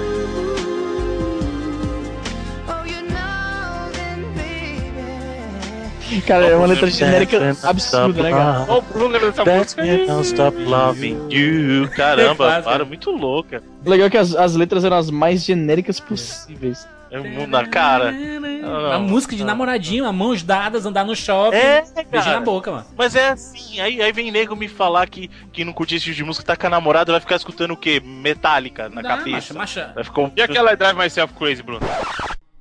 Cara, 6.27 6.46
é 6.46 6.57
uma 6.57 6.66
letra 6.66 6.90
genérica 6.90 7.56
absurda, 7.63 8.23
né, 8.23 8.31
cara? 8.31 8.67
Ó, 8.69 8.79
o 8.79 8.83
Bruno 8.83 9.19
That's 9.19 9.77
música 9.77 9.85
I 9.85 10.21
stop 10.23 10.56
loving 10.65 11.29
you. 11.31 11.88
Caramba, 11.90 12.63
para, 12.63 12.85
muito 12.85 13.11
louca. 13.11 13.63
O 13.85 13.90
legal 13.90 14.06
é 14.06 14.11
que 14.11 14.19
as, 14.19 14.35
as 14.35 14.54
letras 14.54 14.85
eram 14.85 14.96
as 14.96 15.11
mais 15.11 15.44
genéricas 15.44 16.00
possíveis. 16.00 16.87
É 17.11 17.46
na 17.46 17.67
cara. 17.67 18.13
Uma 18.13 19.00
música 19.00 19.35
de 19.35 19.42
namoradinho, 19.42 20.04
a 20.04 20.13
mãos 20.13 20.44
dadas, 20.44 20.87
andar 20.87 21.04
no 21.04 21.17
shopping. 21.17 21.56
É, 21.56 21.83
Beijo 21.83 22.27
na 22.27 22.35
cara. 22.35 22.40
boca, 22.40 22.71
mano. 22.71 22.87
Mas 22.96 23.17
é 23.17 23.31
assim, 23.31 23.81
aí, 23.81 24.00
aí 24.00 24.13
vem 24.13 24.31
nego 24.31 24.54
me 24.54 24.69
falar 24.69 25.08
que, 25.08 25.29
que 25.52 25.65
não 25.65 25.73
curte 25.73 25.96
esse 25.96 26.04
tipo 26.04 26.17
de 26.17 26.25
música, 26.25 26.46
tá 26.46 26.56
com 26.56 26.69
a 26.69 26.71
namorada, 26.71 27.11
vai 27.11 27.21
ficar 27.21 27.35
escutando 27.35 27.73
o 27.73 27.77
quê? 27.77 28.00
Metálica 28.04 28.88
na 28.88 29.02
Dá, 29.02 29.08
cabeça. 29.08 29.52
macha, 29.52 29.54
macha. 29.54 29.92
Vai 29.92 30.04
ficar. 30.04 30.31
E 30.37 30.42
aquela 30.42 30.77
Drive 30.77 30.96
Myself 30.96 31.35
Crazy, 31.35 31.63
Bruno? 31.65 31.81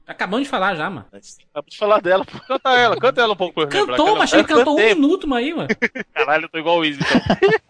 Acabamos 0.09 0.45
de 0.45 0.49
falar 0.49 0.73
já, 0.73 0.89
mano. 0.89 1.05
Acabou 1.11 1.69
de 1.69 1.77
falar 1.77 2.01
dela, 2.01 2.25
pô. 2.25 2.39
Canta 2.39 2.69
ela, 2.71 2.97
canta 2.97 3.21
ela 3.21 3.33
um 3.33 3.35
pouco. 3.35 3.67
Cantou, 3.67 4.17
mas 4.17 4.33
ele 4.33 4.43
cantou 4.43 4.73
um 4.79 4.83
minuto, 4.83 5.27
mano, 5.27 5.39
aí, 5.45 5.53
mano. 5.53 5.69
Caralho, 6.13 6.45
eu 6.45 6.49
tô 6.49 6.57
igual 6.57 6.79
o 6.79 6.83
Easy, 6.83 6.99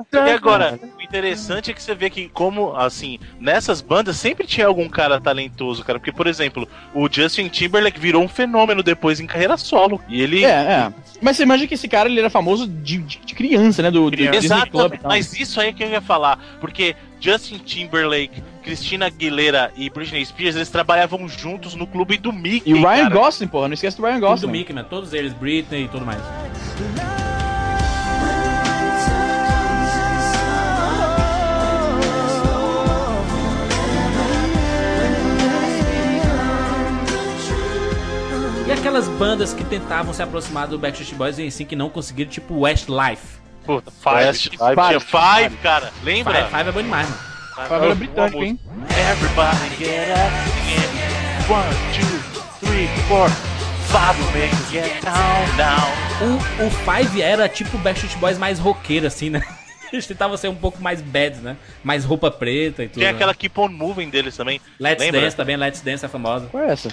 então. 0.07 0.25
E 0.25 0.31
agora, 0.31 0.79
o 0.97 1.01
interessante 1.01 1.69
é 1.69 1.73
que 1.73 1.83
você 1.83 1.93
vê 1.93 2.09
que, 2.09 2.29
como, 2.29 2.73
assim, 2.77 3.19
nessas 3.41 3.81
bandas 3.81 4.15
sempre 4.15 4.47
tinha 4.47 4.67
algum 4.67 4.87
cara 4.87 5.19
talentoso, 5.19 5.83
cara. 5.83 5.99
Porque, 5.99 6.13
por 6.13 6.27
exemplo, 6.27 6.65
o 6.95 7.09
Justin 7.11 7.49
Timberlake 7.49 7.99
virou 7.99 8.23
um 8.23 8.27
fenômeno 8.29 8.81
depois 8.81 9.19
em 9.19 9.27
carreira 9.27 9.57
solo. 9.57 10.01
E 10.07 10.21
ele. 10.21 10.45
É, 10.45 10.49
é. 10.49 10.93
Mas 11.21 11.35
você 11.35 11.43
imagina 11.43 11.67
que 11.67 11.73
esse 11.73 11.89
cara 11.89 12.07
ele 12.07 12.21
era 12.21 12.29
famoso 12.29 12.65
de, 12.65 12.99
de- 12.99 13.19
de 13.19 13.35
criança, 13.35 13.81
né? 13.81 13.91
Do, 13.91 14.09
do 14.09 14.15
Disney 14.15 14.65
Club. 14.71 14.93
Mas 15.03 15.37
isso 15.37 15.59
aí 15.59 15.73
que 15.73 15.83
eu 15.83 15.89
ia 15.89 15.99
falar, 16.01 16.39
porque 16.61 16.95
Justin 17.19 17.57
Timberlake, 17.57 18.41
Christina 18.69 19.07
Aguilera 19.07 19.71
e 19.75 19.89
Britney 19.89 20.23
Spears, 20.23 20.55
eles 20.55 20.69
trabalhavam 20.69 21.27
juntos 21.27 21.73
no 21.73 21.87
clube 21.87 22.17
do 22.17 22.31
Mickey, 22.31 22.69
E 22.69 22.73
o 22.75 22.77
Ryan 22.87 23.09
cara. 23.09 23.15
Gosling, 23.15 23.47
porra, 23.47 23.67
não 23.67 23.73
esquece 23.73 23.97
do 23.97 24.03
Ryan 24.03 24.13
Tudo 24.19 24.25
do 24.25 24.29
Gosling. 24.29 24.51
Mickey, 24.51 24.73
mano. 24.73 24.87
Todos 24.87 25.11
eles, 25.11 25.33
Britney 25.33 25.85
e 25.85 25.87
tudo 25.87 26.05
mais. 26.05 26.21
E 38.67 38.71
aquelas 38.71 39.07
bandas 39.07 39.53
que 39.53 39.63
tentavam 39.63 40.13
se 40.13 40.21
aproximar 40.21 40.67
do 40.67 40.77
Backstreet 40.77 41.15
Boys 41.15 41.39
e 41.39 41.47
assim 41.47 41.65
que 41.65 41.75
não 41.75 41.89
conseguiram, 41.89 42.29
tipo 42.29 42.59
Westlife. 42.59 43.39
Puta, 43.65 43.91
West 44.05 44.49
Five. 44.49 44.57
Five, 44.57 44.75
Five. 44.75 44.87
tinha 44.87 44.99
Five, 44.99 45.57
cara. 45.57 45.91
Lembra? 46.03 46.33
Five, 46.45 46.49
Five 46.57 46.69
é 46.69 46.71
bom 46.71 46.81
demais, 46.83 47.09
mano. 47.09 47.28
Five 47.67 47.85
era 47.85 47.95
britânico, 47.95 48.43
hein? 48.43 48.59
Everybody 49.11 49.75
get 49.77 50.09
up 50.11 50.31
again. 50.61 51.09
One, 51.49 51.69
two, 51.93 52.65
three, 52.65 52.87
four. 53.07 53.29
Five 53.89 54.17
will 54.19 54.31
make 54.33 54.53
you 54.53 54.81
get 54.81 55.03
down, 55.03 55.57
down. 55.57 55.91
O, 56.21 56.67
o 56.67 56.69
Five 56.69 57.21
era 57.21 57.49
tipo 57.49 57.77
Backstreet 57.79 58.17
Boys 58.17 58.37
mais 58.37 58.59
roqueiro, 58.59 59.07
assim, 59.07 59.29
né? 59.29 59.41
Eles 59.91 60.05
tentavam 60.05 60.37
ser 60.37 60.47
um 60.47 60.55
pouco 60.55 60.81
mais 60.81 61.01
bad, 61.01 61.37
né? 61.37 61.57
Mais 61.83 62.05
roupa 62.05 62.29
preta 62.29 62.83
e 62.83 62.87
tudo. 62.87 62.99
Tem 62.99 63.05
né? 63.05 63.09
aquela 63.09 63.33
Keep 63.33 63.59
On 63.59 63.67
Moving 63.67 64.09
deles 64.09 64.37
também. 64.37 64.61
Let's 64.79 65.03
Lembra? 65.03 65.21
Dance 65.21 65.35
também, 65.35 65.57
Let's 65.57 65.81
Dance 65.81 66.05
é 66.05 66.07
famosa. 66.07 66.45
Qual 66.47 66.63
é 66.63 66.71
essa? 66.71 66.89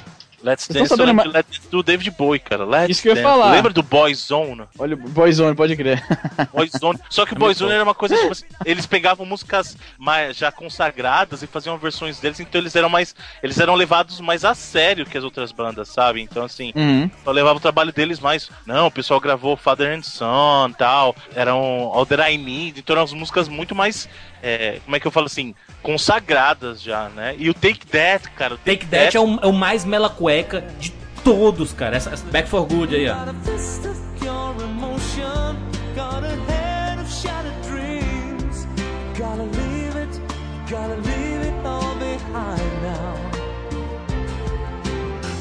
Let's 0.47 0.69
Dance, 0.69 0.89
sabendo 0.89 1.23
de 1.23 1.29
Let's 1.29 1.49
Dance 1.59 1.71
do 1.71 1.83
David 1.83 2.11
Bowie, 2.13 2.39
cara. 2.39 2.65
Let's 2.65 2.91
Isso 2.91 3.03
que 3.03 3.09
eu 3.09 3.17
ia 3.17 3.23
Dance. 3.23 3.25
falar. 3.35 3.51
Lembra 3.53 3.73
do 3.73 3.83
Boyzone? 3.83 4.63
Olha, 4.79 4.95
o 4.95 4.99
Boyzone, 4.99 5.57
pode 5.57 5.75
crer. 5.77 6.03
Boyzone. 6.55 6.99
Só 7.11 7.27
que 7.27 7.33
o 7.33 7.37
É 7.37 7.39
Boyzone 7.39 7.73
era 7.73 7.83
uma 7.83 7.95
coisa 7.95 8.17
tipo 8.17 8.33
assim, 8.33 8.45
eles 8.65 8.87
pegavam 8.87 9.27
músicas 9.27 9.77
mais, 9.99 10.37
já 10.37 10.53
consagradas 10.53 11.43
e 11.43 11.47
faziam 11.47 11.77
versões 11.79 12.21
deles, 12.21 12.39
então 12.41 12.61
eles 12.61 12.77
eram 12.77 12.89
mais. 12.89 13.15
Eles 13.43 13.59
eram 13.59 13.75
levados 13.75 14.21
mais 14.21 14.45
a 14.45 14.55
sério 14.55 15.05
que 15.05 15.19
as 15.19 15.25
outras 15.25 15.51
bandas, 15.53 15.89
sabe? 15.89 16.21
Então 16.23 16.45
assim, 16.45 16.73
Uhum. 16.77 17.11
eu 17.25 17.33
levava 17.33 17.57
o 17.59 17.61
trabalho 17.61 17.93
deles 17.93 18.21
mais. 18.21 18.49
Não, 18.65 18.87
o 18.87 18.91
pessoal 18.91 19.19
gravou 19.21 19.57
Father 19.57 19.97
and 19.99 20.03
Son 20.03 20.71
tal. 20.79 21.15
Eram 21.35 21.59
All 21.93 22.07
That 22.07 22.23
I 22.33 22.39
Need. 22.39 22.81
Então 22.81 22.95
eram 22.95 23.03
as 23.05 23.13
músicas 23.13 23.49
muito 23.49 23.75
mais. 23.75 24.09
é, 24.43 24.79
como 24.85 24.95
é 24.95 25.01
que 25.01 25.07
eu 25.07 25.11
falo 25.11 25.27
assim? 25.27 25.55
Consagradas 25.83 26.83
já, 26.83 27.09
né? 27.09 27.35
E 27.39 27.49
o 27.49 27.55
Take 27.55 27.87
That, 27.87 28.31
cara. 28.33 28.55
O 28.55 28.59
Take 28.59 28.87
That 28.87 29.17
é 29.17 29.21
o, 29.21 29.39
é 29.43 29.47
o 29.47 29.53
mais 29.53 29.85
mela 29.85 30.11
cueca 30.37 30.61
de 30.79 30.93
todos, 31.25 31.73
cara. 31.73 31.97
Essa, 31.97 32.11
essa 32.11 32.25
Back 32.27 32.49
for 32.49 32.67
Good 32.67 32.95
aí, 32.95 33.09
ó. 33.09 33.17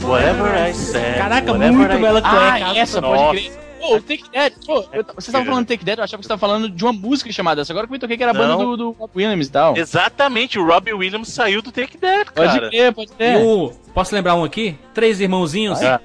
Whatever 0.04 0.54
I 0.56 0.72
said. 0.74 1.18
Caraca, 1.18 1.52
whatever 1.52 1.72
muito 1.76 1.93
I- 1.96 2.00
mela 2.00 2.22
cueca. 2.22 2.38
Ah, 2.38 2.78
essa, 2.78 3.02
Nossa. 3.02 3.16
pode 3.16 3.50
crer. 3.50 3.64
Pô, 3.88 3.96
o 3.98 4.02
Take 4.02 4.30
That. 4.32 4.56
Pô, 4.66 4.74
eu- 4.94 5.04
vocês 5.04 5.28
estavam 5.28 5.46
falando 5.46 5.68
Take 5.68 5.86
That, 5.86 5.98
eu 6.00 6.04
achava 6.04 6.22
que 6.22 6.28
você 6.28 6.34
estava 6.34 6.40
falando 6.40 6.70
de 6.70 6.84
uma 6.84 6.94
música 6.94 7.32
chamada 7.32 7.62
essa. 7.62 7.72
Agora 7.74 7.88
que 7.88 7.92
eu 7.92 7.96
me 7.96 8.00
toquei 8.00 8.18
que 8.18 8.24
era 8.24 8.32
a 8.32 8.36
banda 8.36 8.56
do, 8.58 8.76
do 8.78 8.92
Rob 8.92 9.12
Williams 9.16 9.48
e 9.48 9.52
tal. 9.52 9.78
Exatamente, 9.78 10.58
o 10.60 10.66
Robbie 10.66 10.94
Williams 10.94 11.30
saiu 11.30 11.62
do 11.62 11.72
Take 11.72 11.98
That, 11.98 12.32
Pode 12.34 12.54
cara. 12.54 12.70
crer, 12.70 12.94
pode 12.94 13.12
E 13.12 13.16
crer. 13.16 13.38
o, 13.38 13.72
posso 13.94 14.14
lembrar 14.16 14.36
um 14.36 14.44
aqui? 14.44 14.76
Três 14.94 15.20
irmãozinhos. 15.22 15.82
Ah. 15.82 16.00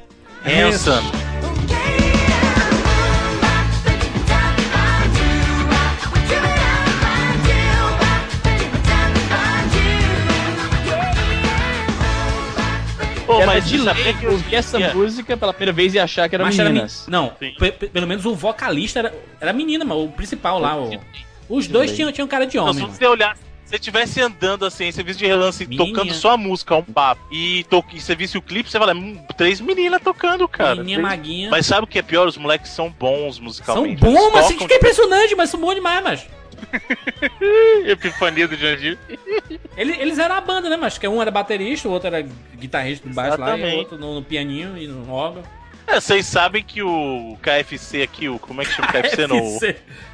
Hanson. 0.46 1.19
Pô, 13.40 13.42
Era 13.44 13.52
mas 13.54 13.68
de 13.68 13.78
lei 13.78 14.14
que 14.14 14.24
eu 14.24 14.32
ouvir 14.32 14.54
essa 14.54 14.78
música 14.94 15.36
pela 15.36 15.52
primeira 15.52 15.72
vez 15.72 15.94
e 15.94 15.98
achar 15.98 16.28
que 16.28 16.34
era 16.34 16.44
Mas 16.44 16.58
era 16.58 16.68
meninas. 16.68 17.06
men- 17.08 17.12
Não, 17.12 17.32
pelo 17.92 18.06
menos 18.06 18.26
o 18.26 18.34
vocalista 18.34 18.98
era, 18.98 19.14
era 19.40 19.52
menina, 19.52 19.84
mano. 19.84 20.04
O 20.04 20.12
principal 20.12 20.58
lá. 20.58 20.76
O... 20.76 20.90
Os 21.48 21.66
dois 21.66 21.94
tinham, 21.96 22.12
tinham 22.12 22.28
cara 22.28 22.46
de 22.46 22.56
Não, 22.56 22.64
homem. 22.64 22.74
se 22.76 22.80
mano. 22.82 22.94
você 22.94 23.06
olhar, 23.06 23.36
se 23.36 23.42
você 23.70 23.76
estivesse 23.76 24.20
andando 24.20 24.64
assim, 24.66 24.90
você 24.92 25.02
visse 25.02 25.18
de 25.18 25.26
relance 25.26 25.66
Menina. 25.66 25.84
tocando 25.86 26.12
só 26.14 26.32
a 26.32 26.36
música, 26.36 26.76
um 26.76 26.82
papo, 26.82 27.22
e, 27.32 27.64
to 27.70 27.82
e 27.92 28.00
você 28.00 28.14
visse 28.14 28.36
o 28.38 28.42
clipe, 28.42 28.70
você 28.70 28.78
fala, 28.78 28.92
hum, 28.94 29.16
três 29.36 29.60
meninas 29.60 30.00
tocando, 30.02 30.46
cara. 30.46 30.76
Menininha 30.76 30.98
Três- 30.98 31.08
maguinha. 31.10 31.50
Mas 31.50 31.66
sabe 31.66 31.84
o 31.84 31.86
que 31.86 31.98
é 31.98 32.02
pior? 32.02 32.28
Os 32.28 32.36
moleques 32.36 32.70
são 32.70 32.90
bons 32.90 33.36
São 33.36 33.44
musicalmente. 33.44 34.00
bons, 34.00 34.10
Eles 34.16 34.32
mas 34.32 34.44
tocam- 34.48 34.58
fica 34.60 34.74
impressionante, 34.74 35.34
mas 35.34 35.50
são 35.50 35.58
bons 35.60 35.74
demais, 35.74 36.04
mas. 36.04 36.26
Epifania 37.86 38.46
do 38.48 38.56
Jandir. 38.56 38.98
Eles, 39.76 39.98
eles 39.98 40.18
eram 40.18 40.34
a 40.34 40.40
banda, 40.40 40.68
né, 40.68 40.76
mas 40.76 40.98
que 40.98 41.06
um 41.08 41.20
era 41.20 41.30
baterista, 41.30 41.88
o 41.88 41.92
outro 41.92 42.08
era 42.08 42.26
guitarrista 42.56 43.08
do 43.08 43.14
baixo 43.14 43.40
lá, 43.40 43.50
e 43.50 43.50
o 43.50 43.54
Exatamente. 43.54 43.76
outro 43.76 43.98
no, 43.98 44.14
no 44.16 44.22
pianinho 44.22 44.76
e 44.76 44.86
no 44.86 45.10
órgão. 45.10 45.42
É, 45.86 46.00
vocês 46.00 46.26
sabem 46.26 46.62
que 46.62 46.82
o 46.82 47.36
KFC 47.42 48.02
aqui, 48.02 48.28
o 48.28 48.38
como 48.38 48.62
é 48.62 48.64
que 48.64 48.72
chama 48.72 48.88
o 48.88 48.92
KFC? 48.92 49.26
não. 49.26 49.58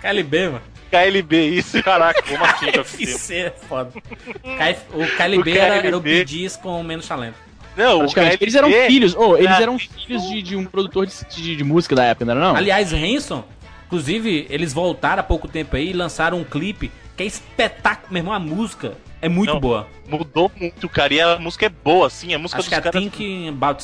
KLB, 0.00 0.48
mano. 0.48 0.62
KLB, 0.90 1.48
isso. 1.48 1.82
Caraca, 1.82 2.22
como 2.22 2.44
assim, 2.44 2.66
KFC? 2.72 2.96
KFC 3.06 3.34
é 3.34 3.50
foda. 3.50 3.90
KF 3.92 4.80
o 4.94 5.16
KLB, 5.16 5.52
O 5.52 5.58
Era, 5.58 5.74
era 5.76 5.96
o 5.96 6.00
KLB. 6.00 6.26
Gees 6.26 6.56
com 6.56 6.82
menos 6.82 7.06
talento. 7.06 7.36
Não, 7.76 8.06
o. 8.06 8.12
KLB... 8.12 8.38
Eles 8.40 8.54
eram 8.54 8.70
filhos, 8.70 9.14
oh, 9.18 9.36
eles 9.36 9.50
Ah, 9.50 9.60
eram 9.62 9.78
filhos 9.78 10.22
de, 10.28 10.40
de 10.40 10.56
um 10.56 10.64
produtor 10.64 11.06
de, 11.06 11.12
de, 11.28 11.56
de 11.56 11.64
música 11.64 11.94
da 11.94 12.04
época, 12.04 12.24
não 12.24 12.32
era 12.32 12.40
não? 12.40 12.56
Aliás, 12.56 12.92
Hanson, 12.92 13.44
inclusive, 13.86 14.46
eles 14.50 14.72
voltaram 14.72 15.20
há 15.20 15.24
pouco 15.24 15.48
tempo 15.48 15.76
aí 15.76 15.90
e 15.90 15.92
lançaram 15.92 16.38
um 16.38 16.44
clipe 16.44 16.90
que 17.16 17.22
é 17.22 17.26
espetáculo. 17.26 18.12
Meu 18.12 18.20
irmão, 18.20 18.34
a 18.34 18.38
música 18.38 18.96
é 19.22 19.28
muito 19.28 19.54
Não. 19.54 19.60
boa. 19.60 19.88
Mudou 20.08 20.50
muito, 20.54 20.88
cara. 20.88 21.14
E 21.14 21.20
a 21.20 21.38
música 21.38 21.66
é 21.66 21.68
boa, 21.68 22.06
assim. 22.06 22.34
A 22.34 22.38
música 22.38 22.60
Acho 22.60 22.68
que 22.68 22.74
é 22.74 22.80
dos 22.80 22.90
caras... 22.90 23.02
Thinking 23.02 23.48
About 23.48 23.82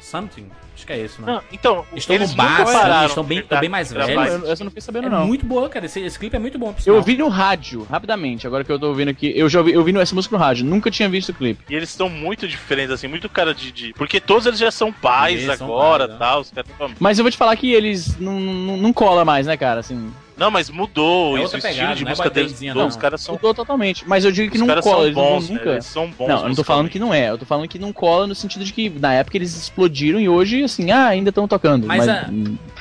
Something. 0.00 0.48
Acho 0.76 0.86
que 0.86 0.92
é 0.92 0.98
isso, 1.04 1.22
né? 1.22 1.32
Não, 1.34 1.40
então, 1.52 1.84
Estão 1.94 2.16
eles 2.16 2.30
no 2.30 2.36
bar, 2.36 2.64
pararam. 2.64 3.06
estão 3.06 3.22
bem- 3.24 3.44
bem 3.60 3.68
mais 3.68 3.92
velhos. 3.92 4.10
eu, 4.44 4.50
essa 4.50 4.62
eu 4.62 4.64
não 4.64 4.70
fiquei 4.70 4.80
sabendo 4.82 5.06
É 5.06 5.10
não. 5.10 5.26
muito 5.26 5.46
boa, 5.46 5.68
cara. 5.68 5.86
Esse, 5.86 6.00
esse 6.00 6.18
clipe 6.18 6.34
é 6.34 6.38
muito 6.38 6.58
bom. 6.58 6.74
Eu 6.84 6.96
ouvi 6.96 7.16
no 7.16 7.28
rádio, 7.28 7.86
rapidamente, 7.88 8.46
agora 8.46 8.64
que 8.64 8.72
eu 8.72 8.78
tô 8.78 8.88
ouvindo 8.88 9.08
aqui. 9.08 9.32
Eu 9.36 9.48
já 9.48 9.60
ouvi, 9.60 9.72
eu 9.72 9.78
ouvi 9.78 9.96
essa 9.98 10.14
música 10.14 10.36
no 10.36 10.42
rádio, 10.42 10.64
nunca 10.66 10.90
tinha 10.90 11.08
visto 11.08 11.28
o 11.28 11.34
clipe. 11.34 11.62
E 11.70 11.74
eles 11.74 11.90
estão 11.90 12.08
muito 12.08 12.48
diferentes, 12.48 12.90
assim, 12.92 13.06
muito 13.06 13.28
cara 13.28 13.54
de. 13.54 13.70
de- 13.70 13.92
Porque 13.94 14.20
todos 14.20 14.46
eles 14.46 14.58
já 14.58 14.70
são 14.70 14.92
pais 14.92 15.42
Eles 15.44 15.56
são 15.58 15.66
agora, 15.68 16.08
pais, 16.08 16.18
né? 16.20 16.26
tal. 16.26 16.40
Os 16.40 16.50
caras 16.50 16.70
tão- 16.76 16.90
Mas 16.98 17.18
eu 17.18 17.24
vou 17.24 17.30
te 17.30 17.36
falar 17.36 17.54
que 17.56 17.72
eles 17.72 18.18
não, 18.18 18.40
não, 18.40 18.76
não 18.76 18.92
cola 18.92 19.24
mais, 19.24 19.46
né, 19.46 19.56
cara? 19.56 19.80
Assim, 19.80 20.12
Não, 20.36 20.50
mas 20.50 20.68
mudou 20.68 21.38
É 21.38 21.42
isso, 21.44 21.54
o 21.54 21.58
estilo 21.58 21.74
pegada, 21.76 21.94
de 21.94 22.04
é 22.04 22.08
música 22.08 22.30
boy 22.30 22.34
deles. 22.34 22.60
não. 22.74 22.86
Os 22.88 22.96
caras 22.96 23.20
são. 23.20 23.34
mudou 23.34 23.54
totalmente. 23.54 24.06
Mas 24.06 24.24
eu 24.24 24.32
digo 24.32 24.50
que 24.50 24.56
Os 24.56 24.66
não 24.66 24.68
cola, 24.68 24.82
são 24.82 25.04
eles 25.04 25.16
não 25.16 25.22
bons, 25.22 25.46
vão 25.46 25.54
né? 25.54 25.60
nunca. 25.60 25.72
Eles 25.72 25.86
são 25.86 26.10
bons. 26.10 26.28
Não, 26.28 26.42
eu 26.42 26.48
não 26.48 26.54
tô 26.54 26.64
falando 26.64 26.88
que 26.88 26.98
não 26.98 27.14
é. 27.14 27.30
Eu 27.30 27.38
tô 27.38 27.46
falando 27.46 27.68
que 27.68 27.78
não 27.78 27.92
cola 27.92 28.26
no 28.26 28.34
sentido 28.34 28.64
de 28.64 28.72
que 28.72 28.90
na 28.90 29.14
época 29.14 29.36
eles 29.36 29.56
explodiram 29.56 30.18
e 30.18 30.28
hoje, 30.28 30.62
assim, 30.64 30.90
ah, 30.90 31.06
ainda 31.06 31.28
estão 31.28 31.46
tocando. 31.46 31.86
Mas 31.86 31.98
Mas, 31.98 32.08
a- 32.08 32.26
Eu 32.28 32.32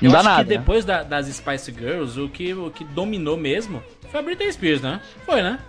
não 0.01 0.11
dá 0.11 0.19
acho 0.19 0.29
nada. 0.29 0.43
que 0.43 0.49
né? 0.49 0.57
depois 0.57 0.83
da- 0.83 1.03
das 1.03 1.27
Spice 1.27 1.71
Girls, 1.71 2.19
o 2.19 2.27
que, 2.27 2.53
o 2.53 2.71
que 2.71 2.83
dominou 2.83 3.37
mesmo 3.37 3.81
foi 4.09 4.19
a 4.19 4.23
Britney 4.23 4.51
Spears, 4.51 4.81
né? 4.81 4.99
Foi, 5.25 5.41
né? 5.41 5.59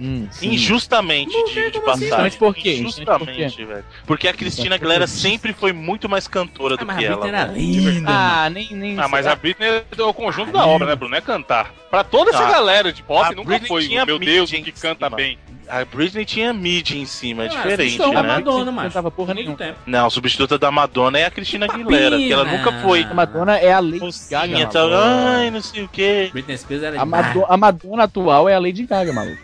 Hum. 0.00 0.26
Injustamente 0.42 1.30
de, 1.30 1.54
de 1.54 1.60
assim? 1.60 1.80
passagem. 1.80 2.06
Injustamente 2.06 2.36
por 2.38 2.54
quê? 2.54 2.74
Injustamente 2.76 3.06
por 3.06 3.28
Injustamente, 3.32 3.64
velho. 3.64 3.84
Porque 4.06 4.28
a 4.28 4.32
Cristina 4.34 4.74
Aguilera 4.76 5.06
quê? 5.06 5.12
sempre 5.12 5.52
foi 5.52 5.72
muito 5.72 6.08
mais 6.08 6.26
cantora 6.28 6.74
Ah, 6.74 6.78
do 6.78 6.86
mas 6.86 6.96
que 6.98 7.04
a 7.04 7.08
ela. 7.08 7.16
Britney 7.20 7.40
era 7.40 7.52
linda. 7.52 8.10
Ah, 8.10 8.50
nem. 8.50 8.68
nem 8.72 8.98
Ah, 9.00 9.08
mas 9.08 9.26
a 9.26 9.34
Britney 9.34 9.68
é 9.96 10.02
o 10.02 10.14
conjunto 10.14 10.52
da 10.52 10.66
obra, 10.66 10.86
né, 10.88 10.94
Bruno? 10.94 11.14
É 11.16 11.20
cantar. 11.20 11.72
Pra 11.90 12.04
toda 12.04 12.30
essa 12.30 12.44
Ah, 12.46 12.50
galera 12.50 12.92
de 12.92 13.02
pop, 13.02 13.34
nunca 13.34 13.48
Britney 13.48 13.68
foi, 13.68 13.86
tinha 13.88 14.06
meu 14.06 14.18
Deus, 14.18 14.50
mídia 14.52 14.72
que 14.72 14.80
canta 14.80 15.06
cima. 15.06 15.16
bem. 15.16 15.38
A 15.68 15.84
Britney 15.84 16.24
tinha 16.24 16.52
mid 16.52 16.90
em 16.90 17.06
cima, 17.06 17.44
é 17.44 17.46
Ah, 17.46 17.48
diferente, 17.50 17.92
substituiu 17.92 18.18
a 18.18 18.22
né? 18.22 18.28
Madonna, 18.28 18.64
Não 18.64 18.72
macho. 18.72 18.88
cantava 18.88 19.10
porra 19.10 19.34
Muito 19.34 19.46
nenhuma. 19.46 19.56
tempo. 19.56 19.78
Não, 19.86 20.06
a 20.06 20.10
substituta 20.10 20.58
da 20.58 20.70
Madonna 20.70 21.18
é 21.18 21.26
a 21.26 21.30
Cristina. 21.30 21.66
Aguilera, 21.66 22.16
que 22.16 22.32
ela 22.32 22.44
nunca 22.44 22.72
foi. 22.80 23.02
A 23.04 23.14
Madonna 23.14 23.56
é 23.56 23.72
a 23.72 23.78
Lady 23.78 24.00
Gaga. 24.28 24.66
Tal, 24.66 24.90
ai, 24.92 25.50
não 25.50 25.62
sei 25.62 25.84
o 25.84 25.88
quê. 25.88 26.28
Britney 26.32 26.58
Spears 26.58 26.82
era 26.82 27.00
A. 27.00 27.04
Mado- 27.06 27.44
a 27.48 27.56
Madonna 27.56 28.02
atual 28.04 28.48
é 28.48 28.54
a 28.54 28.58
Lady 28.58 28.84
Gaga, 28.84 29.12
maluco. 29.12 29.38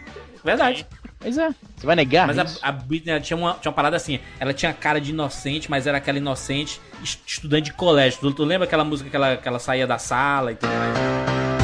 Verdade. 0.46 0.86
Mas 1.22 1.36
é. 1.38 1.48
Você 1.76 1.86
vai 1.86 1.96
negar? 1.96 2.26
Mas 2.26 2.38
a, 2.38 2.44
isso? 2.44 2.58
a 2.62 2.70
Britney 2.72 3.12
ela 3.12 3.20
tinha, 3.20 3.36
uma, 3.36 3.54
tinha 3.54 3.70
uma 3.70 3.74
parada 3.76 3.96
assim, 3.96 4.20
ela 4.38 4.52
tinha 4.54 4.72
cara 4.72 5.00
de 5.00 5.10
inocente, 5.10 5.70
mas 5.70 5.86
era 5.86 5.98
aquela 5.98 6.18
inocente 6.18 6.80
est- 7.02 7.20
estudante 7.26 7.64
de 7.66 7.72
colégio. 7.72 8.20
Tu, 8.20 8.32
tu 8.32 8.44
lembra 8.44 8.66
aquela 8.66 8.84
música 8.84 9.08
que 9.10 9.16
ela, 9.16 9.36
que 9.36 9.48
ela 9.48 9.58
saía 9.58 9.86
da 9.86 9.98
sala 9.98 10.52
e 10.52 10.54
tudo 10.56 10.70
mais? 10.72 11.55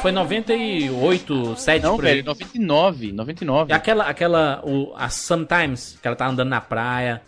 Foi 0.00 0.12
98, 0.12 1.56
7 1.56 1.82
Não, 1.82 1.96
por 1.96 2.06
aí. 2.06 2.14
velho, 2.14 2.24
99, 2.26 3.12
99. 3.12 3.72
E 3.72 3.74
aquela, 3.74 4.04
aquela, 4.04 4.60
o, 4.64 4.92
a 4.96 5.08
Sometimes, 5.08 5.98
que 6.00 6.06
ela 6.06 6.16
tá 6.16 6.26
andando 6.26 6.48
na 6.48 6.60
praia. 6.60 7.22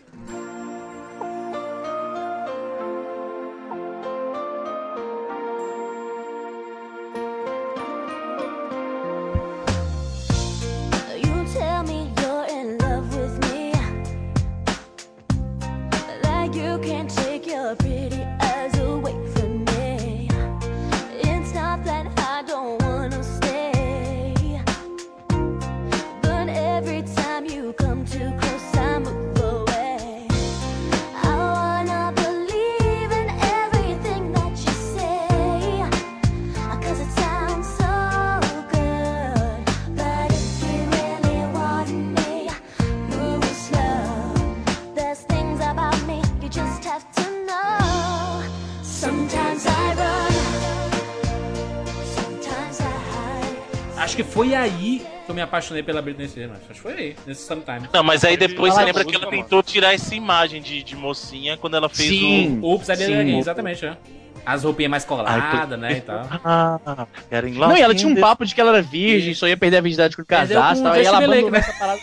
Apaixonei 55.52 55.82
pela 55.82 56.00
Britney 56.00 56.26
Spears, 56.26 56.50
mas 56.50 56.60
acho 56.62 56.68
que 56.68 56.80
foi 56.80 56.92
aí, 56.94 57.16
nesse 57.26 57.46
Sometimes. 57.46 57.90
Não, 57.92 58.02
mas 58.02 58.24
aí 58.24 58.38
depois 58.38 58.72
você 58.72 58.84
lembra 58.84 59.04
disso, 59.04 59.18
que 59.18 59.24
ela 59.24 59.30
tentou 59.30 59.62
tirar 59.62 59.92
essa 59.92 60.14
imagem 60.14 60.62
de, 60.62 60.82
de 60.82 60.96
mocinha 60.96 61.58
quando 61.58 61.76
ela 61.76 61.90
fez 61.90 62.08
Sim. 62.08 62.58
o. 62.62 62.74
Ups, 62.74 62.86
Sim, 62.86 63.14
ali, 63.14 63.36
exatamente, 63.36 63.84
é. 63.84 63.96
As 64.44 64.64
roupinhas 64.64 64.90
mais 64.90 65.04
coladas, 65.04 65.78
né, 65.78 65.98
e 65.98 66.00
tal. 66.00 66.26
Ah, 66.44 67.06
era 67.30 67.48
em 67.48 67.52
Não, 67.52 67.76
e 67.76 67.80
ela 67.80 67.94
tinha 67.94 68.10
um 68.10 68.16
papo 68.18 68.44
de 68.44 68.54
que 68.54 68.60
ela 68.60 68.70
era 68.70 68.82
virgem, 68.82 69.34
só 69.34 69.46
ia 69.46 69.56
perder 69.56 69.76
a 69.76 69.80
virgindade 69.80 70.16
quando 70.16 70.26
casasse 70.26 70.82
com 70.82 70.88
e 70.88 70.90
tal. 70.90 71.00
E 71.00 71.06
ela 71.06 71.18
abandonou 71.18 71.50
né? 71.50 71.58
essa 71.58 71.72
parada. 71.74 72.00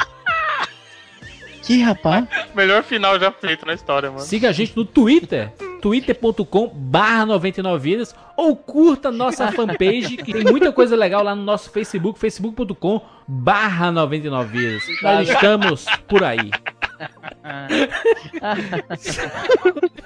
Que 1.61 1.81
rapaz? 1.81 2.27
Melhor 2.53 2.83
final 2.83 3.17
já 3.17 3.31
feito 3.31 3.65
na 3.65 3.73
história, 3.73 4.11
mano. 4.11 4.21
Siga 4.21 4.49
a 4.49 4.51
gente 4.51 4.75
no 4.75 4.83
Twitter, 4.83 5.53
twitter.com 5.85 6.71
barra 6.73 7.27
99vidas 7.27 8.15
ou 8.35 8.55
curta 8.55 9.11
nossa 9.11 9.51
fanpage, 9.51 10.17
que 10.17 10.33
tem 10.33 10.43
muita 10.43 10.71
coisa 10.71 10.95
legal 10.95 11.21
lá 11.21 11.35
no 11.35 11.43
nosso 11.43 11.69
Facebook, 11.69 12.17
facebook.com 12.17 13.01
barra 13.27 13.91
99vidas. 13.91 14.81
Nós 15.03 15.29
estamos 15.29 15.85
por 16.07 16.23
aí. 16.23 16.49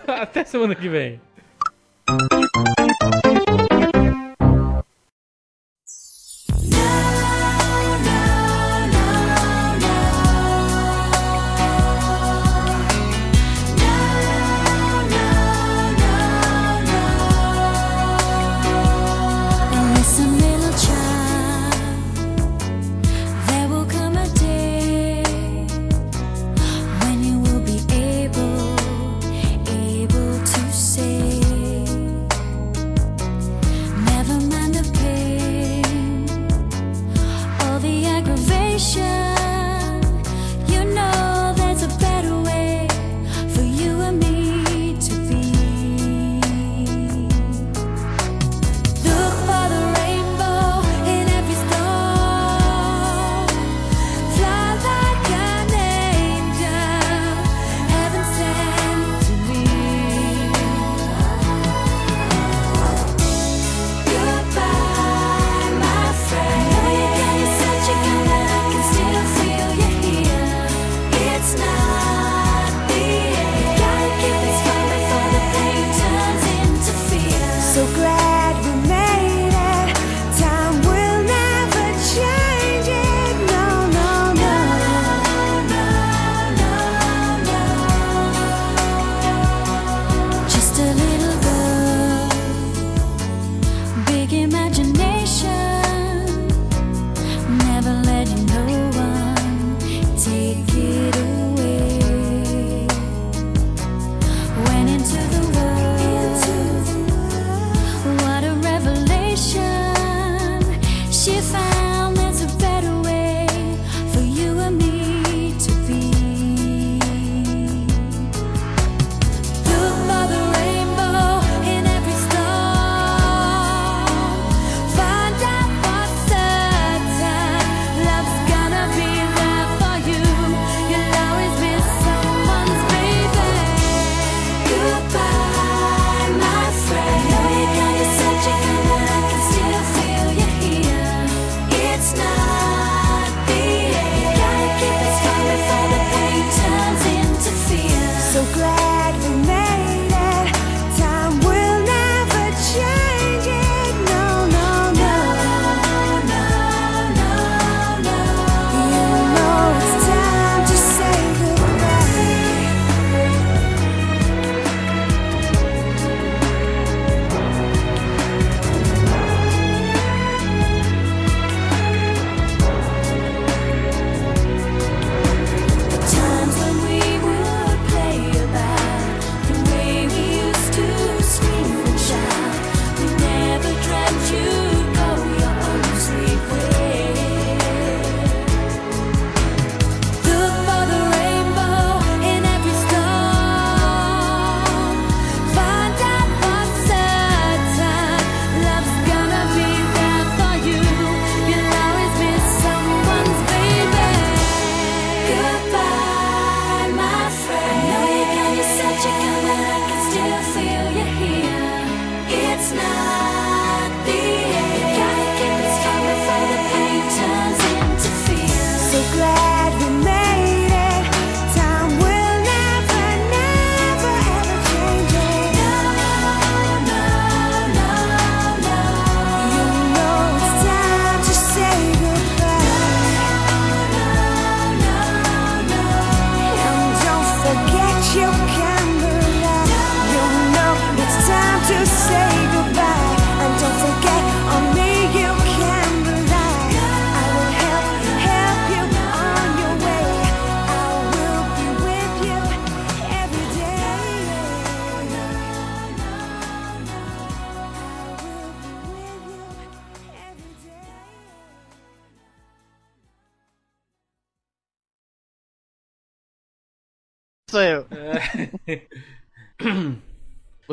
Até 0.21 0.43
semana 0.43 0.75
que 0.75 0.89
vem. 0.89 1.21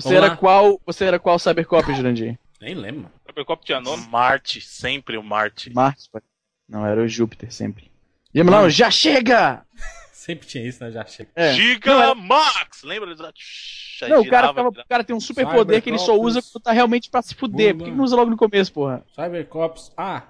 Você 0.06 0.14
Vamos 0.14 0.24
era 0.24 0.28
lá. 0.28 0.36
qual, 0.36 0.80
você 0.86 1.04
era 1.04 1.18
qual 1.18 1.38
Cybercop, 1.38 1.94
Jurandir? 1.94 2.38
Nem 2.60 2.74
lembro. 2.74 3.10
Cybercop 3.26 3.64
tinha 3.64 3.80
nome? 3.80 4.06
Marte, 4.08 4.60
sempre 4.60 5.16
o 5.16 5.22
Marte. 5.22 5.72
Marte? 5.72 6.08
pai. 6.10 6.22
Não, 6.68 6.84
era 6.86 7.02
o 7.02 7.08
Júpiter 7.08 7.52
sempre. 7.52 7.90
Vamos 8.34 8.52
lá, 8.52 8.68
já 8.68 8.90
chega! 8.90 9.64
Sempre 10.12 10.44
tinha 10.48 10.66
isso, 10.66 10.82
né? 10.82 10.90
Já 10.90 11.06
chega. 11.06 11.30
É. 11.36 11.52
Giga 11.54 11.88
Não, 11.94 12.02
era- 12.02 12.14
Max! 12.16 12.82
Lembra? 12.82 13.14
Não, 13.14 14.20
o 14.22 14.28
cara, 14.28 14.48
girava. 14.48 14.68
o 14.70 14.88
cara 14.88 15.04
tem 15.04 15.14
um 15.14 15.20
super 15.20 15.46
poder 15.46 15.80
que 15.80 15.88
ele 15.88 15.98
só 16.00 16.18
usa 16.18 16.42
quando 16.42 16.64
tá 16.64 16.72
realmente 16.72 17.08
pra 17.08 17.22
se 17.22 17.32
fuder. 17.32 17.72
Por 17.76 17.84
que 17.84 17.90
que 17.92 17.96
não 17.96 18.02
usa 18.02 18.16
logo 18.16 18.28
no 18.28 18.36
começo, 18.36 18.72
porra? 18.72 19.04
Cybercops. 19.14 19.92
Ah! 19.96 20.24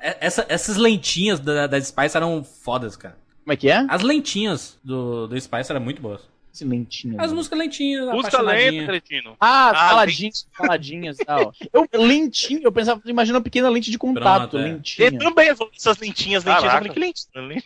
É, 0.00 0.18
Essa- 0.26 0.44
essas 0.50 0.76
lentinhas 0.76 1.40
da, 1.40 1.66
da 1.66 1.80
Spice 1.80 2.14
eram 2.16 2.44
fodas, 2.44 2.94
cara. 2.94 3.16
Como 3.42 3.52
é 3.52 3.56
que 3.56 3.70
é? 3.70 3.86
As 3.88 4.02
lentinhas 4.02 4.78
do, 4.84 5.26
do 5.26 5.40
Spice 5.40 5.70
eram 5.72 5.80
muito 5.80 6.02
boas. 6.02 6.20
Esse 6.56 6.64
lentinho. 6.64 7.20
As 7.20 7.30
músicas 7.34 7.58
lentinhas, 7.58 8.06
Música 8.14 8.40
lenta, 8.40 8.86
cretino. 8.86 9.36
Ah, 9.38 9.70
Ah, 9.70 9.88
faladinhas, 9.90 10.48
faladinhas 10.56 11.18
e 11.20 11.24
tal. 11.26 11.52
Eu, 11.70 11.86
lentinho, 11.92 12.62
eu 12.64 12.72
pensava, 12.72 12.98
imagina 13.04 13.36
uma 13.36 13.44
pequena 13.44 13.68
lente 13.68 13.90
de 13.90 13.98
contato, 13.98 14.52
Pronto, 14.52 14.58
é. 14.58 14.72
lentinha. 14.72 15.08
Eu 15.08 15.18
também, 15.18 15.48
essas 15.50 15.98
lentinhas, 15.98 16.44
lentinhas. 16.44 16.46
Eu 16.46 16.70
Caraca. 16.70 16.78
falei, 16.78 16.92
que 16.92 16.98
lentinha? 17.00 17.62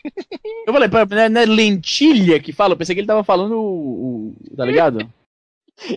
Eu 0.67 0.73
falei, 0.73 0.89
não 0.89 1.23
é- 1.23 1.29
não 1.29 1.41
é 1.41 1.47
lentilha 1.47 2.41
que 2.41 2.53
fala? 2.53 2.73
Eu 2.75 2.77
pensei 2.77 2.95
que 2.97 3.01
ele 3.01 3.07
tava 3.07 3.23
falando 3.23 3.55
o. 3.61 4.35
o- 4.51 4.57
tá 4.57 4.65
ligado? 4.65 5.09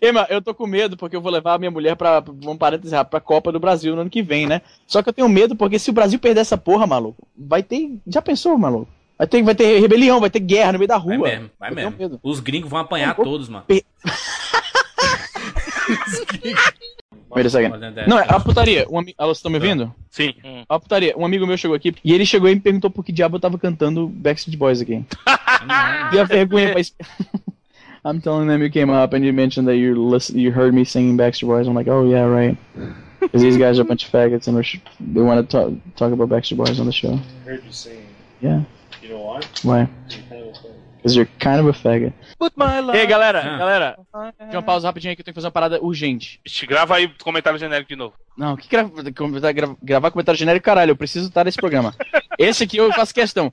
Ema, 0.02 0.28
eu 0.30 0.42
tô 0.42 0.54
com 0.54 0.68
medo 0.68 0.96
porque 0.96 1.16
eu 1.16 1.22
vou 1.22 1.32
levar 1.32 1.56
a 1.56 1.58
minha 1.58 1.72
mulher 1.72 1.96
pra, 1.96 2.20
vamos 2.20 2.58
parênteses 2.58 2.94
rápido, 2.94 3.10
pra 3.12 3.20
Copa 3.20 3.52
do 3.52 3.60
Brasil 3.60 3.96
no 3.96 4.02
ano 4.02 4.10
que 4.10 4.22
vem, 4.22 4.46
né? 4.46 4.62
Só 4.88 5.02
que 5.02 5.10
eu 5.10 5.14
tenho 5.14 5.28
medo 5.28 5.56
porque 5.58 5.78
se 5.80 5.90
o 5.90 5.94
Brasil 5.94 6.20
perder 6.20 6.42
essa 6.42 6.58
porra, 6.58 6.86
maluco, 6.88 7.28
vai 7.36 7.62
ter. 7.64 7.98
Já 8.08 8.22
pensou, 8.22 8.58
maluco? 8.58 8.88
Vai 9.24 9.28
ter, 9.28 9.42
vai 9.42 9.56
ter 9.56 9.80
rebelião, 9.80 10.20
vai 10.20 10.30
ter 10.30 10.40
guerra 10.40 10.74
no 10.74 10.80
meio 10.80 10.88
da 10.90 10.98
rua. 10.98 11.18
Vai 11.18 11.32
mesmo, 11.32 11.50
vai 11.58 11.72
mesmo. 11.72 11.96
medo. 11.98 12.20
Os 12.22 12.42
gringos 12.42 12.70
vão 12.70 12.80
apanhar 12.80 13.16
vou- 13.16 13.24
todos, 13.26 13.48
mano. 13.48 13.64
Pe- 13.66 13.86
Wait 17.36 17.48
a 17.48 17.50
second. 17.50 17.80
Não, 18.08 18.20
é 18.20 18.26
a 18.28 18.40
putaria. 18.40 18.86
Um 18.90 19.00
ami... 19.00 19.16
Alô, 19.18 19.30
vocês 19.30 19.38
estão 19.40 19.50
me 19.52 19.58
ouvindo? 19.58 19.94
Sim. 20.12 20.34
A 20.70 20.80
putaria. 20.80 21.18
Um 21.18 21.26
amigo 21.26 21.48
meu 21.48 21.58
chegou 21.58 21.76
aqui 21.76 21.96
e 22.04 22.14
ele 22.14 22.26
chegou 22.26 22.50
e 22.50 22.54
me 22.54 22.62
perguntou 22.62 22.92
por 22.92 23.04
que 23.04 23.12
diabo 23.12 23.38
eu 23.38 23.40
tava 23.40 23.58
cantando 23.58 24.08
Backstreet 24.08 24.58
Boys 24.58 24.82
aqui. 24.82 25.04
E 26.14 26.20
a 26.20 26.26
vergonha 26.26 26.74
pra 26.74 26.82
I'm 28.06 28.20
telling 28.20 28.48
them 28.48 28.62
you 28.62 28.70
came 28.70 28.92
up 28.92 29.16
and 29.16 29.24
you 29.24 29.32
mentioned 29.32 29.66
that 29.68 29.78
you 29.78 29.96
listen, 29.96 30.38
you 30.38 30.52
heard 30.52 30.74
me 30.74 30.84
singing 30.84 31.16
Backstreet 31.16 31.48
Boys. 31.48 31.68
I'm 31.68 31.74
like, 31.74 31.90
oh 31.90 32.04
yeah, 32.06 32.26
right. 32.28 32.58
Because 33.22 33.42
these 33.42 33.56
guys 33.58 33.80
are 33.80 33.84
a 33.84 33.86
bunch 33.86 34.04
of 34.06 34.12
faggots 34.12 34.48
and 34.48 34.58
we're 34.58 34.64
sh- 34.64 34.80
they 35.00 35.22
want 35.22 35.40
to 35.40 35.48
talk 35.50 35.74
talk 35.96 36.12
about 36.12 36.28
Backstreet 36.28 36.58
Boys 36.58 36.80
on 36.82 36.86
the 36.86 36.92
show. 36.92 37.18
heard 37.46 37.64
you 37.64 37.72
sing. 37.72 38.06
Yeah. 38.42 38.64
You 39.04 39.10
know 39.10 39.34
why? 39.34 39.40
Why? 39.64 39.88
Because 40.98 41.16
you're 41.18 41.30
kind 41.40 41.60
of 41.60 41.68
a 41.68 41.74
faggot. 41.74 42.14
Put 42.40 42.54
my 42.56 42.80
E 42.96 43.00
aí, 43.02 43.06
galera, 43.06 43.40
Ah. 43.42 43.58
galera, 43.58 43.98
tem 44.40 44.52
uma 44.56 44.64
pausa 44.64 44.88
rapidinho 44.88 45.12
aí 45.12 45.16
que 45.18 45.22
eu 45.22 45.26
tenho 45.26 45.34
que 45.34 45.38
fazer 45.38 45.48
uma 45.48 45.52
parada 45.52 45.84
urgente. 45.84 46.40
Ixi, 46.46 46.66
Grava 46.66 46.96
aí 46.96 47.10
comentário 47.22 47.60
genérico 47.60 47.90
de 47.90 47.96
novo. 47.98 48.14
Não, 48.38 48.56
que 48.56 48.70
gra 48.70 48.84
gra- 49.54 49.76
gravar 49.84 50.12
comentário 50.12 50.38
genérico, 50.40 50.64
caralho, 50.66 50.92
eu 50.92 50.96
preciso 50.96 51.28
estar 51.28 51.44
nesse 51.44 51.58
programa. 51.58 51.94
Esse 52.40 52.64
aqui 52.64 52.78
eu 52.78 52.92
faço 52.94 53.14
questão. 53.14 53.52